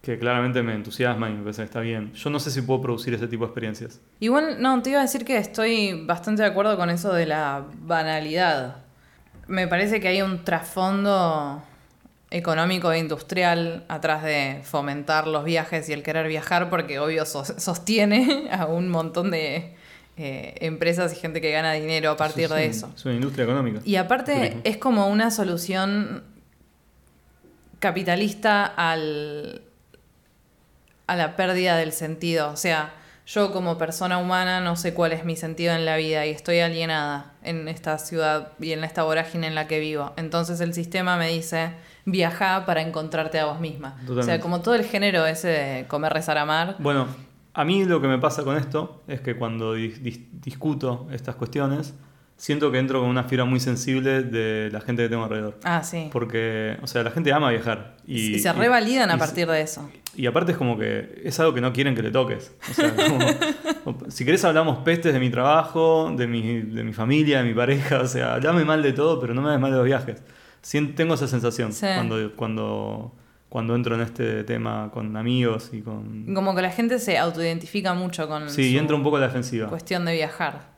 que 0.04 0.20
claramente 0.20 0.62
me 0.64 0.74
entusiasman 0.76 1.32
y 1.32 1.36
me 1.36 1.44
parece 1.44 1.62
que 1.62 1.66
está 1.68 1.80
bien. 1.80 2.12
Yo 2.14 2.30
no 2.30 2.38
sé 2.38 2.52
si 2.52 2.62
puedo 2.62 2.82
producir 2.82 3.14
ese 3.14 3.26
tipo 3.30 3.46
de 3.46 3.48
experiencias. 3.48 4.02
igual, 4.20 4.62
no, 4.62 4.82
te 4.82 4.90
iba 4.90 5.00
a 5.00 5.04
decir 5.04 5.24
que 5.24 5.38
estoy 5.38 6.04
bastante 6.06 6.42
de 6.44 6.50
acuerdo 6.50 6.76
con 6.76 6.90
eso 6.90 7.14
de 7.14 7.26
la 7.26 7.64
banalidad. 7.80 8.76
Me 9.48 9.66
parece 9.70 10.02
que 10.02 10.10
hay 10.10 10.22
un 10.22 10.44
trasfondo 10.44 11.64
económico 12.32 12.92
e 12.92 13.00
industrial 13.00 13.86
atrás 13.88 14.24
de 14.24 14.60
fomentar 14.64 15.26
los 15.28 15.46
viajes 15.46 15.88
y 15.88 15.94
el 15.94 16.04
querer 16.04 16.28
viajar, 16.28 16.70
porque 16.70 17.00
obvio 17.00 17.24
sos- 17.26 17.56
sostiene 17.58 18.50
a 18.52 18.66
un 18.66 18.90
montón 18.90 19.32
de 19.32 19.74
eh, 20.18 20.56
empresas 20.60 21.14
y 21.14 21.16
gente 21.16 21.40
que 21.40 21.50
gana 21.52 21.72
dinero 21.74 22.12
a 22.12 22.18
partir 22.18 22.50
de 22.50 22.66
eso. 22.66 22.92
Es 22.94 23.06
una 23.06 23.14
industria 23.16 23.46
económica. 23.46 23.80
Y 23.86 23.96
aparte 23.96 24.34
Turismo. 24.36 24.62
es 24.66 24.78
como 24.78 25.08
una 25.08 25.32
solución 25.32 26.24
capitalista 27.80 28.66
al, 28.66 29.62
a 31.08 31.16
la 31.16 31.36
pérdida 31.36 31.76
del 31.78 31.92
sentido. 31.92 32.50
O 32.50 32.56
sea, 32.56 32.94
yo 33.26 33.52
como 33.54 33.78
persona 33.78 34.18
humana 34.18 34.60
no 34.60 34.76
sé 34.76 34.94
cuál 34.94 35.14
es 35.14 35.24
mi 35.26 35.36
sentido 35.36 35.74
en 35.74 35.86
la 35.86 35.96
vida 35.98 36.26
y 36.26 36.32
estoy 36.32 36.60
alienada 36.60 37.34
en 37.44 37.68
esta 37.70 37.98
ciudad 37.98 38.50
y 38.60 38.72
en 38.74 38.84
esta 38.84 39.04
vorágine 39.04 39.48
en 39.48 39.56
la 39.56 39.68
que 39.68 39.80
vivo. 39.80 40.12
Entonces 40.18 40.60
el 40.60 40.74
sistema 40.74 41.16
me 41.18 41.30
dice, 41.30 41.72
viaja 42.06 42.66
para 42.66 42.82
encontrarte 42.82 43.40
a 43.40 43.46
vos 43.46 43.60
misma. 43.60 43.96
O 44.10 44.22
sea, 44.24 44.40
como 44.42 44.62
todo 44.62 44.76
el 44.76 44.84
género 44.84 45.26
ese 45.26 45.48
de 45.48 45.88
comer, 45.88 46.12
rezar, 46.14 46.38
amar. 46.38 46.76
Bueno, 46.80 47.08
a 47.54 47.64
mí 47.64 47.86
lo 47.86 48.02
que 48.02 48.08
me 48.08 48.18
pasa 48.18 48.44
con 48.44 48.58
esto 48.58 49.04
es 49.08 49.22
que 49.22 49.38
cuando 49.38 49.76
dis- 49.78 50.02
dis- 50.02 50.26
discuto 50.42 51.08
estas 51.12 51.36
cuestiones, 51.36 51.94
siento 52.38 52.72
que 52.72 52.80
entro 52.80 53.00
con 53.02 53.10
una 53.10 53.24
fibra 53.24 53.46
muy 53.46 53.60
sensible 53.60 54.24
de 54.24 54.70
la 54.72 54.82
gente 54.82 55.04
que 55.04 55.10
tengo 55.10 55.24
alrededor. 55.24 55.60
Ah, 55.64 55.84
sí. 55.84 56.10
Porque, 56.12 56.78
o 56.82 56.88
sea, 56.88 57.04
la 57.04 57.12
gente 57.12 57.32
ama 57.32 57.50
viajar. 57.52 57.96
Y, 58.06 58.36
Y, 58.36 58.40
se 58.40 58.52
revalidan 58.54 59.10
a 59.12 59.16
y- 59.16 59.20
partir 59.20 59.48
de 59.48 59.62
eso. 59.62 59.90
Y 60.16 60.26
aparte 60.28 60.52
es 60.52 60.58
como 60.58 60.78
que 60.78 61.22
es 61.24 61.40
algo 61.40 61.54
que 61.56 61.62
no 61.62 61.74
quieren 61.74 61.96
que 61.96 62.04
le 62.04 62.12
toques. 62.12 62.54
O 62.70 62.74
sea, 62.74 62.94
como- 62.96 63.98
si 64.10 64.26
querés 64.26 64.44
hablamos 64.46 64.80
pestes 64.80 65.14
de 65.14 65.20
mi 65.20 65.30
trabajo, 65.30 66.14
de 66.16 66.28
mi, 66.28 66.62
de 66.62 66.84
mi 66.84 66.94
familia, 66.94 67.40
de 67.42 67.46
mi 67.50 67.54
pareja, 67.56 68.02
o 68.02 68.08
sea, 68.08 68.36
hablame 68.36 68.64
mal 68.66 68.84
de 68.84 68.94
todo, 68.94 69.20
pero 69.20 69.34
no 69.34 69.42
me 69.42 69.48
hables 69.50 69.62
mal 69.62 69.72
de 69.72 69.78
los 69.78 69.86
viajes. 69.86 70.22
Sien- 70.62 70.96
tengo 70.96 71.16
esa 71.16 71.28
sensación 71.28 71.74
Sí. 71.74 71.88
cuando, 71.96 72.36
cuando, 72.36 73.16
cuando 73.50 73.76
entro 73.76 73.96
en 73.96 74.02
este 74.02 74.44
tema 74.44 74.90
con 74.94 75.16
amigos 75.18 75.70
y 75.74 75.82
con... 75.82 76.34
Como 76.34 76.56
que 76.56 76.62
la 76.62 76.72
gente 76.72 77.00
se 77.00 77.18
autoidentifica 77.18 77.94
mucho 77.94 78.28
con 78.28 78.50
Sí, 78.50 78.62
y 78.62 78.74
su 78.74 78.80
entro 78.80 78.96
un 78.96 79.04
poco 79.04 79.18
a 79.18 79.20
la 79.22 79.28
defensiva. 79.28 79.68
cuestión 79.68 80.06
de 80.06 80.14
viajar. 80.14 80.73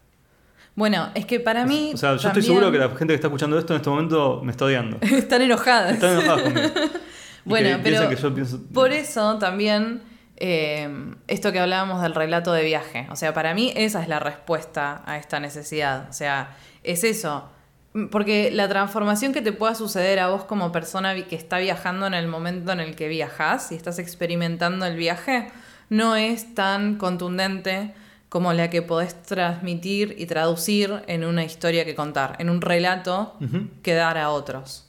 Bueno, 0.76 1.10
es 1.16 1.26
que 1.26 1.40
para 1.40 1.66
mí. 1.66 1.92
O 1.94 1.98
sea, 1.98 2.16
yo 2.18 2.28
estoy 2.28 2.44
seguro 2.44 2.72
que 2.72 2.78
la 2.78 2.90
gente 2.90 3.08
que 3.08 3.16
está 3.16 3.28
escuchando 3.28 3.58
esto 3.58 3.74
en 3.74 3.78
este 3.78 3.90
momento 3.90 4.42
me 4.44 4.52
está 4.52 4.66
odiando. 4.66 4.98
Están 5.02 5.42
enojadas. 5.42 5.94
Están 5.94 6.20
enojadas 6.20 6.44
conmigo. 6.44 6.70
Bueno, 7.46 7.78
pero 7.84 7.84
piensan 7.84 8.10
que 8.10 8.16
yo 8.16 8.34
pienso... 8.34 8.60
Por 8.74 8.92
eso 8.92 9.38
también 9.38 10.02
eh, 10.38 10.90
esto 11.28 11.52
que 11.52 11.60
hablábamos 11.60 12.02
del 12.02 12.16
relato 12.16 12.52
de 12.52 12.64
viaje. 12.64 13.08
O 13.12 13.16
sea, 13.16 13.36
para 13.36 13.54
mí 13.54 13.72
esa 13.76 14.02
es 14.02 14.08
la 14.08 14.20
respuesta 14.20 15.04
a 15.06 15.18
esta 15.18 15.40
necesidad. 15.40 16.10
O 16.10 16.14
sea, 16.14 16.58
es 16.82 17.04
eso. 17.04 17.48
Porque 18.12 18.50
la 18.52 18.68
transformación 18.68 19.32
que 19.32 19.44
te 19.44 19.54
pueda 19.54 19.76
suceder 19.76 20.20
a 20.20 20.28
vos 20.30 20.44
como 20.44 20.72
persona 20.72 21.14
que 21.14 21.36
está 21.36 21.60
viajando 21.60 22.08
en 22.08 22.16
el 22.16 22.28
momento 22.28 22.72
en 22.72 22.80
el 22.80 22.96
que 22.96 23.08
viajas 23.08 23.72
y 23.72 23.76
estás 23.76 24.00
experimentando 24.00 24.86
el 24.86 24.98
viaje 24.98 25.50
no 25.90 26.16
es 26.16 26.56
tan 26.56 26.98
contundente 26.98 27.94
como 28.30 28.52
la 28.54 28.70
que 28.70 28.82
podés 28.82 29.22
transmitir 29.24 30.16
y 30.18 30.26
traducir 30.26 30.92
en 31.08 31.24
una 31.26 31.44
historia 31.44 31.86
que 31.86 31.96
contar, 31.96 32.36
en 32.40 32.50
un 32.50 32.62
relato 32.62 33.36
que 33.82 33.94
dar 33.94 34.18
a 34.18 34.30
otros. 34.32 34.82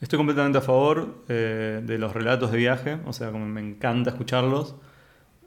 Estoy 0.00 0.16
completamente 0.16 0.58
a 0.58 0.60
favor 0.60 1.24
eh, 1.28 1.80
de 1.84 1.98
los 1.98 2.12
relatos 2.12 2.52
de 2.52 2.58
viaje, 2.58 2.98
o 3.06 3.12
sea, 3.12 3.30
como 3.30 3.46
me 3.46 3.60
encanta 3.60 4.10
escucharlos. 4.10 4.74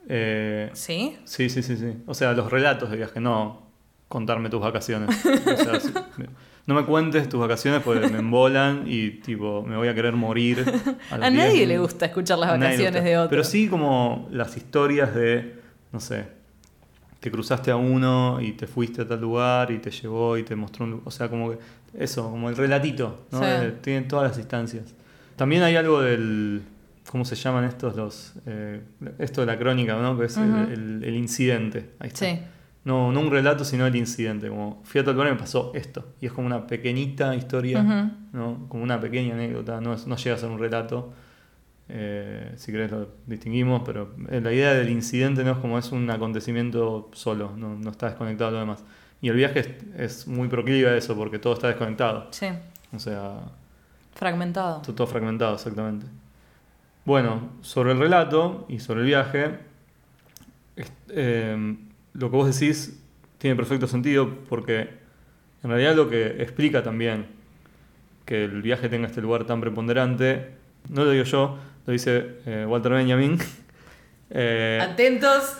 Eh, 0.08 0.70
¿Sí? 0.74 1.16
sí, 1.24 1.48
sí, 1.48 1.62
sí, 1.62 1.76
sí. 1.76 1.94
O 2.06 2.14
sea, 2.14 2.32
los 2.32 2.50
relatos 2.50 2.90
de 2.90 2.96
viaje, 2.96 3.20
no 3.20 3.70
contarme 4.08 4.50
tus 4.50 4.60
vacaciones. 4.60 5.08
O 5.24 5.56
sea, 5.56 5.80
sí, 5.80 5.90
me- 6.18 6.26
no 6.66 6.74
me 6.74 6.84
cuentes 6.84 7.28
tus 7.28 7.40
vacaciones 7.40 7.82
porque 7.82 8.08
me 8.08 8.18
embolan 8.18 8.84
y 8.86 9.10
tipo 9.20 9.62
me 9.62 9.76
voy 9.76 9.88
a 9.88 9.94
querer 9.94 10.12
morir. 10.14 10.60
A, 11.10 11.16
los 11.18 11.32
nadie 11.32 11.52
10 11.52 11.68
le 11.68 11.78
gusta 11.78 12.06
escuchar 12.06 12.38
las 12.38 12.50
A 12.50 12.56
vacaciones 12.56 13.02
de 13.04 13.16
otros. 13.16 13.30
Pero 13.30 13.44
sí 13.44 13.68
como 13.68 14.28
las 14.30 14.56
historias 14.56 15.14
de, 15.14 15.60
no 15.92 15.98
sé, 16.00 16.26
te 17.22 17.30
cruzaste 17.30 17.70
a 17.70 17.76
uno 17.76 18.38
y 18.40 18.52
te 18.52 18.66
fuiste 18.66 19.02
a 19.02 19.06
tal 19.08 19.20
lugar 19.20 19.70
y 19.70 19.78
te 19.78 19.90
llevó 19.92 20.36
y 20.36 20.42
te 20.42 20.56
mostró 20.56 20.84
un 20.84 20.90
lu- 20.90 21.02
O 21.04 21.10
sea, 21.12 21.28
como 21.28 21.52
que 21.52 21.58
eso, 21.94 22.28
como 22.30 22.50
el 22.50 22.56
relatito, 22.56 23.26
¿no? 23.30 23.38
Sí. 23.38 23.44
Eh, 23.46 23.74
tiene 23.80 24.02
todas 24.02 24.28
las 24.30 24.38
instancias. 24.38 24.92
También 25.36 25.62
hay 25.62 25.76
algo 25.76 26.00
del. 26.02 26.62
¿Cómo 27.10 27.24
se 27.24 27.36
llaman 27.36 27.64
estos? 27.64 27.94
los 27.96 28.32
eh, 28.46 28.80
Esto 29.18 29.40
de 29.42 29.46
la 29.46 29.58
crónica, 29.58 29.94
¿no? 30.00 30.18
Que 30.18 30.26
es 30.26 30.36
el- 30.36 30.50
Ujú. 30.50 30.72
el, 30.72 31.04
el 31.04 31.14
incidente. 31.14 31.90
Ahí 32.00 32.08
está. 32.08 32.26
Sí. 32.26 32.40
No, 32.84 33.12
no 33.12 33.20
un 33.20 33.30
relato, 33.30 33.64
sino 33.64 33.86
el 33.86 33.94
incidente. 33.94 34.48
Como 34.48 34.80
fui 34.84 35.00
a 35.00 35.04
tal 35.04 35.14
lugar 35.14 35.28
y 35.28 35.32
me 35.34 35.38
pasó 35.38 35.70
esto. 35.74 36.14
Y 36.20 36.26
es 36.26 36.32
como 36.32 36.48
una 36.48 36.66
pequeñita 36.66 37.34
historia. 37.36 37.82
¿no? 38.32 38.66
Como 38.68 38.82
una 38.82 38.98
pequeña 39.00 39.34
anécdota. 39.34 39.80
No, 39.80 39.94
es- 39.94 40.06
no 40.08 40.16
llega 40.16 40.34
a 40.34 40.38
ser 40.38 40.48
un 40.50 40.58
relato. 40.58 41.12
Eh, 41.88 42.52
si 42.56 42.72
querés 42.72 42.90
lo 42.90 43.08
distinguimos, 43.26 43.82
pero 43.84 44.14
eh, 44.30 44.40
la 44.40 44.52
idea 44.52 44.72
del 44.72 44.88
incidente 44.88 45.44
no 45.44 45.52
es 45.52 45.58
como 45.58 45.78
es 45.78 45.92
un 45.92 46.08
acontecimiento 46.10 47.10
solo, 47.12 47.52
no, 47.56 47.74
no 47.76 47.90
está 47.90 48.06
desconectado 48.08 48.50
de 48.50 48.54
lo 48.54 48.60
demás. 48.60 48.84
Y 49.20 49.28
el 49.28 49.36
viaje 49.36 49.60
es, 49.60 49.68
es 49.98 50.26
muy 50.26 50.48
proclive 50.48 50.88
a 50.88 50.96
eso 50.96 51.14
porque 51.16 51.38
todo 51.38 51.52
está 51.54 51.68
desconectado. 51.68 52.28
Sí. 52.30 52.46
O 52.94 52.98
sea, 52.98 53.40
Fragmentado. 54.14 54.82
todo, 54.82 54.94
todo 54.94 55.06
fragmentado, 55.06 55.54
exactamente. 55.54 56.06
Bueno, 57.04 57.50
sobre 57.62 57.92
el 57.92 57.98
relato 57.98 58.64
y 58.68 58.78
sobre 58.78 59.00
el 59.00 59.06
viaje, 59.06 59.58
eh, 61.08 61.76
lo 62.14 62.30
que 62.30 62.36
vos 62.36 62.58
decís 62.58 63.00
tiene 63.38 63.56
perfecto 63.56 63.86
sentido 63.86 64.34
porque 64.48 64.88
en 65.62 65.70
realidad 65.70 65.94
lo 65.96 66.08
que 66.08 66.42
explica 66.42 66.82
también 66.82 67.26
que 68.24 68.44
el 68.44 68.62
viaje 68.62 68.88
tenga 68.88 69.08
este 69.08 69.20
lugar 69.20 69.44
tan 69.44 69.60
preponderante, 69.60 70.50
no 70.88 71.04
lo 71.04 71.10
digo 71.10 71.24
yo, 71.24 71.58
lo 71.86 71.92
dice 71.92 72.36
eh, 72.46 72.66
Walter 72.68 72.92
Benjamin, 72.92 73.38
eh, 74.30 74.78
Atentos. 74.82 75.56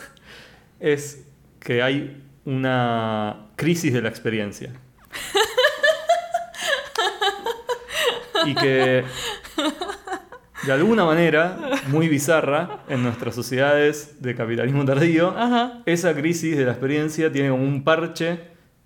es 0.79 1.25
que 1.59 1.81
hay 1.81 2.21
una 2.45 3.47
crisis 3.55 3.93
de 3.93 4.01
la 4.01 4.09
experiencia. 4.09 4.71
y 8.45 8.55
que 8.55 9.03
de 10.65 10.71
alguna 10.71 11.05
manera, 11.05 11.57
muy 11.87 12.07
bizarra, 12.07 12.83
en 12.87 13.03
nuestras 13.03 13.35
sociedades 13.35 14.21
de 14.21 14.35
capitalismo 14.35 14.85
tardío, 14.85 15.33
Ajá. 15.37 15.81
esa 15.85 16.13
crisis 16.15 16.57
de 16.57 16.65
la 16.65 16.71
experiencia 16.71 17.31
tiene 17.31 17.49
como 17.49 17.63
un 17.63 17.83
parche 17.83 18.39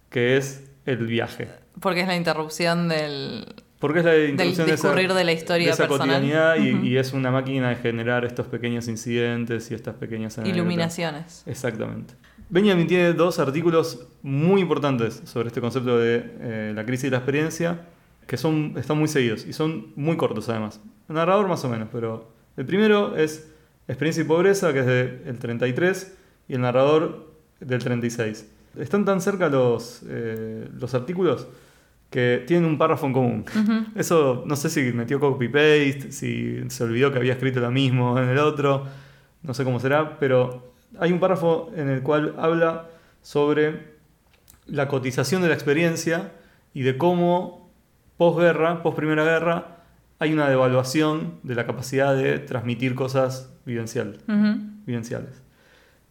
que 0.10 0.38
es 0.38 0.64
el 0.86 1.06
viaje. 1.06 1.50
Porque 1.80 2.02
es 2.02 2.08
la 2.08 2.16
interrupción 2.16 2.88
del. 2.88 3.46
Porque 3.80 4.00
es 4.00 4.06
la 4.06 4.18
introducción 4.18 4.68
de 4.68 4.74
esa, 4.74 4.88
discurrir 4.88 5.14
de 5.14 5.24
la 5.24 5.32
historia 5.34 5.68
de 5.68 5.74
esa 5.74 5.88
personal. 5.88 6.20
cotidianidad 6.22 6.56
y, 6.58 6.88
y 6.88 6.98
es 6.98 7.14
una 7.14 7.30
máquina 7.30 7.70
de 7.70 7.76
generar 7.76 8.26
estos 8.26 8.48
pequeños 8.48 8.88
incidentes 8.88 9.70
y 9.70 9.76
estas 9.76 9.96
pequeñas 9.96 10.38
anécdotas. 10.38 10.58
Iluminaciones. 10.58 11.44
Exactamente. 11.46 12.16
Benjamin 12.50 12.88
tiene 12.88 13.14
dos 13.14 13.40
artículos 13.40 14.08
muy 14.24 14.62
importantes 14.62 15.22
sobre 15.26 15.50
este 15.50 15.62
concepto 15.62 16.00
de 16.00 16.24
eh, 16.40 16.72
la 16.74 16.86
crisis 16.86 17.04
de 17.04 17.12
la 17.12 17.18
experiencia, 17.18 17.82
que 18.26 18.38
son, 18.38 18.74
están 18.78 18.98
muy 18.98 19.08
seguidos 19.08 19.46
y 19.46 19.54
son 19.54 19.94
muy 19.96 20.18
cortos 20.18 20.48
además. 20.50 20.80
El 21.10 21.16
narrador 21.16 21.48
más 21.48 21.64
o 21.66 21.70
menos, 21.70 21.90
pero 21.92 22.32
el 22.56 22.66
primero 22.66 23.16
es 23.16 23.52
Experiencia 23.88 24.24
y 24.24 24.26
Pobreza, 24.26 24.74
que 24.74 24.80
es 24.80 24.86
del 24.86 25.40
33, 25.40 26.18
y 26.50 26.56
el 26.56 26.62
narrador 26.62 27.32
del 27.60 27.80
36. 27.80 28.50
Están 28.80 29.06
tan 29.06 29.22
cerca 29.22 29.50
los, 29.50 30.02
eh, 30.08 30.68
los 30.78 30.94
artículos 30.94 31.48
que 32.10 32.44
tienen 32.48 32.70
un 32.70 32.78
párrafo 32.78 33.06
en 33.06 33.14
común. 33.14 33.46
Eso 33.96 34.44
no 34.46 34.56
sé 34.56 34.70
si 34.70 34.82
metió 34.94 35.20
copy-paste, 35.20 36.12
si 36.12 36.62
se 36.70 36.84
olvidó 36.84 37.12
que 37.12 37.18
había 37.18 37.34
escrito 37.34 37.60
lo 37.60 37.72
mismo 37.72 38.18
en 38.18 38.30
el 38.30 38.38
otro, 38.38 38.86
no 39.44 39.54
sé 39.54 39.64
cómo 39.64 39.80
será, 39.80 40.18
pero 40.20 40.74
hay 41.00 41.12
un 41.12 41.20
párrafo 41.20 41.72
en 41.76 41.90
el 41.90 42.02
cual 42.02 42.36
habla 42.38 42.90
sobre 43.22 43.98
la 44.66 44.88
cotización 44.88 45.42
de 45.42 45.50
la 45.50 45.54
experiencia 45.54 46.32
y 46.74 46.82
de 46.82 46.98
cómo 46.98 47.72
posguerra, 48.18 48.84
post 48.84 48.98
Primera 48.98 49.24
Guerra, 49.24 49.78
hay 50.20 50.34
una 50.34 50.50
devaluación 50.50 51.40
de 51.44 51.56
la 51.56 51.66
capacidad 51.66 52.16
de 52.16 52.40
transmitir 52.40 52.96
cosas 52.96 53.54
vivencial, 53.66 54.18
vivenciales. 54.86 55.44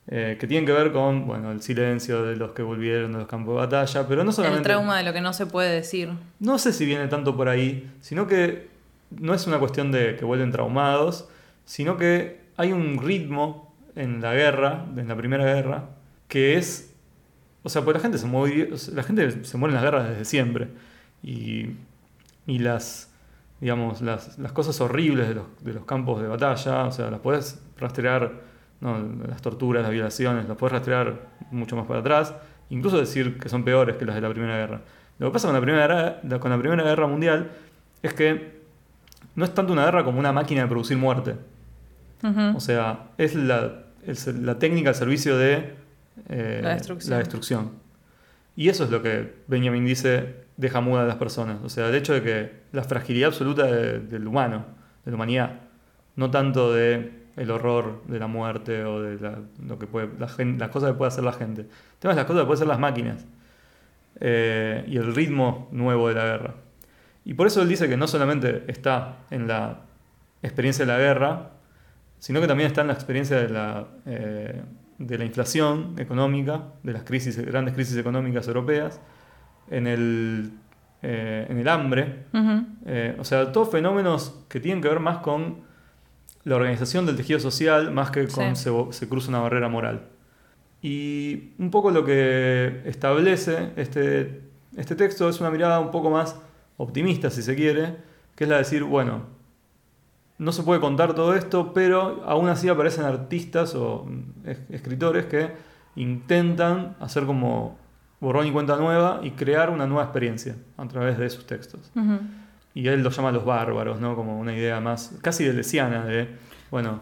Eh, 0.09 0.36
que 0.38 0.46
tienen 0.46 0.64
que 0.64 0.72
ver 0.72 0.92
con 0.92 1.26
bueno, 1.26 1.50
el 1.50 1.62
silencio 1.62 2.22
de 2.22 2.36
los 2.36 2.52
que 2.52 2.62
volvieron 2.62 3.12
de 3.12 3.18
los 3.18 3.26
campos 3.26 3.54
de 3.54 3.61
batalla, 3.61 4.07
pero 4.07 4.22
no 4.22 4.30
solamente... 4.30 4.61
El 4.61 4.64
trauma 4.64 4.98
de 4.98 5.02
lo 5.02 5.12
que 5.12 5.20
no 5.20 5.32
se 5.32 5.46
puede 5.46 5.74
decir. 5.74 6.11
No 6.38 6.59
sé 6.59 6.72
si 6.72 6.86
viene 6.86 7.09
tanto 7.09 7.36
por 7.36 7.48
ahí, 7.48 7.90
sino 8.00 8.28
que 8.28 8.68
no 9.11 9.34
es 9.34 9.46
una 9.46 9.59
cuestión 9.59 9.90
de 9.90 10.16
que 10.16 10.24
vuelven 10.24 10.52
traumados, 10.52 11.28
sino 11.64 11.96
que 11.96 12.40
hay 12.57 12.72
un 12.72 12.98
ritmo 13.02 13.74
en 13.94 14.20
la 14.20 14.34
guerra, 14.34 14.86
en 14.96 15.09
la 15.09 15.16
primera 15.16 15.44
guerra, 15.44 15.88
que 16.28 16.57
es. 16.57 16.94
O 17.62 17.68
sea, 17.68 17.82
pues 17.82 17.96
la 17.96 18.00
gente 18.00 18.18
se 18.18 18.28
sea, 18.28 18.94
la 18.94 19.02
gente 19.02 19.44
se 19.44 19.59
muere 19.59 19.72
en 19.72 19.82
las 19.82 19.82
guerras 19.82 20.09
desde 20.09 20.24
siempre. 20.24 20.68
Y, 21.22 21.70
y 22.46 22.59
las, 22.61 23.11
digamos, 23.61 24.02
las, 24.02 24.38
las 24.38 24.52
cosas 24.52 24.80
horribles 24.80 25.28
de 25.28 25.34
los, 25.34 25.46
de 25.62 25.72
los 25.72 25.84
campos 25.84 26.22
de 26.22 26.28
batalla, 26.28 26.84
o 26.84 26.92
sea, 26.92 27.11
las 27.11 27.20
puedes 27.20 27.61
rastrear, 27.78 28.45
no, 28.81 28.99
las 29.29 29.41
torturas, 29.43 29.83
las 29.83 29.93
violaciones, 29.93 30.47
las 30.49 30.57
puedes 30.57 30.72
rastrear 30.72 31.14
mucho 31.51 31.77
más 31.77 31.87
para 31.87 32.01
atrás, 32.01 32.35
incluso 32.70 32.99
decir 32.99 33.39
que 33.39 33.49
son 33.49 33.64
peores 33.64 33.97
que 33.97 34.05
las 34.05 34.14
de 34.14 34.20
la 34.20 34.31
Primera 34.31 34.57
Guerra. 34.57 34.81
Lo 35.18 35.29
que 35.29 35.33
pasa 35.33 35.49
con 35.49 35.55
la 35.55 35.61
Primera 35.61 35.87
Guerra, 35.87 36.39
con 36.41 36.51
la 36.51 36.59
primera 36.59 36.83
guerra 36.85 37.07
Mundial 37.07 37.51
es 38.03 38.12
que 38.12 38.57
no 39.35 39.45
es 39.45 39.55
tanto 39.55 39.72
una 39.72 39.85
guerra 39.85 40.05
como 40.05 40.18
una 40.18 40.33
máquina 40.33 40.62
de 40.62 40.68
producir 40.68 40.97
muerte. 40.97 41.35
O 42.55 42.61
sea, 42.61 43.05
es 43.18 43.35
la, 43.35 43.83
es 44.07 44.27
la 44.27 44.59
técnica 44.59 44.89
al 44.91 44.95
servicio 44.95 45.37
de 45.39 45.74
eh, 46.29 46.61
La 46.62 46.70
destrucción. 46.74 47.11
la 47.12 47.18
destrucción. 47.18 47.70
Y 48.57 48.68
eso 48.68 48.85
es 48.85 48.91
lo 48.91 49.03
que 49.03 49.35
Benjamin 49.47 49.85
dice 49.85 50.45
deja 50.57 50.81
muda 50.81 51.03
a 51.03 51.05
las 51.05 51.16
personas. 51.16 51.59
O 51.62 51.68
sea, 51.68 51.89
el 51.89 51.95
hecho 51.95 52.14
de 52.14 52.22
que 52.22 52.53
la 52.72 52.83
fragilidad 52.83 53.29
absoluta 53.29 53.64
de- 53.66 54.01
del 54.01 54.27
humano, 54.27 54.64
de 55.05 55.11
la 55.11 55.14
humanidad, 55.16 55.61
no 56.16 56.31
tanto 56.31 56.72
de 56.72 57.26
el 57.37 57.51
horror 57.51 58.03
de 58.09 58.18
la 58.18 58.26
muerte 58.26 58.84
o 58.84 59.01
de 59.03 59.20
la- 59.20 59.39
lo 59.66 59.78
que 59.78 59.87
puede, 59.87 60.09
la 60.18 60.28
gen- 60.28 60.59
las 60.59 60.70
cosas 60.70 60.93
que 60.93 60.97
puede 60.99 61.09
hacer 61.09 61.24
la 61.24 61.32
gente. 61.32 61.62
El 61.62 61.68
tema 61.99 62.12
es 62.12 62.16
las 62.16 62.24
cosas 62.26 62.43
que 62.43 62.47
pueden 62.47 62.59
hacer 62.59 62.68
las 62.68 62.78
máquinas. 62.78 63.24
Eh, 64.20 64.84
y 64.89 64.97
el 64.97 65.14
ritmo 65.14 65.68
nuevo 65.72 66.09
de 66.09 66.14
la 66.14 66.24
guerra. 66.24 66.55
Y 67.24 67.34
por 67.34 67.47
eso 67.47 67.61
él 67.61 67.68
dice 67.68 67.89
que 67.89 67.97
no 67.99 68.07
solamente 68.07 68.64
está 68.68 69.16
en 69.30 69.47
la 69.47 69.80
experiencia 70.43 70.87
de 70.87 70.93
la 70.93 70.99
guerra, 70.99 71.51
sino 72.18 72.41
que 72.41 72.47
también 72.47 72.68
está 72.68 72.80
en 72.80 72.87
la 72.87 72.95
experiencia 72.95 73.37
de 73.39 73.49
la, 73.51 73.87
eh, 74.07 74.62
de 74.97 75.18
la 75.18 75.24
inflación 75.26 75.97
económica, 75.99 76.62
de 76.82 76.93
las 76.95 77.03
crisis, 77.03 77.37
grandes 77.39 77.74
crisis 77.74 77.97
económicas 77.99 78.49
europeas, 78.49 79.01
en 79.70 79.87
el, 79.87 80.53
eh, 81.03 81.47
en 81.51 81.59
el 81.59 81.68
hambre, 81.68 82.24
o 83.18 83.24
sea, 83.24 83.53
todos 83.53 83.70
fenómenos 83.70 84.45
que 84.49 84.61
tienen 84.61 84.80
que 84.80 84.89
ver 84.89 85.01
más 85.01 85.18
con 85.18 85.65
la 86.47 86.57
organización 86.57 87.05
del 87.07 87.16
tejido 87.16 87.38
social, 87.40 87.90
más 87.92 88.11
que 88.11 88.26
con 88.28 88.57
Sí. 88.57 88.62
se, 88.64 88.92
se 88.92 89.09
cruza 89.09 89.28
una 89.28 89.40
barrera 89.40 89.68
moral. 89.68 90.07
Y 90.80 91.53
un 91.59 91.70
poco 91.70 91.90
lo 91.90 92.05
que 92.05 92.82
establece 92.84 93.72
este, 93.76 94.42
este 94.76 94.94
texto 94.94 95.28
es 95.28 95.40
una 95.40 95.51
mirada 95.51 95.80
un 95.80 95.90
poco 95.90 96.09
más 96.11 96.36
optimista, 96.76 97.30
si 97.30 97.42
se 97.42 97.55
quiere, 97.57 97.97
que 98.36 98.44
es 98.44 98.49
la 98.51 98.57
de 98.57 98.62
decir, 98.62 98.84
bueno, 98.84 99.22
no 100.38 100.53
se 100.53 100.62
puede 100.62 100.80
contar 100.80 101.14
todo 101.14 101.34
esto, 101.34 101.72
pero 101.72 102.22
aún 102.26 102.49
así 102.49 102.68
aparecen 102.68 103.05
artistas 103.05 103.74
o 103.74 104.05
mm, 104.07 104.49
es- 104.49 104.61
escritores 104.70 105.26
que 105.26 105.51
intentan 105.97 106.94
hacer 107.01 107.24
como 107.26 107.76
borrón 108.20 108.47
y 108.47 108.53
cuenta 108.53 108.76
nueva 108.76 109.20
y 109.22 109.30
crear 109.32 109.70
una 109.70 109.86
nueva 109.86 110.05
experiencia 110.05 110.55
a 110.76 110.86
través 110.86 111.18
de 111.18 111.28
sus 111.30 111.47
textos. 111.47 111.90
Y 112.77 112.87
él 112.89 113.03
lo 113.03 113.09
llama 113.11 113.33
los 113.33 113.45
bárbaros, 113.45 114.01
¿no? 114.01 114.14
Como 114.14 114.39
una 114.39 114.55
idea 114.55 114.81
más 114.81 115.18
casi 115.22 115.45
delesiana 115.45 116.05
de, 116.05 116.29
bueno, 116.70 117.01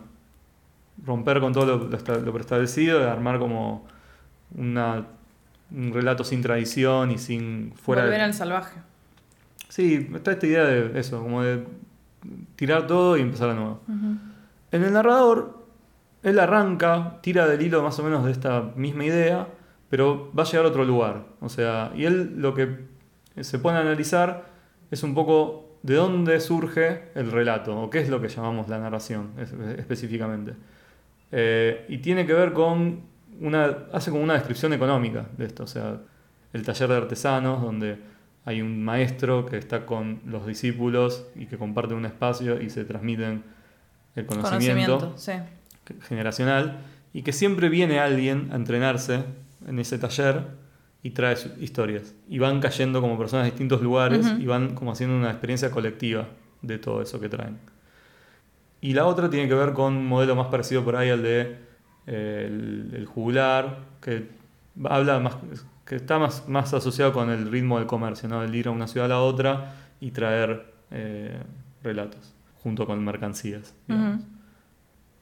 romper 1.05 1.41
con 1.41 1.53
todo 1.53 1.67
lo, 1.67 1.77
lo 1.89 1.97
esta- 1.97 2.17
lo 2.19 2.33
preestablecido, 2.33 3.01
de 3.01 3.11
armar 3.11 3.39
como 3.41 3.85
una, 4.57 5.05
un 5.73 5.93
relato 5.93 6.23
sin 6.23 6.43
tradición 6.43 7.11
y 7.11 7.19
sin 7.19 7.73
fuera 7.75 8.03
Volver 8.05 8.19
de- 8.19 8.25
al 8.25 8.35
salvaje. 8.35 8.81
Sí, 9.69 10.09
está 10.15 10.33
esta 10.33 10.47
idea 10.47 10.65
de 10.65 10.99
eso, 11.01 11.21
como 11.21 11.43
de 11.43 11.65
tirar 12.55 12.87
todo 12.87 13.17
y 13.17 13.23
empezar 13.23 13.49
de 13.49 13.55
nuevo. 13.57 13.81
En 14.71 14.85
el 14.85 14.93
narrador, 14.93 15.65
él 16.23 16.39
arranca, 16.39 17.19
tira 17.21 17.47
del 17.49 17.61
hilo 17.63 17.83
más 17.83 17.99
o 17.99 18.05
menos 18.05 18.25
de 18.25 18.31
esta 18.31 18.63
misma 18.77 19.05
idea, 19.05 19.49
pero 19.91 20.31
va 20.39 20.45
a 20.45 20.47
llegar 20.47 20.65
a 20.67 20.69
otro 20.69 20.85
lugar. 20.85 21.25
O 21.41 21.49
sea, 21.49 21.91
y 21.97 22.05
él 22.05 22.35
lo 22.37 22.55
que 22.55 22.79
se 23.41 23.59
pone 23.59 23.79
a 23.79 23.81
analizar 23.81 24.45
es 24.93 25.03
un 25.03 25.15
poco 25.15 25.64
de 25.85 25.95
dónde 25.97 26.41
surge 26.41 27.11
el 27.15 27.31
relato, 27.31 27.79
o 27.79 27.91
qué 27.91 28.01
es 28.01 28.09
lo 28.09 28.19
que 28.21 28.29
llamamos 28.29 28.69
la 28.71 28.79
narración 28.79 29.33
es- 29.39 29.53
específicamente. 29.79 30.55
Eh, 31.31 31.85
y 31.89 31.99
tiene 31.99 32.27
que 32.27 32.33
ver 32.33 32.53
con 32.55 33.03
una. 33.41 33.65
hace 33.93 34.11
como 34.11 34.23
una 34.23 34.33
descripción 34.35 34.73
económica 34.73 35.27
de 35.37 35.45
esto. 35.45 35.65
O 35.65 35.67
sea, 35.67 36.01
el 36.55 36.63
taller 36.65 36.89
de 36.89 36.97
artesanos, 36.97 37.61
donde 37.63 37.99
hay 38.47 38.63
un 38.63 38.83
maestro 38.83 39.45
que 39.45 39.59
está 39.59 39.85
con 39.85 40.21
los 40.27 40.47
discípulos 40.47 41.27
y 41.37 41.47
que 41.47 41.59
comparten 41.59 41.97
un 41.99 42.07
espacio 42.07 42.61
y 42.63 42.71
se 42.71 42.85
transmiten 42.85 43.43
el 44.17 44.27
conocimiento, 44.27 44.99
Conocimiento, 45.01 45.19
sí. 45.19 45.33
generacional 46.09 46.79
y 47.13 47.23
que 47.23 47.33
siempre 47.33 47.69
viene 47.69 47.99
alguien 48.01 48.49
a 48.53 48.57
entrenarse 48.57 49.25
en 49.67 49.79
ese 49.79 49.99
taller 49.99 50.43
y 51.05 51.11
trae 51.11 51.37
historias. 51.61 52.15
Y 52.29 52.41
van 52.41 52.59
cayendo 52.61 53.01
como 53.01 53.17
personas 53.17 53.43
a 53.45 53.47
distintos 53.51 53.81
lugares 53.81 54.27
y 54.43 54.47
van 54.47 54.75
como 54.75 54.91
haciendo 54.91 55.15
una 55.17 55.31
experiencia 55.31 55.71
colectiva 55.71 56.27
de 56.63 56.79
todo 56.79 57.01
eso 57.03 57.21
que 57.21 57.29
traen. 57.29 57.59
Y 58.81 58.95
la 58.95 59.07
otra 59.07 59.31
tiene 59.31 59.47
que 59.49 59.55
ver 59.55 59.73
con 59.73 59.95
un 59.95 60.07
modelo 60.07 60.35
más 60.35 60.49
parecido 60.49 60.83
por 60.85 60.97
ahí 60.97 61.11
al 61.11 61.23
de 61.23 61.57
eh, 62.07 62.45
el, 62.49 62.91
el 62.97 63.07
jugular, 63.07 63.79
que 64.03 64.29
habla 64.85 65.21
más, 65.21 65.37
que 65.87 65.97
está 65.97 66.19
más, 66.19 66.49
más 66.49 66.75
asociado 66.75 67.13
con 67.13 67.31
el 67.31 67.51
ritmo 67.51 67.79
del 67.79 67.87
comercio, 67.87 68.29
¿no? 68.29 68.43
El 68.43 68.55
ir 68.55 68.69
a 68.69 68.71
una 68.73 68.87
ciudad 68.89 69.07
a 69.07 69.09
la 69.11 69.21
otra 69.21 69.75
y 70.01 70.11
traer 70.11 70.67
eh, 70.91 71.39
relatos, 71.83 72.35
junto 72.63 72.87
con 72.87 73.03
mercancías. 73.05 73.75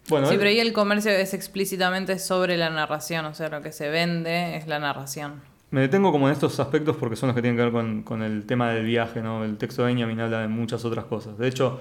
Bueno, 0.09 0.27
sí, 0.27 0.33
él- 0.35 0.39
pero 0.39 0.51
ahí 0.51 0.59
el 0.59 0.73
comercio 0.73 1.11
es 1.13 1.33
explícitamente 1.35 2.19
sobre 2.19 2.57
la 2.57 2.71
narración, 2.71 3.25
o 3.27 3.35
sea, 3.35 3.49
lo 3.49 3.63
que 3.63 3.71
se 3.73 3.89
vende 3.91 4.57
es 4.57 4.67
la 4.67 4.79
narración. 4.81 5.41
Me 5.73 5.81
detengo 5.81 6.13
como 6.13 6.29
en 6.29 6.33
estos 6.33 6.61
aspectos 6.61 6.97
porque 6.97 7.17
son 7.17 7.29
los 7.29 7.35
que 7.35 7.43
tienen 7.43 7.57
que 7.57 7.65
ver 7.65 7.73
con, 7.73 8.03
con 8.03 8.23
el 8.23 8.45
tema 8.47 8.71
del 8.71 8.85
viaje, 8.87 9.23
¿no? 9.23 9.43
El 9.45 9.57
texto 9.57 9.83
de 9.83 9.89
Benjamin 9.93 10.21
habla 10.21 10.41
de 10.43 10.49
muchas 10.49 10.85
otras 10.85 11.07
cosas. 11.07 11.37
De 11.39 11.49
hecho, 11.49 11.81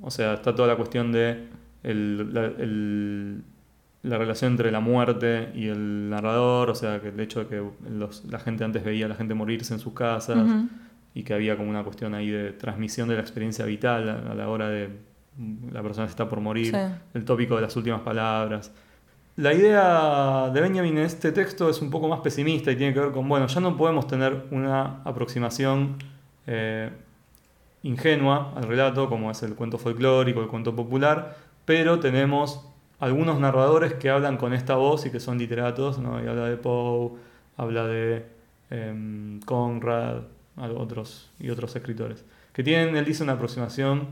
o 0.00 0.10
sea, 0.10 0.34
está 0.34 0.54
toda 0.54 0.68
la 0.68 0.76
cuestión 0.76 1.12
de 1.12 1.48
el- 1.82 2.32
la, 2.32 2.44
el- 2.46 3.42
la 4.04 4.16
relación 4.18 4.52
entre 4.52 4.70
la 4.70 4.78
muerte 4.80 5.50
y 5.54 5.66
el 5.66 6.08
narrador, 6.08 6.70
o 6.70 6.74
sea, 6.76 7.00
que 7.00 7.08
el 7.08 7.18
hecho 7.18 7.40
de 7.40 7.46
que 7.48 7.62
los- 7.90 8.24
la 8.26 8.38
gente 8.38 8.62
antes 8.64 8.84
veía 8.84 9.06
a 9.06 9.08
la 9.08 9.16
gente 9.16 9.34
morirse 9.34 9.74
en 9.74 9.80
sus 9.80 9.92
casas 9.92 10.38
y 11.12 11.24
que 11.24 11.34
había 11.34 11.56
como 11.56 11.68
una 11.70 11.82
cuestión 11.82 12.14
ahí 12.14 12.30
de 12.30 12.52
transmisión 12.52 13.08
de 13.08 13.16
la 13.16 13.20
experiencia 13.20 13.64
vital 13.64 14.08
a, 14.08 14.30
a 14.30 14.34
la 14.36 14.48
hora 14.48 14.68
de 14.68 14.90
la 15.72 15.82
persona 15.82 16.06
está 16.06 16.28
por 16.28 16.40
morir, 16.40 16.66
Sí. 16.72 16.78
el 17.14 17.24
tópico 17.24 17.56
de 17.56 17.62
las 17.62 17.74
últimas 17.76 18.00
palabras. 18.02 18.72
La 19.38 19.54
idea 19.54 20.50
de 20.52 20.60
Benjamin 20.60 20.98
en 20.98 21.04
este 21.04 21.30
texto 21.30 21.70
es 21.70 21.80
un 21.80 21.90
poco 21.90 22.08
más 22.08 22.18
pesimista 22.18 22.72
y 22.72 22.76
tiene 22.76 22.92
que 22.92 22.98
ver 22.98 23.12
con, 23.12 23.28
bueno, 23.28 23.46
ya 23.46 23.60
no 23.60 23.76
podemos 23.76 24.08
tener 24.08 24.46
una 24.50 25.00
aproximación 25.04 25.96
eh, 26.48 26.90
ingenua 27.84 28.52
al 28.56 28.64
relato, 28.64 29.08
como 29.08 29.30
es 29.30 29.40
el 29.44 29.54
cuento 29.54 29.78
folclórico, 29.78 30.40
el 30.40 30.48
cuento 30.48 30.74
popular, 30.74 31.36
pero 31.64 32.00
tenemos 32.00 32.66
algunos 32.98 33.38
narradores 33.38 33.94
que 33.94 34.10
hablan 34.10 34.38
con 34.38 34.54
esta 34.54 34.74
voz 34.74 35.06
y 35.06 35.12
que 35.12 35.20
son 35.20 35.38
literatos, 35.38 36.00
¿no? 36.00 36.20
Y 36.20 36.26
habla 36.26 36.46
de 36.46 36.56
Poe, 36.56 37.12
habla 37.56 37.86
de 37.86 38.26
em, 38.70 39.38
Conrad, 39.42 40.22
otros, 40.56 41.30
y 41.38 41.50
otros 41.50 41.76
escritores, 41.76 42.24
que 42.52 42.64
tienen, 42.64 42.96
él 42.96 43.04
dice, 43.04 43.22
una 43.22 43.34
aproximación 43.34 44.08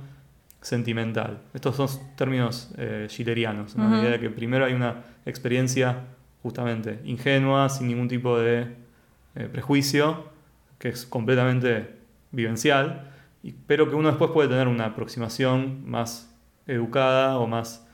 sentimental. 0.67 1.39
Estos 1.55 1.77
son 1.77 1.89
términos 2.17 2.73
eh, 2.77 3.07
schillerianos, 3.09 3.77
¿no? 3.77 3.85
la 3.85 3.91
Ujú. 3.91 3.99
idea 3.99 4.11
de 4.13 4.21
que 4.21 4.31
primero 4.31 4.65
hay 4.65 4.73
una 4.75 4.97
experiencia 5.25 6.01
justamente 6.43 7.01
ingenua, 7.05 7.69
sin 7.69 7.87
ningún 7.89 8.09
tipo 8.09 8.37
de 8.39 8.67
eh, 9.37 9.49
prejuicio, 9.51 10.25
que 10.79 10.89
es 10.89 11.07
completamente 11.07 11.97
vivencial, 12.33 13.11
y- 13.45 13.53
pero 13.53 13.89
que 13.89 13.95
uno 13.95 14.09
después 14.09 14.31
puede 14.33 14.49
tener 14.49 14.67
una 14.67 14.87
aproximación 14.87 15.89
más 15.89 16.35
educada 16.67 17.39
o 17.39 17.47
más 17.47 17.87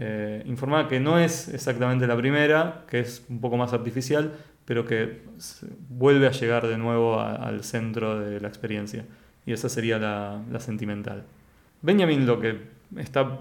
eh, 0.00 0.42
informada, 0.46 0.88
que 0.88 1.00
no 1.00 1.18
es 1.18 1.48
exactamente 1.48 2.06
la 2.06 2.16
primera, 2.16 2.84
que 2.88 3.00
es 3.00 3.24
un 3.28 3.40
poco 3.40 3.56
más 3.56 3.72
artificial, 3.72 4.32
pero 4.64 4.84
que 4.86 5.22
vuelve 5.88 6.26
a 6.26 6.30
llegar 6.30 6.66
de 6.68 6.78
nuevo 6.78 7.18
a- 7.20 7.34
al 7.34 7.64
centro 7.64 8.18
de 8.20 8.40
la 8.40 8.48
experiencia. 8.48 9.04
Y 9.44 9.52
esa 9.52 9.68
sería 9.68 9.98
la, 9.98 10.40
la 10.50 10.60
sentimental. 10.60 11.24
Benjamin 11.82 12.26
lo 12.26 12.40
que 12.40 12.58
está 12.96 13.40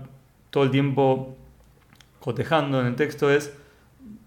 todo 0.50 0.64
el 0.64 0.72
tiempo 0.72 1.36
cotejando 2.20 2.82
en 2.82 2.88
el 2.88 2.96
texto 2.96 3.30
es 3.32 3.54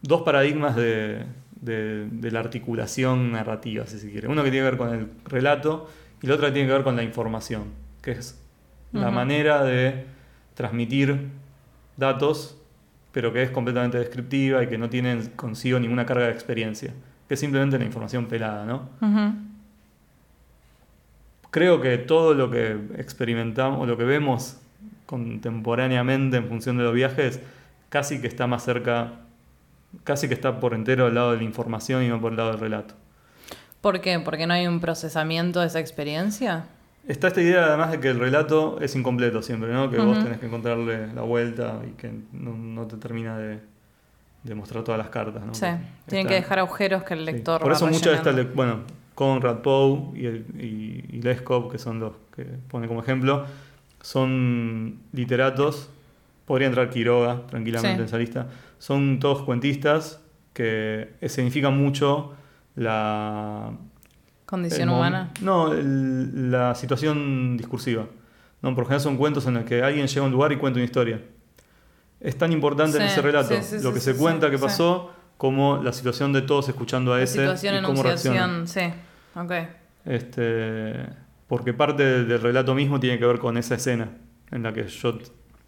dos 0.03 0.23
paradigmas 0.23 0.77
de, 0.77 1.25
de- 1.61 2.07
de 2.11 2.31
la 2.31 2.41
articulación 2.41 3.33
narrativa, 3.33 3.87
si 3.87 3.99
se 3.99 4.11
quiere. 4.11 4.29
Uno 4.29 4.43
que 4.43 4.51
tiene 4.51 4.67
que 4.67 4.71
ver 4.71 4.79
con 4.79 4.95
el 4.95 5.09
relato 5.25 5.89
y 6.23 6.27
el 6.27 6.33
otro 6.33 6.47
que 6.47 6.53
tiene 6.53 6.69
que 6.69 6.75
ver 6.75 6.83
con 6.85 6.97
la 6.97 7.03
información, 7.03 7.65
que 8.03 8.13
es 8.13 8.41
la 8.93 9.11
manera 9.11 9.63
de 9.63 10.05
transmitir 10.55 11.29
datos, 11.97 12.57
pero 13.13 13.33
que 13.33 13.43
es 13.43 13.51
completamente 13.51 13.99
descriptiva 13.99 14.63
y 14.63 14.69
que 14.69 14.79
no 14.79 14.89
tiene 14.89 15.31
consigo 15.37 15.79
ninguna 15.79 16.07
carga 16.07 16.27
de 16.27 16.33
experiencia, 16.33 16.93
que 17.29 17.35
es 17.35 17.41
simplemente 17.41 17.79
la 17.79 17.85
información 17.85 18.27
pelada, 18.27 18.65
¿no? 18.67 18.89
Creo 21.51 21.81
que 21.81 21.99
todo 21.99 22.35
lo 22.35 22.51
que 22.51 22.79
experimentamos 22.97 23.81
o 23.81 23.87
lo 23.87 23.97
que 23.97 24.05
vemos 24.05 24.57
contemporáneamente 25.07 26.37
en 26.37 26.47
función 26.49 26.77
de 26.77 26.85
los 26.85 26.95
viajes 26.95 27.41
casi 27.89 28.21
que 28.21 28.29
está 28.29 28.47
más 28.47 28.65
cerca, 28.65 29.13
casi 30.05 30.29
que 30.29 30.35
está 30.35 30.61
por 30.61 30.75
entero 30.75 31.07
al 31.07 31.15
lado 31.15 31.33
de 31.33 31.39
la 31.39 31.43
información 31.43 32.03
y 32.05 32.09
no 32.09 32.21
por 32.21 32.31
el 32.33 32.37
lado 32.37 32.51
del 32.53 32.61
relato. 32.61 32.95
¿Por 33.81 34.01
qué? 34.01 34.21
¿Porque 34.21 34.47
no 34.47 34.55
hay 34.55 34.67
un 34.67 34.79
procesamiento 34.81 35.61
de 35.61 35.67
esa 35.67 35.81
experiencia? 35.81 36.67
Está 37.09 37.29
esta 37.29 37.41
idea 37.41 37.65
además 37.65 37.91
de 37.91 37.99
que 37.99 38.09
el 38.09 38.21
relato 38.21 38.79
es 38.81 38.95
incompleto 38.95 39.43
siempre, 39.43 39.73
¿no? 39.73 39.91
Que 39.91 39.99
vos 39.99 40.23
tenés 40.23 40.39
que 40.39 40.47
encontrarle 40.47 41.13
la 41.15 41.23
vuelta 41.23 41.81
y 41.89 41.93
que 41.93 42.13
no, 42.33 42.53
no 42.55 42.87
te 42.87 42.97
termina 42.99 43.39
de, 43.39 43.59
de 44.45 44.55
mostrar 44.55 44.85
todas 44.85 44.99
las 44.99 45.09
cartas, 45.09 45.43
¿no? 45.45 45.55
Sí, 45.55 45.67
tienen 46.07 46.29
que 46.29 46.35
dejar 46.35 46.59
agujeros 46.59 47.03
que 47.03 47.15
el 47.15 47.21
Sí. 47.21 47.33
lector 47.33 47.61
Por 47.63 47.73
va 47.73 47.77
eso 47.77 47.87
muchas 47.87 48.23
de 48.23 48.33
le- 48.35 48.43
bueno, 48.45 48.81
Conrad 49.29 49.59
Poe 49.61 50.13
y, 50.19 50.27
y, 50.27 51.05
y 51.13 51.21
Leskov, 51.23 51.71
que 51.71 51.77
son 51.79 52.01
los 52.01 52.13
que 52.35 52.45
pone 52.45 52.89
como 52.89 53.03
ejemplo, 53.03 53.45
son 54.01 55.01
literatos, 55.13 55.91
podría 56.47 56.69
entrar 56.69 56.89
Quiroga 56.89 57.47
tranquilamente 57.47 57.97
Sí. 57.97 58.01
en 58.01 58.07
esa 58.07 58.19
lista, 58.19 58.47
son 58.79 59.19
todos 59.19 59.43
cuentistas 59.43 60.21
que 60.55 61.11
significan 61.27 61.77
mucho 61.77 62.33
la... 62.77 63.73
Condición 64.47 64.89
el 64.89 64.95
humana. 64.95 65.31
No, 65.43 65.73
el- 65.73 66.51
la 66.51 66.75
situación 66.75 67.57
discursiva. 67.59 68.07
¿no? 68.63 68.75
Por 68.75 68.85
general 68.85 69.01
son 69.01 69.17
cuentos 69.17 69.47
en 69.47 69.55
los 69.55 69.65
que 69.65 69.83
alguien 69.83 70.07
llega 70.07 70.23
a 70.23 70.25
un 70.27 70.33
lugar 70.33 70.51
y 70.53 70.57
cuenta 70.57 70.79
una 70.79 70.85
historia. 70.87 71.21
Es 72.21 72.37
tan 72.37 72.53
importante 72.53 72.97
en 72.97 73.05
ese 73.05 73.21
relato 73.23 73.55
sí, 73.63 73.77
lo 73.83 73.93
que 73.93 74.01
se 74.01 74.17
cuenta 74.17 74.51
que 74.51 74.59
pasó 74.59 75.13
como 75.37 75.83
la 75.83 75.93
situación 75.93 76.33
de 76.33 76.43
todos 76.43 76.69
escuchando 76.69 77.13
a 77.13 77.19
La 77.19 77.23
ese 77.25 77.39
situación, 77.39 77.77
y 77.77 77.83
cómo 77.87 78.03
reaccionan. 78.03 78.51
enunciación, 78.51 78.93
sí. 78.93 79.01
Ok. 79.35 79.53
Este, 80.05 81.07
porque 81.47 81.73
parte 81.73 82.03
del, 82.25 82.41
relato 82.41 82.75
mismo 82.75 82.99
tiene 83.01 83.19
que 83.19 83.27
ver 83.27 83.39
con 83.39 83.57
esa 83.57 83.75
escena 83.75 84.09
en 84.51 84.63
la 84.63 84.73
que 84.73 84.87
yo 84.87 85.19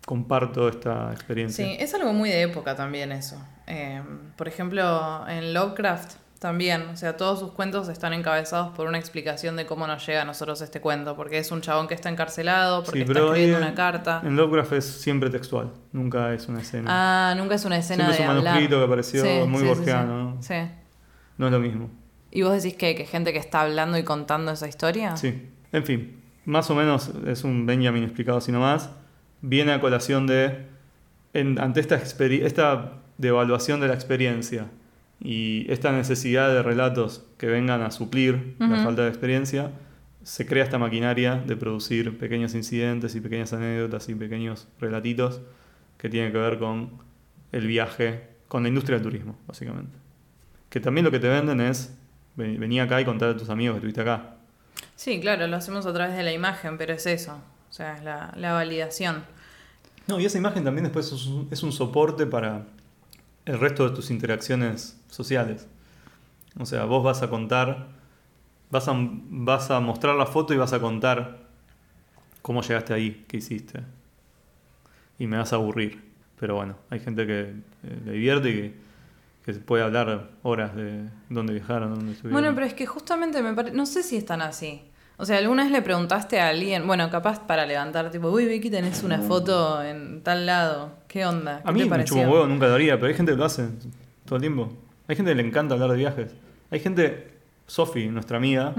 comparto 0.04 0.68
esta 0.68 1.12
experiencia. 1.12 1.64
Sí, 1.64 1.76
es 1.78 1.94
algo 1.94 2.12
muy 2.12 2.28
de 2.30 2.42
época 2.42 2.74
también 2.74 3.12
eso. 3.12 3.36
Eh, 3.66 4.02
por 4.36 4.48
ejemplo, 4.48 5.26
en 5.28 5.54
Lovecraft 5.54 6.14
también, 6.40 6.82
o 6.88 6.96
sea, 6.96 7.16
todos 7.16 7.38
sus 7.38 7.52
cuentos 7.52 7.88
están 7.88 8.12
encabezados 8.12 8.74
por 8.74 8.88
una 8.88 8.98
explicación 8.98 9.54
de 9.54 9.64
cómo 9.64 9.86
nos 9.86 10.04
llega 10.04 10.22
a 10.22 10.24
nosotros 10.24 10.60
este 10.60 10.80
cuento, 10.80 11.14
porque 11.14 11.38
es 11.38 11.52
un 11.52 11.60
chabón 11.60 11.86
que 11.86 11.94
está 11.94 12.08
encarcelado, 12.08 12.82
porque 12.82 13.04
Sí, 13.04 13.06
está 13.06 13.20
escribiendo 13.20 13.58
en- 13.58 13.62
una 13.64 13.74
carta. 13.74 14.20
En 14.24 14.34
Lovecraft 14.34 14.72
es 14.72 14.84
siempre 14.84 15.30
textual, 15.30 15.70
nunca 15.92 16.34
es 16.34 16.48
una 16.48 16.60
escena. 16.62 16.86
Ah, 17.30 17.34
nunca 17.36 17.54
es 17.54 17.64
una 17.64 17.76
escena 17.76 18.06
Siempre 18.06 18.14
es 18.14 18.18
de 18.18 18.24
un 18.24 18.30
hablar. 18.30 18.44
manuscrito 18.54 18.78
que 18.80 18.84
apareció 18.84 19.22
Sí, 19.22 19.28
muy 19.46 19.60
sí, 19.60 19.66
sí, 19.66 19.74
borgiano, 19.74 20.36
Sí, 20.42 20.54
¿no? 20.54 20.68
No 21.38 21.46
es 21.46 21.52
lo 21.52 21.60
mismo. 21.60 21.90
¿Y 22.32 22.42
vos 22.42 22.52
decís 22.62 22.76
que, 22.76 22.94
que 22.96 23.04
gente 23.06 23.32
que 23.32 23.38
está 23.38 23.60
hablando 23.60 23.98
y 23.98 24.02
contando 24.04 24.50
esa 24.52 24.66
historia? 24.66 25.16
Sí. 25.16 25.48
En 25.72 25.84
fin, 25.84 26.16
más 26.44 26.70
o 26.70 26.74
menos 26.74 27.12
es 27.26 27.44
un 27.44 27.66
Benjamin 27.66 28.02
explicado 28.04 28.38
así 28.38 28.50
nomás. 28.50 28.90
Viene 29.42 29.72
a 29.72 29.80
colación 29.80 30.26
de, 30.26 30.66
en- 31.34 31.58
ante 31.60 31.80
esta, 31.80 31.96
esta 31.96 32.92
devaluación 33.18 33.80
de 33.80 33.88
la 33.88 33.94
experiencia 33.94 34.66
y 35.20 35.66
esta 35.70 35.92
necesidad 35.92 36.48
de 36.52 36.62
relatos 36.62 37.24
que 37.38 37.46
vengan 37.46 37.82
a 37.82 37.90
suplir 37.90 38.56
la 38.58 38.82
falta 38.82 39.02
de 39.02 39.08
experiencia, 39.08 39.70
se 40.22 40.46
crea 40.46 40.64
esta 40.64 40.78
maquinaria 40.78 41.36
de 41.36 41.56
producir 41.56 42.16
pequeños 42.18 42.54
incidentes 42.54 43.14
y 43.14 43.20
pequeñas 43.20 43.52
anécdotas 43.52 44.08
y 44.08 44.14
pequeños 44.14 44.68
relatitos 44.80 45.40
que 45.98 46.08
tienen 46.08 46.32
que 46.32 46.38
ver 46.38 46.58
con 46.58 46.90
el 47.52 47.66
viaje, 47.66 48.22
con 48.48 48.62
la 48.62 48.68
industria 48.68 48.96
del 48.98 49.04
turismo, 49.04 49.36
básicamente. 49.46 49.96
Que 50.70 50.80
también 50.80 51.04
lo 51.04 51.10
que 51.10 51.18
te 51.20 51.28
venden 51.28 51.60
es, 51.60 51.88
"Ven- 51.88 52.01
vení 52.36 52.80
acá 52.80 53.00
y 53.00 53.04
contar 53.04 53.30
a 53.30 53.36
tus 53.36 53.48
amigos 53.48 53.74
que 53.74 53.78
estuviste 53.78 54.00
acá. 54.00 54.36
Sí, 54.96 55.20
claro, 55.20 55.46
lo 55.46 55.56
hacemos 55.56 55.86
a 55.86 55.92
través 55.92 56.16
de 56.16 56.22
la 56.22 56.32
imagen, 56.32 56.78
pero 56.78 56.94
es 56.94 57.06
eso. 57.06 57.40
O 57.70 57.72
sea, 57.72 57.96
es 57.96 58.04
la, 58.04 58.32
la 58.36 58.52
validación. 58.52 59.24
No, 60.06 60.20
y 60.20 60.26
esa 60.26 60.38
imagen 60.38 60.64
también 60.64 60.84
después 60.84 61.10
es 61.12 61.26
un, 61.26 61.48
es 61.50 61.62
un 61.62 61.72
soporte 61.72 62.26
para 62.26 62.66
el 63.44 63.58
resto 63.58 63.88
de 63.88 63.94
tus 63.94 64.10
interacciones 64.10 65.00
sociales. 65.08 65.66
O 66.58 66.66
sea, 66.66 66.84
vos 66.84 67.02
vas 67.02 67.22
a 67.22 67.30
contar, 67.30 67.88
vas 68.70 68.88
a, 68.88 68.92
vas 68.94 69.70
a 69.70 69.80
mostrar 69.80 70.16
la 70.16 70.26
foto 70.26 70.52
y 70.52 70.56
vas 70.56 70.72
a 70.72 70.80
contar 70.80 71.38
cómo 72.42 72.62
llegaste 72.62 72.92
ahí, 72.92 73.24
qué 73.28 73.38
hiciste. 73.38 73.80
Y 75.18 75.26
me 75.26 75.38
vas 75.38 75.52
a 75.52 75.56
aburrir. 75.56 76.02
Pero 76.38 76.56
bueno, 76.56 76.76
hay 76.90 76.98
gente 77.00 77.26
que 77.26 77.40
eh, 77.40 78.00
le 78.04 78.12
divierte 78.12 78.50
y 78.50 78.52
que, 78.52 78.74
que 79.44 79.52
puede 79.54 79.82
hablar 79.82 80.30
horas 80.42 80.74
de 80.76 81.08
dónde 81.28 81.52
viajaron, 81.54 81.94
dónde 81.94 82.12
estuvieron. 82.12 82.40
Bueno, 82.42 82.54
pero 82.54 82.66
es 82.66 82.74
que 82.74 82.86
justamente 82.86 83.42
me 83.42 83.52
parece. 83.54 83.76
No 83.76 83.86
sé 83.86 84.02
si 84.02 84.16
están 84.16 84.40
así. 84.42 84.82
O 85.18 85.24
sea, 85.26 85.38
¿alguna 85.38 85.62
vez 85.64 85.72
le 85.72 85.82
preguntaste 85.82 86.40
a 86.40 86.48
alguien, 86.48 86.86
bueno, 86.86 87.08
capaz 87.10 87.40
para 87.46 87.64
levantar, 87.66 88.10
tipo, 88.10 88.28
uy, 88.30 88.46
Vicky, 88.46 88.70
tenés 88.70 89.02
una 89.04 89.18
foto 89.18 89.82
en 89.82 90.22
tal 90.22 90.46
lado? 90.46 90.94
¿Qué 91.06 91.24
onda? 91.26 91.60
¿Qué 91.62 91.68
a 91.68 91.72
mí 91.72 91.80
te 91.82 91.88
me 91.90 92.04
un 92.24 92.28
huevo, 92.32 92.46
nunca 92.46 92.66
lo 92.66 92.74
haría, 92.74 92.94
pero 92.96 93.08
hay 93.08 93.14
gente 93.14 93.32
que 93.32 93.38
lo 93.38 93.44
hace 93.44 93.68
todo 94.24 94.36
el 94.36 94.40
tiempo. 94.42 94.72
Hay 95.08 95.14
gente 95.16 95.30
que 95.32 95.34
le 95.36 95.46
encanta 95.46 95.74
hablar 95.74 95.90
de 95.90 95.96
viajes. 95.96 96.34
Hay 96.70 96.80
gente, 96.80 97.30
Sofi, 97.66 98.08
nuestra 98.08 98.36
amiga, 98.38 98.74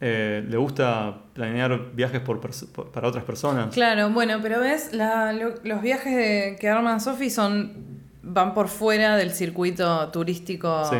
eh, 0.00 0.44
le 0.48 0.56
gusta 0.56 1.16
planear 1.32 1.92
viajes 1.94 2.20
por 2.20 2.40
perso- 2.40 2.66
por- 2.72 2.90
para 2.90 3.08
otras 3.08 3.24
personas. 3.24 3.72
Claro, 3.72 4.10
bueno, 4.10 4.38
pero 4.42 4.60
ves, 4.60 4.92
La- 4.92 5.32
lo- 5.32 5.54
los 5.62 5.80
viajes 5.80 6.14
de- 6.16 6.56
que 6.60 6.68
arman 6.68 7.00
Sofi 7.00 7.30
son 7.30 8.01
van 8.22 8.54
por 8.54 8.68
fuera 8.68 9.16
del 9.16 9.32
circuito 9.32 10.08
turístico 10.10 10.84
Sí. 10.90 10.96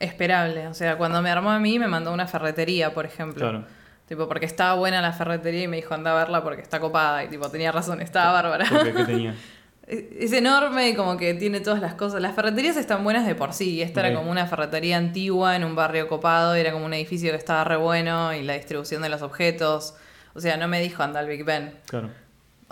esperable. 0.00 0.68
O 0.68 0.74
sea, 0.74 0.96
cuando 0.98 1.20
me 1.22 1.30
armó 1.30 1.50
a 1.50 1.58
mí, 1.58 1.78
me 1.78 1.88
mandó 1.88 2.10
a 2.10 2.14
una 2.14 2.26
ferretería, 2.26 2.92
por 2.94 3.04
ejemplo. 3.06 3.40
Claro. 3.48 3.64
Tipo, 4.06 4.26
porque 4.28 4.46
estaba 4.46 4.74
buena 4.74 5.02
la 5.02 5.12
ferretería 5.12 5.64
y 5.64 5.68
me 5.68 5.76
dijo, 5.76 5.92
anda 5.94 6.12
a 6.12 6.14
verla 6.14 6.42
porque 6.42 6.62
está 6.62 6.80
copada. 6.80 7.24
Y 7.24 7.28
tipo, 7.28 7.48
tenía 7.50 7.72
razón, 7.72 8.00
estaba 8.00 8.32
bárbara. 8.32 8.66
¿qué 8.84 9.04
tenía? 9.04 9.34
Es 9.90 10.34
enorme 10.34 10.90
y 10.90 10.94
como 10.94 11.16
que 11.16 11.32
tiene 11.32 11.60
todas 11.60 11.80
las 11.80 11.94
cosas. 11.94 12.20
Las 12.20 12.34
ferreterías 12.34 12.76
están 12.76 13.02
buenas 13.04 13.26
de 13.26 13.34
por 13.34 13.54
sí. 13.54 13.76
y 13.76 13.80
Esta 13.82 14.06
era 14.06 14.14
como 14.18 14.30
una 14.30 14.46
ferretería 14.46 14.98
antigua 14.98 15.56
en 15.56 15.64
un 15.64 15.74
barrio 15.74 16.08
copado. 16.08 16.54
y 16.54 16.60
Era 16.60 16.72
como 16.72 16.84
un 16.84 16.92
edificio 16.92 17.30
que 17.30 17.38
estaba 17.38 17.64
re 17.64 17.76
bueno 17.76 18.34
y 18.34 18.42
la 18.42 18.52
distribución 18.52 19.00
de 19.00 19.08
los 19.08 19.22
objetos. 19.22 19.94
O 20.34 20.40
sea, 20.42 20.58
no 20.58 20.68
me 20.68 20.82
dijo 20.82 21.02
anda 21.02 21.20
al 21.20 21.26
Big 21.26 21.42
Ben 21.42 21.72
Claro. 21.86 22.10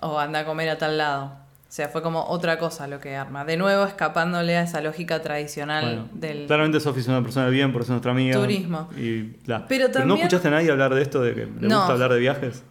o 0.02 0.18
anda 0.20 0.40
a 0.40 0.44
comer 0.44 0.68
a 0.68 0.76
tal 0.76 0.98
lado. 0.98 1.38
O 1.76 1.78
sea, 1.78 1.90
fue 1.90 2.00
como 2.00 2.24
otra 2.28 2.58
cosa 2.58 2.86
lo 2.86 2.98
que 3.00 3.16
arma. 3.16 3.44
De 3.44 3.58
nuevo, 3.58 3.84
escapándole 3.84 4.56
a 4.56 4.62
esa 4.62 4.80
lógica 4.80 5.20
tradicional 5.20 5.84
Bueno, 5.84 6.08
del... 6.14 6.46
Claramente 6.46 6.80
Sofi 6.80 7.00
es 7.00 7.08
una 7.08 7.20
persona 7.20 7.44
de 7.44 7.52
bien, 7.52 7.70
por 7.70 7.82
eso 7.82 7.88
es 7.88 7.96
nuestra 7.96 8.12
amiga. 8.12 8.34
Turismo. 8.40 8.88
Y 8.96 9.20
bla. 9.44 9.66
Pero 9.68 9.88
no 10.06 10.14
escuchaste 10.14 10.48
a 10.48 10.52
nadie 10.52 10.70
hablar 10.70 10.94
de 10.94 11.02
esto, 11.02 11.20
de 11.20 11.34
que 11.34 11.44
le 11.44 11.68
No. 11.68 11.76
gusta 11.80 11.92
hablar 11.92 12.14
de 12.14 12.18
viajes? 12.18 12.64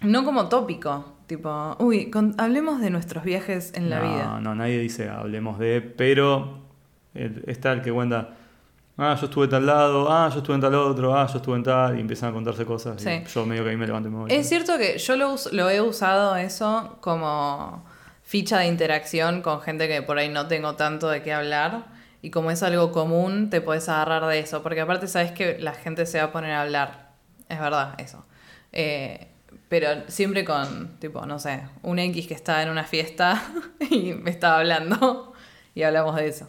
No 0.00 0.24
como 0.24 0.48
tópico. 0.48 1.04
Tipo, 1.28 1.76
uy, 1.78 2.10
con- 2.10 2.34
hablemos 2.36 2.80
de 2.80 2.90
nuestros 2.90 3.22
viajes 3.22 3.70
en 3.76 3.88
la 3.88 4.00
no, 4.00 4.10
vida. 4.10 4.40
No, 4.40 4.56
nadie 4.56 4.80
dice 4.80 5.08
hablemos 5.08 5.60
de, 5.60 5.80
pero 5.80 6.62
está 7.14 7.70
el 7.70 7.80
que 7.82 7.92
cuenta, 7.92 8.30
ah, 8.98 9.16
yo 9.20 9.26
estuve 9.26 9.44
en 9.44 9.50
tal 9.52 9.66
lado, 9.66 10.10
ah, 10.10 10.28
yo 10.32 10.38
estuve 10.38 10.56
en 10.56 10.62
tal 10.62 10.74
otro, 10.74 11.16
ah, 11.16 11.28
yo 11.28 11.36
estuve 11.36 11.54
en 11.54 11.62
tal, 11.62 11.96
y 11.96 12.00
empiezan 12.00 12.30
a 12.30 12.32
contarse 12.32 12.64
cosas. 12.64 13.00
y 13.00 13.04
Sí. 13.04 13.22
yo 13.32 13.46
medio 13.46 13.62
que 13.62 13.70
ahí 13.70 13.76
me 13.76 13.86
levanto 13.86 14.08
y 14.08 14.12
me 14.12 14.18
voy. 14.18 14.32
Es 14.32 14.48
cierto 14.48 14.76
que 14.78 14.98
yo 14.98 15.14
lo 15.16 15.70
he 15.70 15.80
usado 15.80 16.34
eso 16.34 16.96
como 17.00 17.84
ficha 18.22 18.58
de 18.60 18.66
interacción 18.66 19.42
con 19.42 19.60
gente 19.60 19.88
que 19.88 20.02
por 20.02 20.18
ahí 20.18 20.28
no 20.28 20.48
tengo 20.48 20.74
tanto 20.76 21.08
de 21.08 21.22
qué 21.22 21.32
hablar. 21.32 21.86
Y 22.22 22.30
como 22.30 22.50
es 22.50 22.62
algo 22.62 22.92
común, 22.92 23.50
te 23.50 23.60
puedes 23.60 23.88
agarrar 23.88 24.26
de 24.26 24.38
eso. 24.38 24.62
Porque 24.62 24.80
aparte 24.80 25.08
sabes 25.08 25.32
que 25.32 25.58
la 25.58 25.72
gente 25.72 26.06
se 26.06 26.18
va 26.18 26.24
a 26.24 26.32
poner 26.32 26.52
a 26.52 26.62
hablar. 26.62 27.12
Es 27.48 27.58
verdad, 27.58 27.94
eso. 27.98 28.24
Eh, 28.72 29.28
pero 29.68 29.88
siempre 30.08 30.44
con, 30.44 30.98
tipo, 30.98 31.24
no 31.26 31.38
sé, 31.38 31.62
un 31.82 31.98
X 31.98 32.26
que 32.26 32.34
está 32.34 32.62
en 32.62 32.70
una 32.70 32.84
fiesta 32.84 33.42
y 33.90 34.12
me 34.12 34.30
estaba 34.30 34.58
hablando. 34.58 35.32
Y 35.74 35.82
hablamos 35.82 36.16
de 36.16 36.28
eso. 36.28 36.48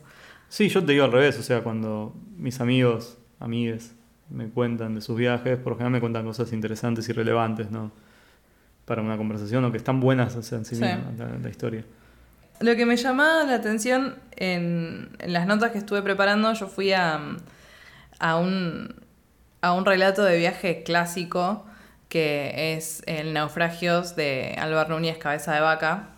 Sí, 0.49 0.69
yo 0.69 0.85
te 0.85 0.91
digo 0.91 1.05
al 1.05 1.11
revés, 1.11 1.39
o 1.39 1.43
sea, 1.43 1.63
cuando 1.63 2.13
mis 2.37 2.61
amigos, 2.61 3.17
amigues, 3.39 3.95
me 4.29 4.49
cuentan 4.49 4.95
de 4.95 5.01
sus 5.01 5.17
viajes, 5.17 5.57
por 5.57 5.71
lo 5.71 5.77
general 5.77 5.93
me 5.93 5.99
cuentan 5.99 6.25
cosas 6.25 6.53
interesantes 6.53 7.07
y 7.09 7.13
relevantes, 7.13 7.71
¿no? 7.71 7.91
Para 8.85 9.01
una 9.01 9.17
conversación 9.17 9.63
o 9.65 9.71
que 9.71 9.77
están 9.77 9.99
buenas, 9.99 10.35
o 10.35 10.41
sea, 10.41 10.57
en 10.57 10.65
sí, 10.65 10.75
la, 10.75 10.99
la 11.41 11.49
historia. 11.49 11.83
Lo 12.59 12.75
que 12.75 12.85
me 12.85 12.95
llamaba 12.95 13.43
la 13.43 13.55
atención 13.55 14.15
en, 14.35 15.09
en 15.19 15.33
las 15.33 15.47
notas 15.47 15.71
que 15.71 15.77
estuve 15.77 16.01
preparando, 16.01 16.53
yo 16.53 16.67
fui 16.67 16.93
a, 16.93 17.19
a, 18.19 18.35
un, 18.37 18.95
a 19.61 19.73
un 19.73 19.85
relato 19.85 20.23
de 20.23 20.37
viaje 20.37 20.83
clásico 20.83 21.65
que 22.09 22.75
es 22.75 23.01
el 23.07 23.33
Naufragios 23.33 24.15
de 24.15 24.55
Álvaro 24.59 24.89
Núñez 24.93 25.17
Cabeza 25.17 25.53
de 25.53 25.61
Vaca, 25.61 26.09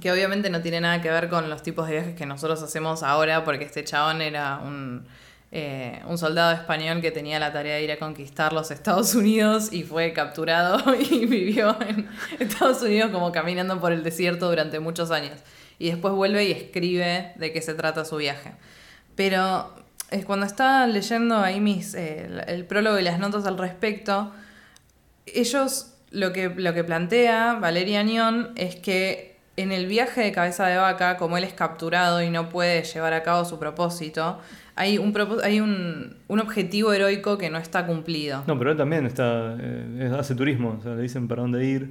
que 0.00 0.10
obviamente 0.10 0.50
no 0.50 0.60
tiene 0.60 0.80
nada 0.80 1.00
que 1.00 1.10
ver 1.10 1.28
con 1.28 1.48
los 1.48 1.62
tipos 1.62 1.86
de 1.86 1.94
viajes 1.94 2.16
que 2.16 2.26
nosotros 2.26 2.62
hacemos 2.62 3.02
ahora, 3.02 3.44
porque 3.44 3.64
este 3.64 3.84
chabón 3.84 4.22
era 4.22 4.58
un, 4.58 5.06
eh, 5.52 6.00
un 6.06 6.16
soldado 6.16 6.52
español 6.52 7.00
que 7.00 7.10
tenía 7.10 7.38
la 7.40 7.52
tarea 7.52 7.76
de 7.76 7.82
ir 7.82 7.90
a 7.92 7.98
conquistar 7.98 8.52
los 8.52 8.70
Estados 8.70 9.14
Unidos 9.14 9.72
y 9.72 9.82
fue 9.82 10.12
capturado 10.12 10.94
y 11.10 11.26
vivió 11.26 11.76
en 11.80 12.08
Estados 12.38 12.82
Unidos 12.82 13.10
como 13.10 13.32
caminando 13.32 13.80
por 13.80 13.92
el 13.92 14.02
desierto 14.04 14.48
durante 14.48 14.78
muchos 14.80 15.10
años. 15.10 15.32
Y 15.78 15.88
después 15.90 16.14
vuelve 16.14 16.44
y 16.44 16.52
escribe 16.52 17.32
de 17.36 17.52
qué 17.52 17.62
se 17.62 17.74
trata 17.74 18.04
su 18.04 18.16
viaje. 18.16 18.52
Pero 19.16 19.74
eh, 20.10 20.24
cuando 20.24 20.46
estaba 20.46 20.86
leyendo 20.86 21.38
ahí 21.38 21.60
mis, 21.60 21.94
eh, 21.94 22.28
el- 22.46 22.64
prólogo 22.66 22.98
y 22.98 23.02
las 23.02 23.18
notas 23.18 23.46
al 23.46 23.58
respecto, 23.58 24.32
ellos 25.26 25.94
lo 26.10 26.32
que, 26.32 26.48
lo 26.48 26.74
que 26.74 26.84
plantea 26.84 27.54
Valeria 27.54 28.02
Nión 28.02 28.52
es 28.56 28.76
que 28.76 29.36
en 29.56 29.72
el 29.72 29.86
viaje 29.86 30.22
de 30.22 30.32
cabeza 30.32 30.66
de 30.66 30.76
vaca, 30.76 31.16
como 31.16 31.36
él 31.36 31.44
es 31.44 31.52
capturado 31.52 32.22
y 32.22 32.30
no 32.30 32.48
puede 32.48 32.82
llevar 32.82 33.12
a 33.12 33.22
cabo 33.22 33.44
su 33.44 33.58
propósito, 33.58 34.40
hay 34.80 34.98
un, 34.98 35.12
propo- 35.12 35.42
hay 35.42 35.60
un, 35.60 36.16
un 36.28 36.40
objetivo 36.40 36.92
heroico 36.92 37.36
que 37.38 37.50
no 37.50 37.58
está 37.58 37.86
cumplido. 37.86 38.42
No, 38.46 38.58
pero 38.58 38.72
él 38.72 38.76
también 38.76 39.06
está, 39.06 39.56
eh, 39.60 40.10
hace 40.18 40.34
turismo, 40.34 40.76
o 40.78 40.82
sea, 40.82 40.94
le 40.94 41.02
dicen 41.02 41.28
para 41.28 41.42
dónde 41.42 41.64
ir. 41.66 41.90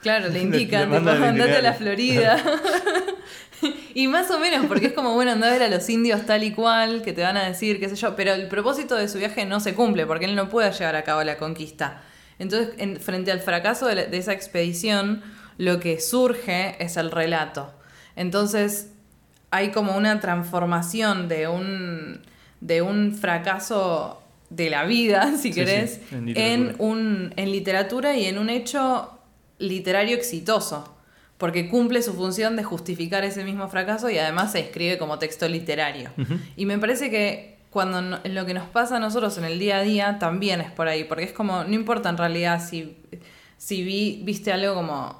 Claro, 0.00 0.28
le 0.28 0.40
indican, 0.48 0.90
le 0.90 0.98
tipo, 0.98 1.04
mandan 1.10 1.22
andate 1.24 1.56
a 1.56 1.62
la. 1.62 1.72
Florida. 1.74 2.36
y 3.94 4.06
más 4.08 4.30
o 4.30 4.38
menos, 4.38 4.66
porque 4.66 4.86
es 4.86 4.92
como, 4.92 5.14
bueno, 5.14 5.32
anda 5.32 5.48
a 5.48 5.52
ver 5.52 5.62
a 5.62 5.68
los 5.68 5.88
indios 5.90 6.24
tal 6.24 6.42
y 6.44 6.52
cual, 6.52 7.02
que 7.02 7.12
te 7.12 7.22
van 7.22 7.36
a 7.36 7.44
decir, 7.44 7.78
qué 7.78 7.88
sé 7.88 7.96
yo, 7.96 8.16
pero 8.16 8.32
el 8.32 8.48
propósito 8.48 8.94
de 8.96 9.08
su 9.08 9.18
viaje 9.18 9.44
no 9.44 9.60
se 9.60 9.74
cumple, 9.74 10.06
porque 10.06 10.24
él 10.24 10.34
no 10.36 10.48
puede 10.48 10.70
llevar 10.72 10.96
a 10.96 11.02
cabo 11.04 11.22
la 11.24 11.36
conquista. 11.36 12.00
Entonces, 12.38 12.70
en- 12.78 12.98
frente 13.00 13.30
al 13.32 13.40
fracaso 13.40 13.86
de, 13.86 13.94
la- 13.96 14.04
de 14.06 14.16
esa 14.16 14.32
expedición, 14.32 15.22
lo 15.58 15.78
que 15.80 16.00
surge 16.00 16.76
es 16.82 16.96
el 16.96 17.10
relato. 17.10 17.74
Entonces, 18.16 18.92
hay 19.50 19.70
como 19.70 19.96
una 19.96 20.20
transformación 20.20 21.28
de 21.28 21.48
un, 21.48 22.20
de 22.60 22.82
un 22.82 23.14
fracaso 23.14 24.22
de 24.50 24.70
la 24.70 24.84
vida, 24.84 25.36
si 25.38 25.52
querés, 25.52 26.00
sí, 26.10 26.32
en 26.36 26.74
un, 26.78 27.32
en 27.36 27.50
literatura 27.52 28.16
y 28.16 28.26
en 28.26 28.38
un 28.38 28.50
hecho 28.50 29.18
literario 29.58 30.16
exitoso, 30.16 30.94
porque 31.38 31.68
cumple 31.68 32.02
su 32.02 32.14
función 32.14 32.56
de 32.56 32.64
justificar 32.64 33.24
ese 33.24 33.44
mismo 33.44 33.68
fracaso 33.68 34.10
y 34.10 34.18
además 34.18 34.52
se 34.52 34.60
escribe 34.60 34.98
como 34.98 35.18
texto 35.18 35.48
literario. 35.48 36.10
Y 36.56 36.66
me 36.66 36.78
parece 36.78 37.10
que 37.10 37.58
cuando 37.70 38.02
no- 38.02 38.18
lo 38.24 38.44
que 38.46 38.52
nos 38.54 38.68
pasa 38.68 38.96
a 38.96 38.98
nosotros 39.00 39.38
en 39.38 39.44
el 39.44 39.58
día 39.58 39.78
a 39.78 39.82
día 39.82 40.18
también 40.18 40.60
es 40.60 40.70
por 40.72 40.88
ahí, 40.88 41.04
porque 41.04 41.24
es 41.24 41.32
como, 41.32 41.62
no 41.64 41.72
importa 41.74 42.08
en 42.08 42.16
realidad 42.18 42.60
si, 42.66 42.96
si 43.56 43.82
vi, 43.84 44.20
viste 44.24 44.52
algo 44.52 44.74
como, 44.74 45.19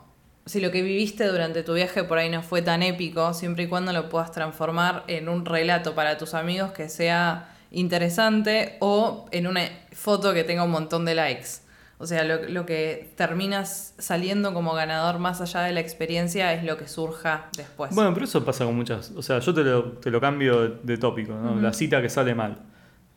si 0.50 0.60
lo 0.60 0.72
que 0.72 0.82
viviste 0.82 1.28
durante 1.28 1.62
tu 1.62 1.74
viaje 1.74 2.02
por 2.02 2.18
ahí 2.18 2.28
no 2.28 2.42
fue 2.42 2.60
tan 2.60 2.82
épico, 2.82 3.32
siempre 3.34 3.64
y 3.64 3.66
cuando 3.68 3.92
lo 3.92 4.08
puedas 4.08 4.32
transformar 4.32 5.04
en 5.06 5.28
un 5.28 5.46
relato 5.46 5.94
para 5.94 6.18
tus 6.18 6.34
amigos 6.34 6.72
que 6.72 6.88
sea 6.88 7.54
interesante 7.70 8.76
o 8.80 9.28
en 9.30 9.46
una 9.46 9.62
foto 9.92 10.34
que 10.34 10.42
tenga 10.42 10.64
un 10.64 10.72
montón 10.72 11.04
de 11.04 11.14
likes. 11.14 11.60
O 11.98 12.06
sea, 12.06 12.24
lo, 12.24 12.48
lo 12.48 12.66
que 12.66 13.12
terminas 13.14 13.94
saliendo 13.98 14.52
como 14.52 14.72
ganador 14.72 15.20
más 15.20 15.40
allá 15.40 15.60
de 15.60 15.70
la 15.70 15.78
experiencia 15.78 16.52
es 16.52 16.64
lo 16.64 16.76
que 16.76 16.88
surja 16.88 17.46
después. 17.56 17.94
Bueno, 17.94 18.12
pero 18.12 18.24
eso 18.24 18.44
pasa 18.44 18.64
con 18.64 18.74
muchas. 18.74 19.12
O 19.12 19.22
sea, 19.22 19.38
yo 19.38 19.54
te 19.54 19.62
lo, 19.62 19.84
te 19.98 20.10
lo 20.10 20.20
cambio 20.20 20.62
de, 20.62 20.78
de 20.82 20.96
tópico, 20.96 21.32
¿no? 21.32 21.60
La 21.60 21.72
cita 21.72 22.02
que 22.02 22.08
sale 22.10 22.34
mal. 22.34 22.58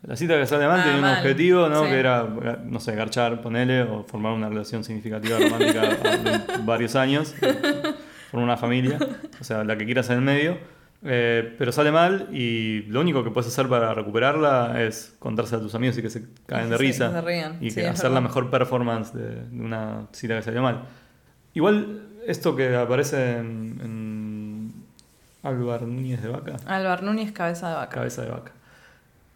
La 0.05 0.15
cita 0.17 0.37
que 0.37 0.45
sale 0.45 0.67
mal 0.67 0.81
Ah, 0.81 0.83
tenía 0.83 0.99
un 0.99 1.05
objetivo, 1.17 1.69
¿no? 1.69 1.83
Sí. 1.83 1.89
Que 1.89 1.99
era, 1.99 2.23
no 2.65 2.79
sé, 2.79 2.93
garchar, 2.95 3.41
ponele, 3.41 3.83
o 3.83 4.03
formar 4.03 4.33
una 4.33 4.49
relación 4.49 4.83
significativa 4.83 5.37
romántica 5.39 5.81
de 5.81 6.39
varios 6.65 6.95
años, 6.97 7.33
formar 8.31 8.43
una 8.45 8.57
familia, 8.57 8.97
o 9.39 9.43
sea, 9.43 9.63
la 9.63 9.77
que 9.77 9.85
quieras 9.85 10.09
en 10.09 10.15
el 10.17 10.21
medio. 10.21 10.57
Eh, 11.05 11.55
pero 11.57 11.73
sale 11.73 11.91
mal 11.91 12.29
y 12.31 12.83
lo 12.83 13.01
único 13.01 13.25
que 13.25 13.29
puedes 13.29 13.51
hacer 13.51 13.67
para 13.67 13.93
recuperarla 13.93 14.81
es 14.83 15.13
contarse 15.19 15.53
a 15.57 15.59
tus 15.59 15.75
amigos 15.75 15.97
y 15.97 16.01
que 16.01 16.09
se 16.09 16.23
caen 16.45 16.69
de 16.69 16.77
Sí, 16.77 16.83
risa. 16.83 17.07
que 17.09 17.13
se 17.15 17.21
rían. 17.21 17.57
Y 17.59 17.71
Sí, 17.71 17.81
que 17.81 17.87
hacer 17.89 18.09
la 18.11 18.21
mejor 18.21 18.49
performance 18.49 19.13
de, 19.13 19.43
de 19.49 19.61
una 19.61 20.07
cita 20.13 20.35
que 20.35 20.41
salió 20.43 20.61
mal. 20.61 20.83
Igual, 21.53 22.03
esto 22.25 22.55
que 22.55 22.73
aparece 22.75 23.37
en, 23.37 23.79
en 23.83 24.73
Álvaro 25.43 25.85
Núñez 25.87 26.21
de 26.21 26.29
Vaca, 26.29 26.55
Álvaro 26.67 27.01
Núñez, 27.03 27.33
cabeza 27.33 27.67
de 27.69 27.75
vaca. 27.75 27.95
cabeza 27.95 28.21
de 28.21 28.29
vaca. 28.31 28.51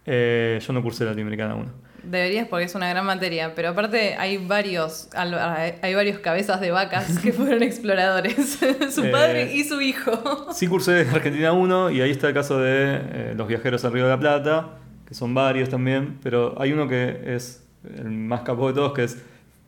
Eh, 0.07 0.59
yo 0.65 0.73
no 0.73 0.81
cursé 0.81 1.03
Latinoamericana 1.05 1.55
1. 1.55 1.87
Deberías 2.03 2.47
porque 2.47 2.63
es 2.65 2.73
una 2.75 2.87
gran 2.89 3.05
materia, 3.05 3.53
pero 3.53 3.69
aparte 3.69 4.15
hay 4.15 4.37
varios, 4.37 5.09
hay 5.13 5.93
varios 5.93 6.19
cabezas 6.19 6.61
de 6.61 6.71
vacas 6.71 7.19
que 7.19 7.33
fueron 7.33 7.61
exploradores, 7.61 8.57
su 8.91 9.03
Eh, 9.03 9.09
padre 9.09 9.53
y 9.53 9.65
su 9.65 9.81
hijo. 9.81 10.47
Sí 10.53 10.67
cursé 10.67 11.01
Argentina 11.13 11.51
1 11.51 11.91
y 11.91 11.99
ahí 12.01 12.11
está 12.11 12.29
el 12.29 12.33
caso 12.33 12.59
de 12.59 12.71
eh, 13.01 13.33
los 13.35 13.45
viajeros 13.49 13.83
al 13.83 13.91
Río 13.91 14.05
de 14.05 14.11
la 14.11 14.19
Plata, 14.19 14.69
que 15.05 15.13
son 15.13 15.33
varios 15.33 15.67
también, 15.67 16.17
pero 16.23 16.55
hay 16.61 16.71
uno 16.71 16.87
que 16.87 17.19
es 17.35 17.65
el 17.97 18.09
más 18.09 18.41
capo 18.41 18.69
de 18.69 18.73
todos, 18.75 18.93
que 18.93 19.03
es 19.03 19.21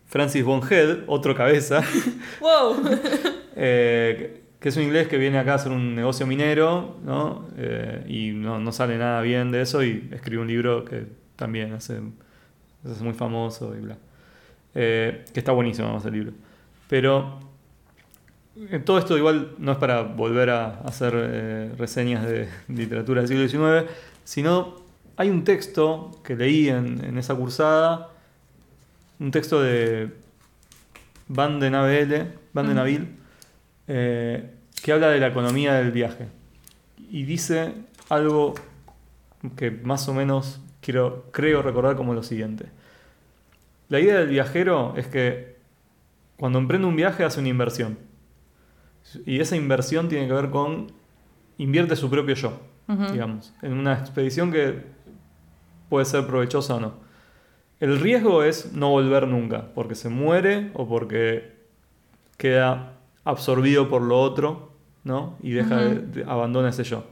Francis 0.07 0.43
Von 0.45 0.61
Head, 0.69 0.99
otro 1.07 1.35
cabeza, 1.35 1.81
¡Wow! 2.39 2.77
eh, 3.57 4.41
que 4.59 4.69
es 4.69 4.77
un 4.77 4.83
inglés 4.83 5.07
que 5.07 5.17
viene 5.17 5.37
acá 5.37 5.53
a 5.53 5.55
hacer 5.55 5.71
un 5.71 5.95
negocio 5.95 6.27
minero, 6.27 6.97
¿no? 7.05 7.47
Eh, 7.57 8.05
y 8.07 8.31
no, 8.31 8.59
no 8.59 8.71
sale 8.71 8.97
nada 8.97 9.21
bien 9.21 9.51
de 9.51 9.61
eso 9.61 9.83
y 9.83 10.09
escribe 10.11 10.41
un 10.41 10.47
libro 10.47 10.83
que 10.83 11.05
también 11.35 11.73
hace, 11.73 11.99
hace 12.83 13.03
muy 13.03 13.13
famoso 13.13 13.75
y 13.75 13.79
bla. 13.79 13.97
Eh, 14.75 15.25
que 15.33 15.39
está 15.39 15.51
buenísimo 15.51 15.87
además 15.87 16.05
el 16.05 16.13
libro. 16.13 16.33
Pero 16.89 17.39
eh, 18.55 18.79
todo 18.79 18.99
esto 18.99 19.17
igual 19.17 19.53
no 19.57 19.71
es 19.71 19.77
para 19.77 20.01
volver 20.01 20.49
a 20.49 20.81
hacer 20.81 21.13
eh, 21.15 21.71
reseñas 21.77 22.25
de 22.25 22.49
literatura 22.67 23.21
del 23.21 23.27
siglo 23.27 23.47
XIX, 23.47 23.89
sino 24.23 24.75
hay 25.15 25.29
un 25.29 25.43
texto 25.43 26.11
que 26.23 26.35
leí 26.35 26.69
en, 26.69 27.03
en 27.03 27.17
esa 27.17 27.35
cursada, 27.35 28.09
un 29.19 29.31
texto 29.31 29.61
de 29.61 30.09
Van 31.27 31.59
de 31.59 31.69
Navelle, 31.69 32.27
Van 32.53 32.67
de. 32.67 32.73
Naville, 32.73 33.07
eh, 33.89 34.51
que 34.83 34.91
habla 34.93 35.09
de 35.09 35.19
la 35.19 35.27
economía 35.27 35.73
del 35.73 35.91
viaje. 35.91 36.27
Y 37.11 37.23
dice 37.23 37.73
algo 38.07 38.53
que 39.55 39.71
más 39.71 40.07
o 40.07 40.13
menos 40.13 40.61
quiero, 40.79 41.25
creo 41.31 41.63
recordar 41.63 41.95
como 41.95 42.13
lo 42.13 42.21
siguiente. 42.21 42.67
La 43.89 43.99
idea 43.99 44.19
del 44.19 44.29
viajero 44.29 44.93
es 44.95 45.07
que 45.07 45.57
cuando 46.37 46.59
emprende 46.59 46.87
un 46.87 46.95
viaje 46.95 47.23
hace 47.23 47.39
una 47.39 47.49
inversión. 47.49 47.97
Y 49.25 49.39
esa 49.39 49.55
inversión 49.55 50.07
tiene 50.07 50.27
que 50.27 50.33
ver 50.33 50.51
con 50.51 50.91
invierte 51.57 51.95
su 51.95 52.11
propio 52.11 52.35
yo, 52.35 52.61
digamos, 53.11 53.53
en 53.63 53.73
una 53.73 53.93
expedición 53.93 54.51
que 54.51 54.83
puede 55.89 56.05
ser 56.05 56.27
provechosa 56.27 56.75
o 56.75 56.79
no. 56.79 56.93
El 57.79 57.99
riesgo 57.99 58.43
es 58.43 58.71
no 58.73 58.91
volver 58.91 59.27
nunca, 59.27 59.73
porque 59.73 59.95
se 59.95 60.09
muere 60.09 60.69
o 60.75 60.87
porque 60.87 61.55
queda 62.37 62.98
absorbido 63.25 63.89
por 63.89 64.01
lo 64.01 64.19
otro, 64.21 64.71
¿no? 65.03 65.35
Y 65.41 65.51
deja 65.51 65.77
de- 65.77 65.99
de- 65.99 66.23
abandona 66.23 66.69
ese 66.69 66.83
yo. 66.83 67.03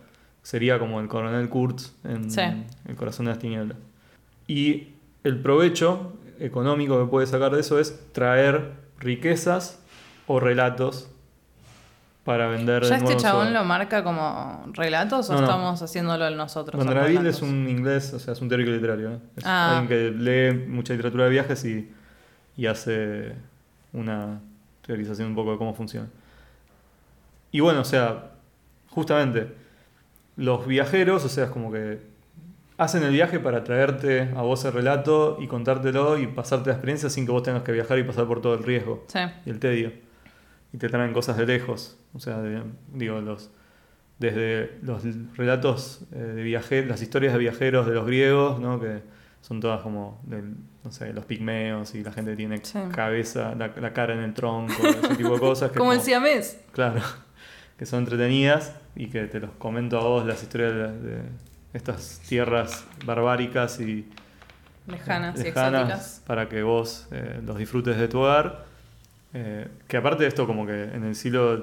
Sería 0.44 0.80
como 0.80 1.00
el 1.02 1.08
coronel 1.08 1.50
Kurtz 1.50 1.92
en 2.04 2.32
Sí. 2.32 2.42
El 2.88 2.96
corazón 2.96 3.26
de 3.26 3.32
las 3.32 3.40
tinieblas. 3.40 3.78
Y 4.48 4.90
el 5.24 5.40
provecho 5.42 6.14
económico 6.40 7.00
que 7.04 7.10
puede 7.10 7.28
sacar 7.28 7.52
de 7.54 7.60
eso 7.62 7.80
es 7.80 8.00
traer 8.14 8.72
riquezas 9.00 9.80
o 10.28 10.40
relatos 10.40 11.10
para 12.24 12.48
vender 12.48 12.84
¿Ya 12.84 12.98
este 12.98 13.16
chabón 13.18 13.54
lo 13.54 13.64
marca 13.64 14.04
como 14.04 14.66
relatos 14.74 15.30
o 15.30 15.34
No, 15.34 15.40
no. 15.40 15.46
estamos 15.46 15.82
haciéndolo 15.82 16.30
nosotros? 16.32 16.86
Relatos? 16.86 17.26
es 17.26 17.42
un 17.42 17.68
inglés, 17.70 18.14
o 18.14 18.20
sea, 18.20 18.34
es 18.34 18.42
un 18.42 18.50
teórico 18.50 18.72
literario. 18.72 19.12
¿eh? 19.14 19.20
Es 19.38 19.46
Ah. 19.46 19.80
alguien 19.80 19.88
que 19.88 20.18
lee 20.18 20.68
mucha 20.68 20.94
literatura 20.94 21.24
de 21.26 21.30
viajes 21.30 21.64
y, 21.64 21.90
y 22.58 22.66
hace 22.66 23.34
una 23.94 24.42
teorización 24.88 25.28
un 25.30 25.36
poco 25.36 25.52
de 25.52 25.58
cómo 25.60 25.74
funciona. 25.76 26.08
Y 27.52 27.60
bueno, 27.60 27.82
o 27.82 27.86
sea, 27.86 28.32
justamente, 28.90 29.48
los 30.36 30.66
viajeros, 30.68 31.24
o 31.26 31.30
sea, 31.30 31.46
es 31.46 31.50
como 31.52 31.72
que 31.72 32.00
hacen 32.78 33.04
el 33.04 33.12
viaje 33.12 33.40
para 33.40 33.64
traerte 33.64 34.30
a 34.36 34.42
vos 34.42 34.64
el 34.66 34.74
relato 34.74 35.38
y 35.40 35.48
contártelo 35.48 36.18
y 36.18 36.28
pasarte 36.28 36.70
la 36.70 36.74
experiencia 36.76 37.10
sin 37.10 37.26
que 37.26 37.32
vos 37.32 37.44
tengas 37.44 37.64
que 37.64 37.72
viajar 37.72 37.98
y 38.00 38.04
pasar 38.04 38.28
por 38.28 38.42
todo 38.42 38.54
el 38.56 38.64
riesgo 38.64 39.04
Sí. 39.08 39.20
y 39.46 39.50
el 39.50 39.60
tedio. 39.60 39.92
Y 40.74 40.78
te 40.78 40.90
traen 40.90 41.14
cosas 41.14 41.38
de 41.38 41.46
lejos. 41.46 41.98
O 42.14 42.20
sea, 42.20 42.42
de- 42.42 42.64
digo, 42.94 43.20
los 43.22 43.52
desde 44.20 44.80
los 44.82 45.04
relatos 45.38 46.02
eh, 46.12 46.18
de 46.18 46.42
viajeros, 46.44 46.90
las 46.90 47.02
historias 47.04 47.34
de 47.34 47.40
viajeros 47.40 47.86
de 47.86 47.94
los 47.94 48.06
griegos, 48.08 48.60
¿no? 48.60 48.80
que 48.80 49.02
son 49.42 49.60
todas 49.60 49.82
como 49.82 50.20
del, 50.26 50.56
no 50.88 50.92
sé, 50.94 51.12
los 51.12 51.26
pigmeos 51.26 51.94
y 51.96 52.04
la 52.04 52.12
gente 52.14 52.32
que 52.32 52.38
tiene 52.38 52.60
Sí. 52.64 52.80
cabeza, 52.94 53.54
la, 53.56 53.72
la 53.80 53.92
cara 53.94 54.14
en 54.14 54.20
el 54.20 54.34
tronco, 54.34 54.74
ese 54.88 55.16
tipo 55.16 55.34
de 55.34 55.40
cosas. 55.48 55.72
Que 55.72 55.78
Como 55.80 55.92
el 55.92 55.98
como- 55.98 56.06
siamés. 56.06 56.60
Claro, 56.72 57.02
que 57.78 57.86
son 57.86 58.00
entretenidas 58.00 58.74
y 58.96 59.08
que 59.08 59.26
te 59.26 59.40
los 59.42 59.52
comento 59.58 60.00
a 60.00 60.04
vos 60.04 60.26
las 60.26 60.42
historias 60.42 60.74
de, 60.74 60.88
de 60.94 61.22
estas 61.74 62.20
tierras 62.28 62.86
barbáricas 63.06 63.80
y 63.82 64.08
Lejanas 64.88 65.38
y 65.40 65.44
lejanas 65.44 65.82
exóticas. 65.82 66.24
para 66.26 66.48
que 66.48 66.64
vos 66.64 67.08
eh, 67.12 67.42
los 67.46 67.58
disfrutes 67.58 67.98
de 67.98 68.08
tu 68.08 68.20
hogar. 68.20 68.64
Eh, 69.34 69.68
que 69.90 69.98
aparte 69.98 70.24
de 70.24 70.30
esto, 70.30 70.48
como 70.48 70.66
que 70.66 70.84
en 70.86 71.04
el 71.04 71.14
siglo 71.16 71.62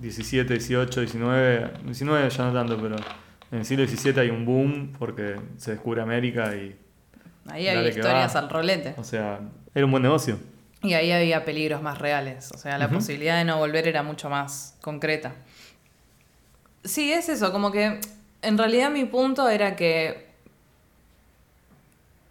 XVII, 0.00 0.44
XVIII, 0.60 1.06
XIX, 1.06 1.82
19 1.86 2.28
ya 2.30 2.44
no 2.44 2.52
tanto, 2.52 2.78
pero 2.80 2.96
en 3.50 3.58
el 3.60 3.64
siglo 3.64 3.86
XVII 3.86 4.20
hay 4.20 4.28
un 4.30 4.44
boom 4.44 4.92
porque 4.98 5.36
se 5.56 5.70
descubre 5.72 6.02
América 6.02 6.54
y, 6.54 6.76
Ahí 7.48 7.66
Dale 7.66 7.78
había 7.78 7.90
historias 7.90 8.36
al 8.36 8.48
rolete. 8.48 8.94
o 8.96 9.04
sea, 9.04 9.40
era 9.74 9.84
un 9.84 9.90
buen 9.90 10.02
negocio. 10.02 10.38
Y 10.82 10.94
ahí 10.94 11.12
había 11.12 11.44
peligros 11.44 11.80
más 11.80 11.98
reales. 11.98 12.50
O 12.52 12.58
sea, 12.58 12.76
la 12.76 12.88
posibilidad 12.88 13.38
de 13.38 13.44
no 13.44 13.58
volver 13.58 13.86
era 13.86 14.02
mucho 14.02 14.28
más 14.28 14.76
concreta. 14.80 15.32
Sí, 16.84 17.12
es 17.12 17.28
eso, 17.28 17.52
como 17.52 17.70
que 17.70 18.00
en 18.42 18.58
realidad 18.58 18.90
mi 18.90 19.04
punto 19.04 19.48
era 19.48 19.76
que 19.76 20.32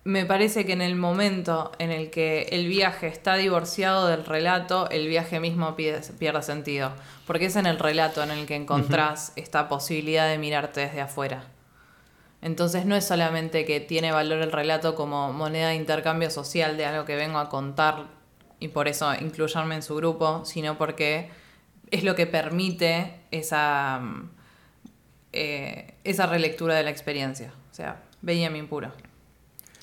me 0.04 0.26
parece 0.26 0.66
que 0.66 0.74
en 0.74 0.82
el 0.82 0.96
momento 0.96 1.72
en 1.78 1.92
el 1.92 2.10
que 2.10 2.50
el 2.52 2.68
viaje 2.68 3.08
está 3.08 3.36
divorciado 3.36 4.08
del 4.08 4.26
relato, 4.26 4.90
el 4.90 5.08
viaje 5.08 5.40
mismo 5.40 5.76
pierde 5.76 6.42
sentido. 6.42 6.92
Porque 7.28 7.46
es 7.46 7.56
en 7.56 7.66
el 7.66 7.80
relato 7.80 8.22
en 8.24 8.32
el 8.32 8.46
que 8.46 8.56
encontrás 8.56 9.32
esta 9.36 9.70
posibilidad 9.70 10.28
de 10.28 10.38
mirarte 10.38 10.82
desde 10.82 11.02
afuera. 11.02 11.46
Entonces 12.42 12.86
no 12.86 12.96
es 12.96 13.06
solamente 13.06 13.66
que 13.66 13.80
tiene 13.80 14.12
valor 14.12 14.42
el 14.42 14.52
relato 14.52 14.96
como 14.96 15.32
moneda 15.32 15.70
de 15.70 15.76
intercambio 15.76 16.32
social 16.32 16.76
de 16.76 16.86
algo 16.86 17.06
que 17.06 17.16
vengo 17.16 17.38
a 17.38 17.50
contar 17.50 18.08
y 18.60 18.70
por 18.70 18.88
eso 18.88 19.12
incluirme 19.20 19.76
en 19.76 19.84
su 19.84 19.96
grupo, 19.96 20.44
sino 20.46 20.78
porque 20.78 21.30
es 21.92 22.04
lo 22.04 22.16
que 22.16 22.26
permite 22.26 23.16
esa, 23.32 24.02
eh, 25.34 25.96
esa 26.04 26.26
relectura 26.26 26.76
de 26.76 26.84
la 26.84 26.90
experiencia. 26.90 27.54
O 27.72 27.74
sea, 27.74 28.04
veía 28.22 28.50
mi 28.50 28.60
impuro. 28.60 28.92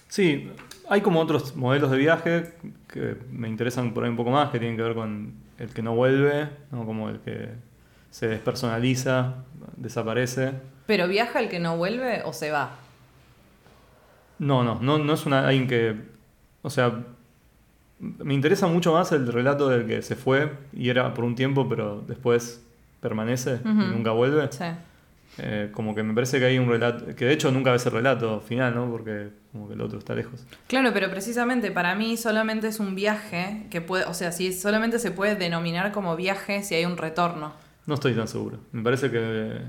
Sí, 0.09 0.51
hay 0.89 1.01
como 1.01 1.21
otros 1.21 1.55
modelos 1.55 1.91
de 1.91 1.99
viaje 1.99 2.55
que 2.89 3.17
me 3.31 3.49
interesan 3.49 3.93
por 3.93 4.05
ahí 4.05 4.11
un 4.11 4.17
poco 4.17 4.31
más, 4.31 4.51
que 4.51 4.59
tienen 4.59 4.77
que 4.77 4.83
ver 4.83 4.95
con 4.95 5.35
el 5.59 5.73
que 5.75 5.83
no 5.83 5.95
vuelve, 5.95 6.49
¿no? 6.71 6.87
como 6.87 7.09
el 7.09 7.21
que 7.21 7.51
se 8.11 8.29
despersonaliza, 8.29 9.45
desaparece. 9.77 10.55
Pero 10.89 11.07
viaja 11.07 11.39
el 11.39 11.51
que 11.51 11.59
no 11.59 11.77
vuelve 11.77 12.23
o 12.25 12.33
se 12.33 12.51
va. 12.51 12.71
No, 14.39 14.65
no, 14.65 14.79
no, 14.81 14.97
no 14.97 15.13
es 15.13 15.27
una, 15.27 15.47
alguien 15.47 15.69
que. 15.69 15.95
O 16.63 16.71
sea, 16.71 17.05
me 17.99 18.33
interesa 18.33 18.69
mucho 18.69 18.95
más 18.95 19.13
el 19.13 19.31
relato 19.31 19.69
del 19.69 19.87
que 19.87 20.01
se 20.01 20.17
fue 20.17 20.51
y 20.73 20.89
era 20.89 21.13
por 21.13 21.25
un 21.25 21.35
tiempo, 21.35 21.69
pero 21.69 22.03
después 22.09 22.65
permanece 23.03 23.61
y 23.63 23.69
nunca 23.69 24.13
vuelve. 24.13 24.49
Sí. 24.51 24.65
Eh, 25.37 25.69
como 25.75 25.95
que 25.95 26.03
me 26.03 26.15
parece 26.15 26.39
que 26.39 26.47
hay 26.47 26.59
un 26.59 26.71
relato, 26.71 27.15
que 27.15 27.27
de 27.27 27.35
hecho 27.35 27.51
nunca 27.51 27.71
ves 27.71 27.85
el 27.85 27.93
relato 27.93 28.41
final, 28.41 28.75
¿no? 28.75 28.91
Porque 28.91 29.29
como 29.53 29.69
que 29.69 29.75
el 29.75 29.83
otro 29.83 29.99
está 29.99 30.15
lejos. 30.15 30.47
Claro, 30.69 30.91
pero 30.95 31.11
precisamente 31.11 31.71
para 31.71 31.95
mí 31.95 32.17
solamente 32.17 32.67
es 32.69 32.81
un 32.81 32.95
viaje 32.95 33.67
que 33.69 33.83
puede, 33.83 34.07
o 34.07 34.15
sea, 34.15 34.33
si 34.33 34.55
solamente 34.55 34.99
se 34.99 35.11
puede 35.11 35.37
denominar 35.37 35.93
como 35.93 36.17
viaje 36.17 36.63
si 36.63 36.77
hay 36.77 36.87
un 36.87 36.97
retorno. 36.97 37.53
No 37.85 37.95
estoy 37.95 38.15
tan 38.15 38.27
seguro. 38.27 38.59
Me 38.73 38.83
parece 38.83 39.11
que, 39.11 39.61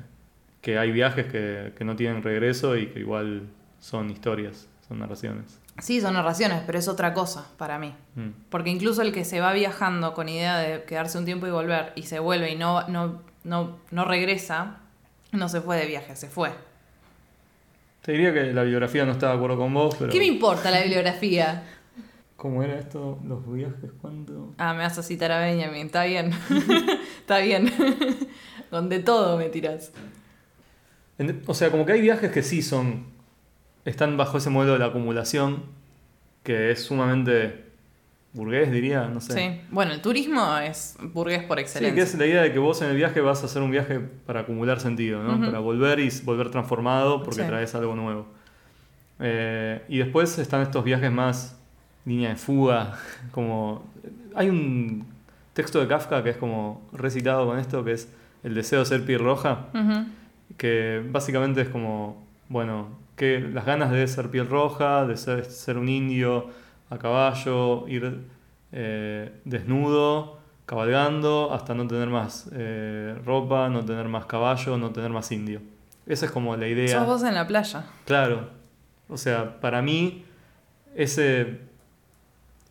que 0.62 0.78
hay 0.78 0.92
viajes 0.92 1.26
que, 1.28 1.74
que 1.78 1.84
no 1.86 1.96
tienen 1.96 2.24
regreso 2.24 2.78
y 2.78 2.88
que 2.88 3.00
igual 3.00 3.44
son 3.80 4.10
historias, 4.10 4.68
son 4.88 5.00
narraciones. 5.00 5.60
Sí, 5.82 6.02
son 6.02 6.14
narraciones, 6.14 6.62
pero 6.66 6.78
es 6.78 6.88
otra 6.88 7.14
cosa 7.14 7.48
para 7.58 7.80
mí. 7.80 7.94
Mm. 8.16 8.30
Porque 8.50 8.70
incluso 8.70 9.02
el 9.02 9.14
que 9.14 9.24
se 9.26 9.40
va 9.40 9.54
viajando 9.54 10.14
con 10.14 10.28
idea 10.28 10.58
de 10.58 10.84
quedarse 10.84 11.18
un 11.18 11.26
tiempo 11.26 11.48
y 11.48 11.52
volver 11.52 11.94
y 11.96 12.04
se 12.04 12.20
vuelve 12.20 12.52
y 12.52 12.56
no, 12.56 12.88
no, 12.88 13.22
no, 13.44 13.78
no 13.92 14.06
regresa, 14.06 14.80
no 15.32 15.48
se 15.50 15.62
fue 15.62 15.78
de 15.78 15.86
viaje, 15.86 16.16
se 16.16 16.28
fue. 16.28 16.52
Te 18.02 18.14
diría 18.14 18.34
que 18.34 18.54
la 18.54 18.64
bibliografía 18.64 19.06
no 19.06 19.12
está 19.12 19.28
de 19.28 19.34
acuerdo 19.34 19.58
con 19.58 19.74
vos, 19.74 19.96
pero... 19.98 20.12
¿Qué 20.12 20.20
me 20.20 20.26
importa 20.26 20.72
la 20.72 20.82
bibliografía? 20.82 21.64
¿Cómo 22.36 22.64
era 22.64 22.80
esto? 22.80 23.20
¿Los 23.26 23.52
viajes? 23.52 23.92
¿Cuánto? 24.02 24.54
Ah, 24.58 24.74
me 24.74 24.80
vas 24.80 24.98
a 24.98 25.04
citar 25.04 25.32
a 25.32 25.40
Benjamin, 25.40 25.88
está 25.88 26.06
bien. 26.06 26.32
está 27.20 27.40
bien. 27.40 27.72
con 28.70 28.88
de 28.88 29.00
todo 29.00 29.38
me 29.38 29.50
tiras. 29.50 29.92
O 31.48 31.54
sea, 31.54 31.70
como 31.72 31.86
que 31.86 31.94
hay 31.94 32.02
viajes 32.02 32.32
que 32.32 32.44
sí 32.44 32.62
son. 32.62 33.06
están 33.86 34.18
bajo 34.18 34.38
ese 34.38 34.50
modelo 34.50 34.74
de 34.74 34.80
la 34.80 34.86
acumulación, 34.88 35.64
que 36.44 36.72
es 36.72 36.84
sumamente 36.84 37.66
burgués, 38.34 38.72
diría, 38.72 39.08
no 39.08 39.20
sé. 39.22 39.34
Sí. 39.34 39.62
Bueno, 39.72 39.92
el 39.94 40.02
turismo 40.02 40.58
es 40.60 40.96
burgués 41.02 41.44
por 41.44 41.58
Sí, 41.58 41.64
excelencia. 41.64 41.96
que 41.96 42.02
es 42.02 42.16
la 42.16 42.26
idea 42.28 42.42
de 42.44 42.54
que 42.54 42.60
vos 42.60 42.82
en 42.84 42.90
el 42.90 42.96
viaje 42.96 43.22
vas 43.22 43.42
a 43.42 43.46
hacer 43.48 43.62
un 43.62 43.72
viaje 43.72 44.00
para 44.00 44.42
acumular 44.42 44.80
sentido, 44.80 45.24
¿no? 45.24 45.40
Para 45.44 45.60
volver 45.60 46.00
y 46.00 46.10
volver 46.24 46.52
transformado 46.52 47.24
porque 47.24 47.42
Sí. 47.42 47.48
traes 47.48 47.74
algo 47.74 47.96
nuevo. 47.96 48.28
Eh, 49.20 49.82
y 49.90 49.98
después 49.98 50.38
están 50.38 50.62
estos 50.62 50.84
viajes 50.84 51.12
más 51.12 51.58
línea 52.06 52.30
de 52.30 52.36
fuga, 52.36 52.94
como... 53.32 53.84
Hay 54.36 54.48
un 54.50 55.06
texto 55.54 55.80
de 55.80 55.88
Kafka 55.88 56.24
que 56.24 56.30
es 56.30 56.38
como 56.38 56.88
recitado 56.94 57.48
con 57.48 57.58
esto, 57.58 57.84
que 57.84 57.94
es 57.94 58.08
el 58.44 58.54
deseo 58.54 58.80
de 58.80 58.86
ser 58.86 59.06
piel 59.06 59.20
roja. 59.20 59.66
Que 60.60 61.02
básicamente 61.10 61.62
es 61.62 61.70
como, 61.70 62.28
bueno, 62.50 62.90
que 63.16 63.40
las 63.40 63.66
ganas 63.66 63.92
de 63.92 64.06
ser 64.08 64.30
piel 64.30 64.48
roja, 64.48 65.08
de 65.08 65.16
ser, 65.18 65.46
ser 65.46 65.78
un 65.78 65.88
indio 65.88 66.48
a 66.90 66.98
caballo, 66.98 67.88
ir 67.88 68.26
eh, 68.74 69.32
desnudo, 69.46 70.38
cabalgando, 70.66 71.54
hasta 71.54 71.74
no 71.74 71.88
tener 71.88 72.10
más 72.10 72.50
eh, 72.52 73.16
ropa, 73.26 73.70
no 73.70 73.86
tener 73.86 74.08
más 74.10 74.26
caballo, 74.26 74.78
no 74.78 74.92
tener 74.92 75.12
más 75.12 75.32
indio. 75.32 75.62
Esa 76.06 76.26
es 76.26 76.32
como 76.32 76.56
la 76.58 76.68
idea. 76.68 77.00
Sos 77.00 77.08
vos 77.08 77.24
en 77.24 77.36
la 77.36 77.48
playa. 77.48 77.86
Claro. 78.06 78.50
O 79.08 79.18
sea, 79.18 79.62
para 79.62 79.82
mí, 79.82 80.26
ese, 80.94 81.62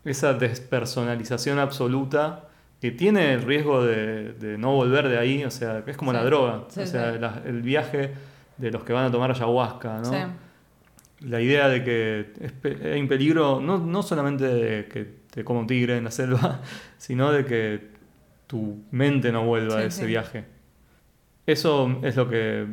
esa 0.04 0.34
despersonalización 0.34 1.58
absoluta 1.58 2.47
que 2.80 2.90
tiene 2.92 3.32
el 3.34 3.42
riesgo 3.42 3.82
de, 3.84 4.32
de 4.34 4.56
no 4.58 4.72
volver 4.74 5.08
de 5.08 5.18
ahí, 5.18 5.44
o 5.44 5.50
sea, 5.50 5.82
es 5.86 5.96
como 5.96 6.12
Sí. 6.12 6.16
la 6.16 6.24
droga, 6.24 6.64
Sí, 6.68 6.80
o 6.80 6.86
sea, 6.86 7.12
sí. 7.12 7.18
la- 7.18 7.42
el 7.44 7.62
viaje 7.62 8.12
de 8.56 8.70
los 8.70 8.84
que 8.84 8.92
van 8.92 9.04
a 9.06 9.10
tomar 9.10 9.30
ayahuasca, 9.30 9.98
¿no? 10.00 10.48
La 11.20 11.40
idea 11.40 11.68
de 11.68 11.82
que 11.82 12.32
es 12.40 12.52
hay 12.84 13.00
un 13.00 13.08
peligro 13.08 13.60
no, 13.60 13.78
no 13.78 14.02
solamente 14.04 14.44
de 14.44 14.86
que 14.86 15.18
te 15.30 15.42
coma 15.42 15.60
un 15.60 15.66
tigre 15.66 15.96
en 15.96 16.04
la 16.04 16.10
selva, 16.12 16.60
sino 16.98 17.32
de 17.32 17.44
que 17.44 17.88
tu 18.46 18.82
mente 18.92 19.32
no 19.32 19.44
vuelva 19.44 19.76
de 19.80 19.86
ese 19.86 20.06
viaje. 20.06 20.44
Eso 21.46 21.98
es 22.02 22.14
lo 22.16 22.28
que... 22.28 22.66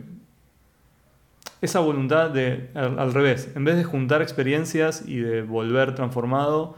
Esa 1.62 1.80
voluntad 1.80 2.30
de, 2.30 2.70
al, 2.76 3.00
al 3.00 3.14
revés, 3.14 3.52
en 3.56 3.64
vez 3.64 3.76
de 3.78 3.84
juntar 3.84 4.22
experiencias 4.22 5.04
y 5.08 5.18
de 5.18 5.42
volver 5.42 5.96
transformado, 5.96 6.78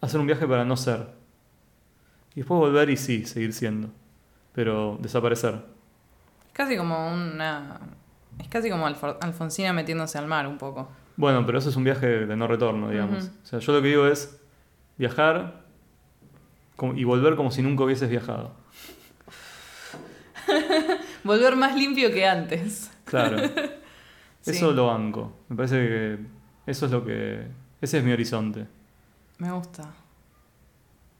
hacer 0.00 0.20
un 0.20 0.26
viaje 0.26 0.46
para 0.46 0.64
no 0.64 0.76
ser. 0.76 1.06
Y 2.38 2.42
después 2.42 2.60
volver 2.60 2.88
y 2.88 2.96
sí, 2.96 3.24
seguir 3.24 3.52
siendo. 3.52 3.88
Pero 4.52 4.96
desaparecer. 5.00 5.54
Es 6.46 6.52
casi 6.52 6.76
como 6.76 7.12
una. 7.12 7.80
Es 8.38 8.46
casi 8.46 8.70
como 8.70 8.86
Alfo- 8.86 9.18
Alfonsina 9.20 9.72
metiéndose 9.72 10.18
al 10.18 10.28
mar 10.28 10.46
un 10.46 10.56
poco. 10.56 10.88
Bueno, 11.16 11.44
pero 11.44 11.58
eso 11.58 11.68
es 11.68 11.74
un 11.74 11.82
viaje 11.82 12.06
de 12.06 12.36
no 12.36 12.46
retorno, 12.46 12.90
digamos. 12.90 13.32
O 13.42 13.46
sea, 13.46 13.58
yo 13.58 13.72
lo 13.72 13.82
que 13.82 13.88
digo 13.88 14.06
es 14.06 14.40
viajar 14.98 15.64
y 16.94 17.02
volver 17.02 17.34
como 17.34 17.50
si 17.50 17.60
nunca 17.60 17.82
hubieses 17.82 18.08
viajado. 18.08 18.52
Volver 21.24 21.56
más 21.56 21.74
limpio 21.74 22.12
que 22.12 22.24
antes. 22.26 22.90
Claro. 23.04 23.36
Sí. 24.40 24.52
Eso 24.52 24.70
lo 24.70 24.86
banco. 24.86 25.36
Me 25.48 25.56
parece 25.56 25.76
que 25.76 26.18
eso 26.64 26.86
es 26.86 26.92
lo 26.92 27.04
que... 27.04 27.48
Ese 27.82 27.98
es 27.98 28.04
mi 28.04 28.12
horizonte. 28.12 28.68
Me 29.38 29.50
gusta. 29.50 29.90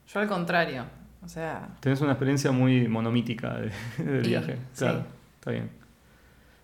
Yo 0.07 0.19
al 0.21 0.27
contrario. 0.29 0.85
O 1.23 1.27
sea. 1.27 1.69
Tenés 1.81 2.01
una 2.01 2.11
experiencia 2.11 2.51
muy 2.51 2.87
monomítica 2.87 3.55
de- 3.59 3.71
del 4.03 4.25
Y, 4.25 4.29
viaje. 4.29 4.55
sí. 4.73 4.79
Claro, 4.79 5.03
está 5.35 5.51
bien. 5.51 5.69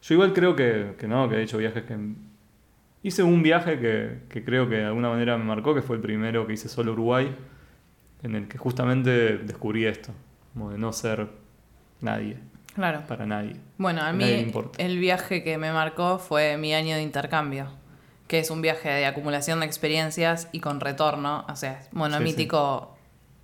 Yo 0.02 0.14
igual 0.16 0.34
creo 0.34 0.56
que, 0.56 0.96
que 1.00 1.08
no, 1.08 1.28
que 1.30 1.36
he 1.38 1.42
hecho 1.44 1.58
viajes 1.58 1.84
que... 1.84 1.98
Hice 3.04 3.22
un 3.22 3.44
viaje 3.44 3.80
que, 3.80 4.22
que 4.30 4.44
creo 4.44 4.68
que 4.68 4.78
de 4.78 4.86
alguna 4.86 5.10
manera 5.10 5.38
me 5.38 5.44
marcó, 5.44 5.76
que 5.76 5.82
fue 5.84 5.96
el 5.98 6.02
primero 6.02 6.48
que 6.48 6.54
hice 6.54 6.68
solo 6.70 6.94
Uruguay, 6.94 7.36
en 8.24 8.36
el 8.36 8.48
que 8.48 8.58
justamente 8.58 9.38
descubrí 9.38 9.86
esto, 9.86 10.12
como 10.54 10.72
de 10.72 10.80
no 10.80 10.92
ser 10.92 11.28
nadie, 12.02 12.38
Claro. 12.74 13.04
para 13.08 13.28
nadie. 13.28 13.58
Bueno, 13.78 14.02
a 14.02 14.12
mí 14.12 14.52
el 14.80 14.98
viaje 15.00 15.44
que 15.44 15.58
me 15.60 15.72
marcó 15.72 16.18
fue 16.18 16.58
mi 16.58 16.74
año 16.74 16.96
de 16.96 17.04
intercambio, 17.04 17.68
que 18.28 18.40
es 18.40 18.50
un 18.50 18.62
viaje 18.64 18.90
de 18.90 19.06
acumulación 19.06 19.60
de 19.60 19.68
experiencias 19.68 20.50
y 20.52 20.60
con 20.60 20.80
retorno, 20.80 21.46
o 21.48 21.56
sea, 21.56 21.74
es 21.80 21.94
monomítico 21.94 22.98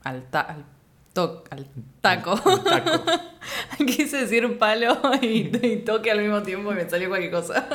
Al, 0.04 0.24
ta- 0.24 0.42
al, 0.42 0.66
to- 1.14 1.44
al 1.50 1.68
taco. 2.02 2.38
Taco. 2.62 3.04
Quise 3.86 4.18
decir 4.22 4.58
palo 4.58 4.98
y, 5.22 5.50
y 5.66 5.78
toque 5.86 6.12
al 6.12 6.20
mismo 6.22 6.42
tiempo 6.44 6.72
y 6.72 6.76
me 6.76 6.90
salió 6.90 7.10
cualquier 7.10 7.32
cosa. 7.32 7.68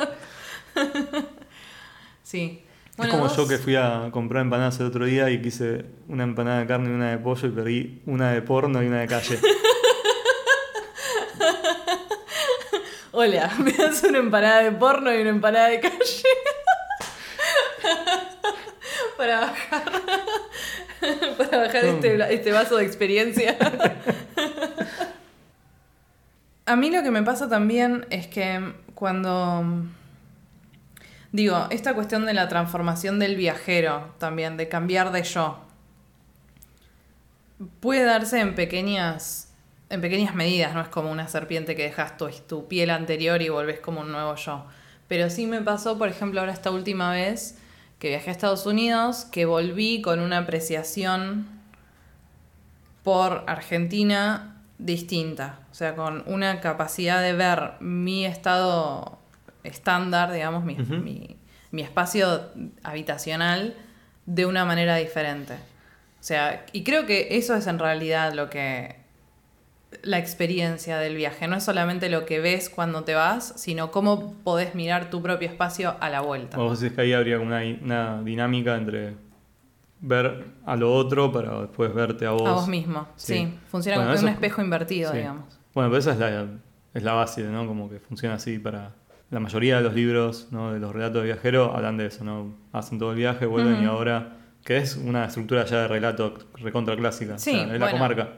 sí. 2.23 2.63
es 2.97 3.07
como 3.07 3.23
vos- 3.23 3.35
yo 3.37 3.47
que 3.47 3.57
fui 3.57 3.75
a 3.75 4.09
comprar 4.11 4.41
empanadas 4.43 4.79
el 4.79 4.87
otro 4.87 5.05
día 5.05 5.29
y 5.29 5.41
quise 5.41 5.85
una 6.07 6.23
empanada 6.23 6.59
de 6.59 6.67
carne 6.67 6.89
y 6.89 6.93
una 6.93 7.09
de 7.11 7.17
pollo 7.17 7.47
y 7.47 7.51
pedí 7.51 8.01
una 8.05 8.31
de 8.31 8.41
porno 8.41 8.81
y 8.83 8.87
una 8.87 8.99
de 9.01 9.07
calle. 9.07 9.39
Hola, 13.11 13.51
me 13.59 13.71
das 13.71 14.03
una 14.03 14.19
empanada 14.19 14.61
de 14.63 14.71
porno 14.71 15.11
y 15.13 15.21
una 15.21 15.29
empanada 15.31 15.69
de 15.69 15.79
calle. 15.79 16.23
para 19.17 19.39
bajar. 19.39 19.83
para 21.37 21.57
bajar 21.57 21.85
este, 21.85 22.17
bla- 22.17 22.29
este 22.29 22.51
vaso 22.51 22.77
de 22.77 22.85
experiencia. 22.85 23.57
A 26.65 26.75
mí 26.75 26.91
lo 26.91 27.01
que 27.01 27.11
me 27.11 27.23
pasa 27.23 27.47
también 27.47 28.05
es 28.09 28.27
que 28.27 28.73
cuando. 28.93 29.63
Digo, 31.31 31.67
esta 31.69 31.93
cuestión 31.93 32.25
de 32.25 32.33
la 32.33 32.47
transformación 32.49 33.19
del 33.19 33.35
viajero 33.35 34.13
también, 34.17 34.57
de 34.57 34.67
cambiar 34.67 35.11
de 35.11 35.23
yo, 35.23 35.59
puede 37.79 38.03
darse 38.03 38.39
en 38.39 38.55
pequeñas 38.55 39.43
en 39.89 40.01
pequeñas 40.01 40.35
medidas, 40.35 40.73
no 40.73 40.81
es 40.81 40.89
como 40.89 41.09
una 41.09 41.29
serpiente 41.29 41.73
que 41.77 41.83
dejas 41.83 42.17
tu, 42.17 42.27
tu 42.45 42.67
piel 42.67 42.89
anterior 42.89 43.41
y 43.41 43.47
volvés 43.47 43.79
como 43.79 44.01
un 44.01 44.11
nuevo 44.11 44.35
yo. 44.35 44.65
Pero 45.07 45.29
sí 45.29 45.47
me 45.47 45.61
pasó, 45.61 45.97
por 45.97 46.09
ejemplo, 46.09 46.41
ahora 46.41 46.51
esta 46.51 46.71
última 46.71 47.11
vez 47.11 47.57
que 47.99 48.09
viajé 48.09 48.29
a 48.29 48.33
Estados 48.33 48.65
Unidos, 48.65 49.25
que 49.25 49.45
volví 49.45 50.01
con 50.01 50.19
una 50.19 50.39
apreciación 50.39 51.47
por 53.03 53.43
Argentina 53.47 54.61
distinta. 54.77 55.59
O 55.71 55.73
sea, 55.73 55.95
con 55.95 56.23
una 56.27 56.59
capacidad 56.61 57.21
de 57.21 57.33
ver 57.33 57.71
mi 57.79 58.25
estado 58.25 59.19
estándar, 59.63 60.31
digamos, 60.31 60.63
mi, 60.63 60.75
mi- 60.75 61.37
mi 61.71 61.81
espacio 61.81 62.41
habitacional 62.83 63.75
de 64.25 64.45
una 64.45 64.65
manera 64.65 64.95
diferente. 64.97 65.53
O 65.53 66.23
sea, 66.23 66.65
y 66.73 66.83
creo 66.83 67.05
que 67.05 67.29
eso 67.37 67.55
es 67.55 67.67
en 67.67 67.79
realidad 67.79 68.33
lo 68.33 68.49
que 68.49 68.96
la 70.03 70.17
experiencia 70.19 70.97
del 70.99 71.15
viaje. 71.15 71.47
No 71.47 71.55
es 71.55 71.63
solamente 71.63 72.09
lo 72.09 72.25
que 72.25 72.39
ves 72.39 72.69
cuando 72.69 73.03
te 73.03 73.13
vas, 73.15 73.53
sino 73.57 73.91
cómo 73.91 74.33
podés 74.43 74.75
mirar 74.75 75.09
tu 75.09 75.21
propio 75.21 75.47
espacio 75.47 75.95
a 75.99 76.09
la 76.09 76.21
vuelta. 76.21 76.57
Vos 76.57 76.79
decís 76.79 76.95
que 76.95 77.01
ahí 77.03 77.13
habría 77.13 77.37
como 77.37 77.49
una, 77.49 77.61
una 77.81 78.21
dinámica 78.23 78.75
entre 78.75 79.15
ver 79.99 80.45
a 80.65 80.75
lo 80.75 80.93
otro 80.93 81.31
para 81.31 81.61
después 81.61 81.93
verte 81.93 82.25
a 82.25 82.31
vos. 82.31 82.47
a 82.47 82.51
vos 82.51 82.67
mismo. 82.67 83.07
Sí. 83.15 83.33
Sí. 83.33 83.53
Funciona 83.69 83.97
Bueno, 83.97 84.11
como 84.11 84.21
un 84.23 84.27
es- 84.29 84.33
espejo 84.35 84.61
invertido, 84.61 85.11
Sí. 85.11 85.17
digamos. 85.17 85.59
Bueno, 85.73 85.89
pero 85.89 85.99
esa 85.99 86.11
es 86.11 86.19
la, 86.19 86.47
es 86.93 87.03
la 87.03 87.13
base, 87.13 87.43
¿no? 87.43 87.65
Como 87.67 87.89
que 87.89 87.99
funciona 87.99 88.35
así 88.35 88.59
para... 88.59 88.93
La 89.29 89.41
mayoría 89.41 89.75
de 89.77 89.81
los 89.83 89.93
libros, 89.93 90.47
¿no? 90.51 90.71
De 90.71 90.79
los 90.79 90.93
relatos 90.93 91.17
de 91.21 91.25
viajero 91.25 91.75
hablan 91.75 91.97
de 91.97 92.05
eso, 92.05 92.23
¿no? 92.23 92.55
Hacen 92.71 92.97
todo 92.97 93.11
el 93.11 93.17
viaje, 93.17 93.45
vuelven 93.45 93.83
y 93.83 93.85
ahora... 93.85 94.33
Que 94.63 94.77
es 94.77 94.97
una 94.97 95.25
estructura 95.25 95.63
ya 95.65 95.81
de 95.83 95.87
relato 95.87 96.33
recontra 96.55 96.95
clásica. 96.97 97.37
Sí, 97.37 97.51
o 97.51 97.53
sea, 97.65 97.73
es 97.73 97.79
la 97.79 97.89
comarca. 97.91 98.29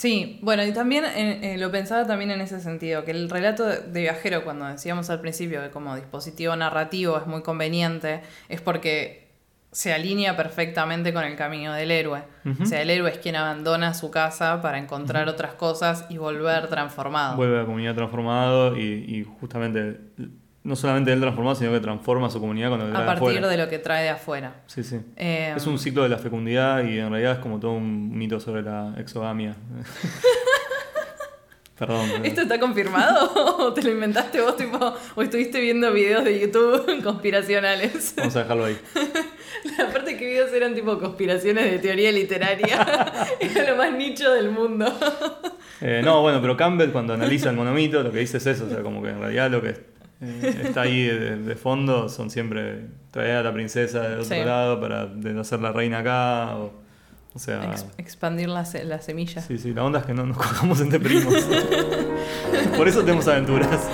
Sí, 0.00 0.38
bueno, 0.40 0.64
y 0.64 0.72
también 0.72 1.04
eh, 1.04 1.40
eh, 1.42 1.58
lo 1.58 1.70
pensaba 1.70 2.06
también 2.06 2.30
en 2.30 2.40
ese 2.40 2.58
sentido, 2.60 3.04
que 3.04 3.10
el 3.10 3.28
relato 3.28 3.66
de, 3.66 4.00
viajero, 4.00 4.44
cuando 4.44 4.64
decíamos 4.64 5.10
al 5.10 5.20
principio 5.20 5.60
que 5.60 5.68
como 5.68 5.94
dispositivo 5.94 6.56
narrativo 6.56 7.18
es 7.18 7.26
muy 7.26 7.42
conveniente, 7.42 8.22
es 8.48 8.62
porque 8.62 9.28
se 9.72 9.92
alinea 9.92 10.38
perfectamente 10.38 11.12
con 11.12 11.24
el 11.24 11.36
camino 11.36 11.74
del 11.74 11.90
héroe. 11.90 12.22
O 12.62 12.64
sea, 12.64 12.80
el 12.80 12.88
héroe 12.88 13.10
es 13.10 13.18
quien 13.18 13.36
abandona 13.36 13.92
su 13.92 14.10
casa 14.10 14.62
para 14.62 14.78
encontrar 14.78 15.28
otras 15.28 15.52
cosas 15.52 16.06
y 16.08 16.16
volver 16.16 16.68
transformado. 16.68 17.36
Vuelve 17.36 17.56
a 17.56 17.60
la 17.60 17.66
comunidad 17.66 17.94
transformado 17.94 18.78
y, 18.78 19.04
y 19.06 19.24
justamente... 19.38 20.00
No 20.62 20.76
solamente 20.76 21.10
él 21.12 21.20
transformado, 21.20 21.56
sino 21.56 21.72
que 21.72 21.80
transforma 21.80 22.26
a 22.26 22.30
su 22.30 22.38
comunidad 22.38 22.70
lo 22.70 22.76
que 22.76 22.82
a 22.90 23.06
partir 23.06 23.28
afuera. 23.28 23.48
de 23.48 23.56
lo 23.56 23.68
que 23.68 23.78
trae 23.78 24.02
de 24.04 24.08
afuera. 24.10 24.60
Sí, 24.66 24.82
sí. 24.84 25.00
Eh, 25.16 25.54
Es 25.56 25.66
un 25.66 25.78
ciclo 25.78 26.02
de 26.02 26.10
la 26.10 26.18
fecundidad 26.18 26.84
y 26.84 26.98
en 26.98 27.08
realidad 27.10 27.32
es 27.32 27.38
como 27.38 27.58
todo 27.58 27.72
un 27.72 28.16
mito 28.16 28.38
sobre 28.40 28.60
la 28.62 28.92
exogamia. 28.98 29.56
Perdón. 31.78 32.06
eh. 32.10 32.20
¿Esto 32.24 32.42
está 32.42 32.60
confirmado 32.60 33.32
o 33.58 33.72
te 33.72 33.82
lo 33.82 33.90
inventaste 33.90 34.42
vos 34.42 34.54
tipo, 34.54 34.94
o 35.14 35.22
estuviste 35.22 35.60
viendo 35.60 35.90
videos 35.94 36.24
de 36.24 36.38
YouTube 36.38 37.02
conspiracionales? 37.02 38.12
Vamos 38.18 38.36
a 38.36 38.40
dejarlo 38.42 38.66
ahí. 38.66 38.78
Aparte 39.88 40.18
que 40.18 40.26
videos 40.26 40.52
eran 40.52 40.74
tipo 40.74 40.98
conspiraciones 40.98 41.70
de 41.70 41.78
teoría 41.78 42.12
literaria. 42.12 42.84
Era 43.40 43.70
lo 43.70 43.76
más 43.76 43.92
nicho 43.94 44.30
del 44.30 44.50
mundo. 44.50 44.92
Eh, 45.80 46.02
no, 46.04 46.20
bueno, 46.20 46.42
pero 46.42 46.54
Campbell 46.54 46.90
cuando 46.90 47.14
analiza 47.14 47.48
el 47.48 47.56
monomito 47.56 48.02
lo 48.02 48.12
que 48.12 48.18
dice 48.18 48.36
es 48.36 48.46
eso, 48.46 48.66
o 48.66 48.68
sea, 48.68 48.82
como 48.82 49.02
que 49.02 49.08
en 49.08 49.18
realidad 49.20 49.50
lo 49.50 49.62
que 49.62 49.88
eh, 50.22 50.62
está 50.64 50.82
ahí 50.82 51.04
de, 51.06 51.36
de 51.36 51.56
fondo 51.56 52.08
son 52.08 52.30
siempre 52.30 52.86
traer 53.10 53.36
a 53.38 53.42
la 53.42 53.52
princesa 53.52 54.00
de 54.00 54.14
otro 54.16 54.24
Sí. 54.24 54.44
lado 54.44 54.80
para 54.80 55.06
de 55.06 55.42
ser 55.44 55.60
la 55.60 55.72
reina 55.72 55.98
acá, 56.00 56.56
o, 56.56 56.72
o 57.34 57.38
sea... 57.38 57.64
Ex- 57.72 57.86
expandir 57.98 58.48
la, 58.48 58.64
se- 58.64 58.84
la 58.84 59.00
semilla. 59.00 59.40
Sí, 59.42 59.56
sí, 59.58 59.72
la 59.72 59.84
onda 59.84 60.00
es 60.00 60.06
que 60.06 60.14
no 60.14 60.26
nos 60.26 60.36
cojamos 60.36 60.80
entre 60.80 61.00
primos. 61.00 61.34
Por 62.76 62.86
eso 62.88 63.00
tenemos 63.02 63.26
aventuras. 63.28 63.88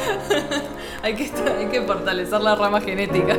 Hay, 1.02 1.14
que 1.14 1.24
estar- 1.24 1.56
hay 1.56 1.66
que 1.68 1.82
fortalecer 1.82 2.40
la 2.40 2.54
rama 2.56 2.80
genética. 2.80 3.36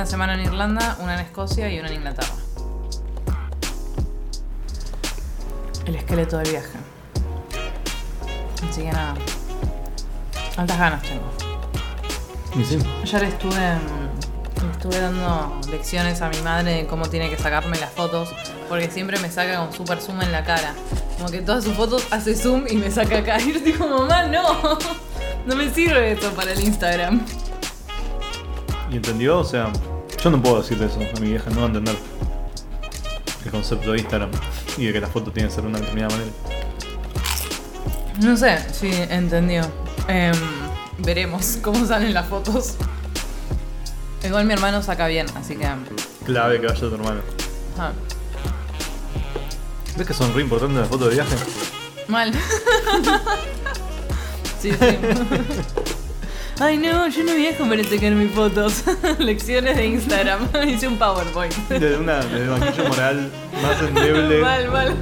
Una 0.00 0.06
semana 0.06 0.32
en 0.32 0.40
Irlanda, 0.40 0.96
una 1.00 1.12
en 1.12 1.20
Escocia 1.20 1.70
y 1.70 1.78
una 1.78 1.88
en 1.88 1.96
Inglaterra. 1.96 2.32
el 5.84 5.94
esqueleto 5.94 6.38
del 6.38 6.50
viaje. 6.50 6.78
Así 8.66 8.80
que 8.80 8.92
nada. 8.92 9.14
Altas 10.56 10.78
ganas 10.78 11.02
tengo. 11.02 11.30
Y 12.56 12.64
sí. 12.64 12.78
Ayer 13.02 13.24
estuve, 13.24 13.74
mm, 13.74 14.70
estuve 14.72 15.00
dando 15.00 15.60
lecciones 15.70 16.22
a 16.22 16.30
mi 16.30 16.40
madre 16.40 16.76
de 16.76 16.86
cómo 16.86 17.10
tiene 17.10 17.28
que 17.28 17.36
sacarme 17.36 17.78
las 17.78 17.90
fotos, 17.90 18.30
porque 18.70 18.90
siempre 18.90 19.18
me 19.18 19.30
saca 19.30 19.58
con 19.58 19.70
super 19.74 20.00
zoom 20.00 20.22
en 20.22 20.32
la 20.32 20.44
cara. 20.44 20.72
Como 21.18 21.28
que 21.28 21.42
todas 21.42 21.62
sus 21.62 21.74
fotos 21.74 22.06
hace 22.10 22.34
zoom 22.34 22.64
y 22.70 22.76
me 22.76 22.90
saca 22.90 23.18
acá. 23.18 23.38
Y 23.42 23.52
yo 23.52 23.60
digo, 23.60 23.86
mamá, 23.86 24.22
no, 24.22 24.78
no 25.44 25.56
me 25.56 25.68
sirve 25.68 26.12
esto 26.12 26.30
para 26.30 26.52
el 26.52 26.60
Instagram. 26.60 27.20
¿Y 28.90 28.96
entendió? 28.96 29.38
O 29.38 29.44
sea, 29.44 29.70
yo 30.22 30.30
no 30.30 30.42
puedo 30.42 30.60
decirle 30.60 30.86
eso 30.86 30.96
a 30.96 31.20
mi 31.20 31.28
vieja, 31.30 31.50
no 31.50 31.56
va 31.56 31.62
a 31.62 31.66
entender 31.66 31.96
el 33.44 33.50
concepto 33.50 33.92
de 33.92 33.98
Instagram 33.98 34.30
y 34.76 34.86
de 34.86 34.92
que 34.92 35.00
las 35.00 35.10
fotos 35.10 35.32
tienen 35.32 35.48
que 35.48 35.54
ser 35.54 35.64
de 35.64 35.70
una 35.70 35.78
determinada 35.78 36.14
manera. 36.16 36.30
No 38.20 38.36
sé 38.36 38.58
si 38.72 38.90
entendió. 39.10 39.62
Em, 40.08 40.34
veremos 40.98 41.58
cómo 41.62 41.86
salen 41.86 42.12
las 42.12 42.28
fotos. 42.28 42.74
Igual 44.22 44.44
mi 44.44 44.52
hermano 44.52 44.82
saca 44.82 45.06
bien, 45.06 45.26
así 45.36 45.56
que... 45.56 45.66
Clave 46.26 46.60
que 46.60 46.66
vaya 46.66 46.78
tu 46.80 46.94
hermano. 46.94 47.20
ah, 47.78 47.92
¿Ves 49.96 50.06
que 50.06 50.12
son 50.14 50.34
re 50.34 50.42
importantes 50.42 50.78
las 50.78 50.88
fotos 50.88 51.08
de 51.08 51.14
viaje? 51.14 51.36
mal. 52.08 52.32
sí, 54.60 54.72
sí. 54.72 54.78
Ay 56.60 56.76
no, 56.76 57.08
yo 57.08 57.24
no 57.24 57.34
viajo 57.34 57.66
para 57.66 57.82
sacar 57.82 58.12
mis 58.12 58.30
fotos. 58.32 58.84
Lecciones 59.18 59.78
de 59.78 59.86
Instagram. 59.86 60.46
Hice 60.68 60.88
un 60.88 60.98
PowerPoint. 60.98 61.54
Desde, 61.70 61.96
una, 61.96 62.16
desde 62.16 62.42
el 62.42 62.48
banquillo 62.50 62.88
moral 62.88 63.30
más 63.62 63.80
endeble. 63.80 64.42
mal, 64.42 64.70
mal. 64.70 64.96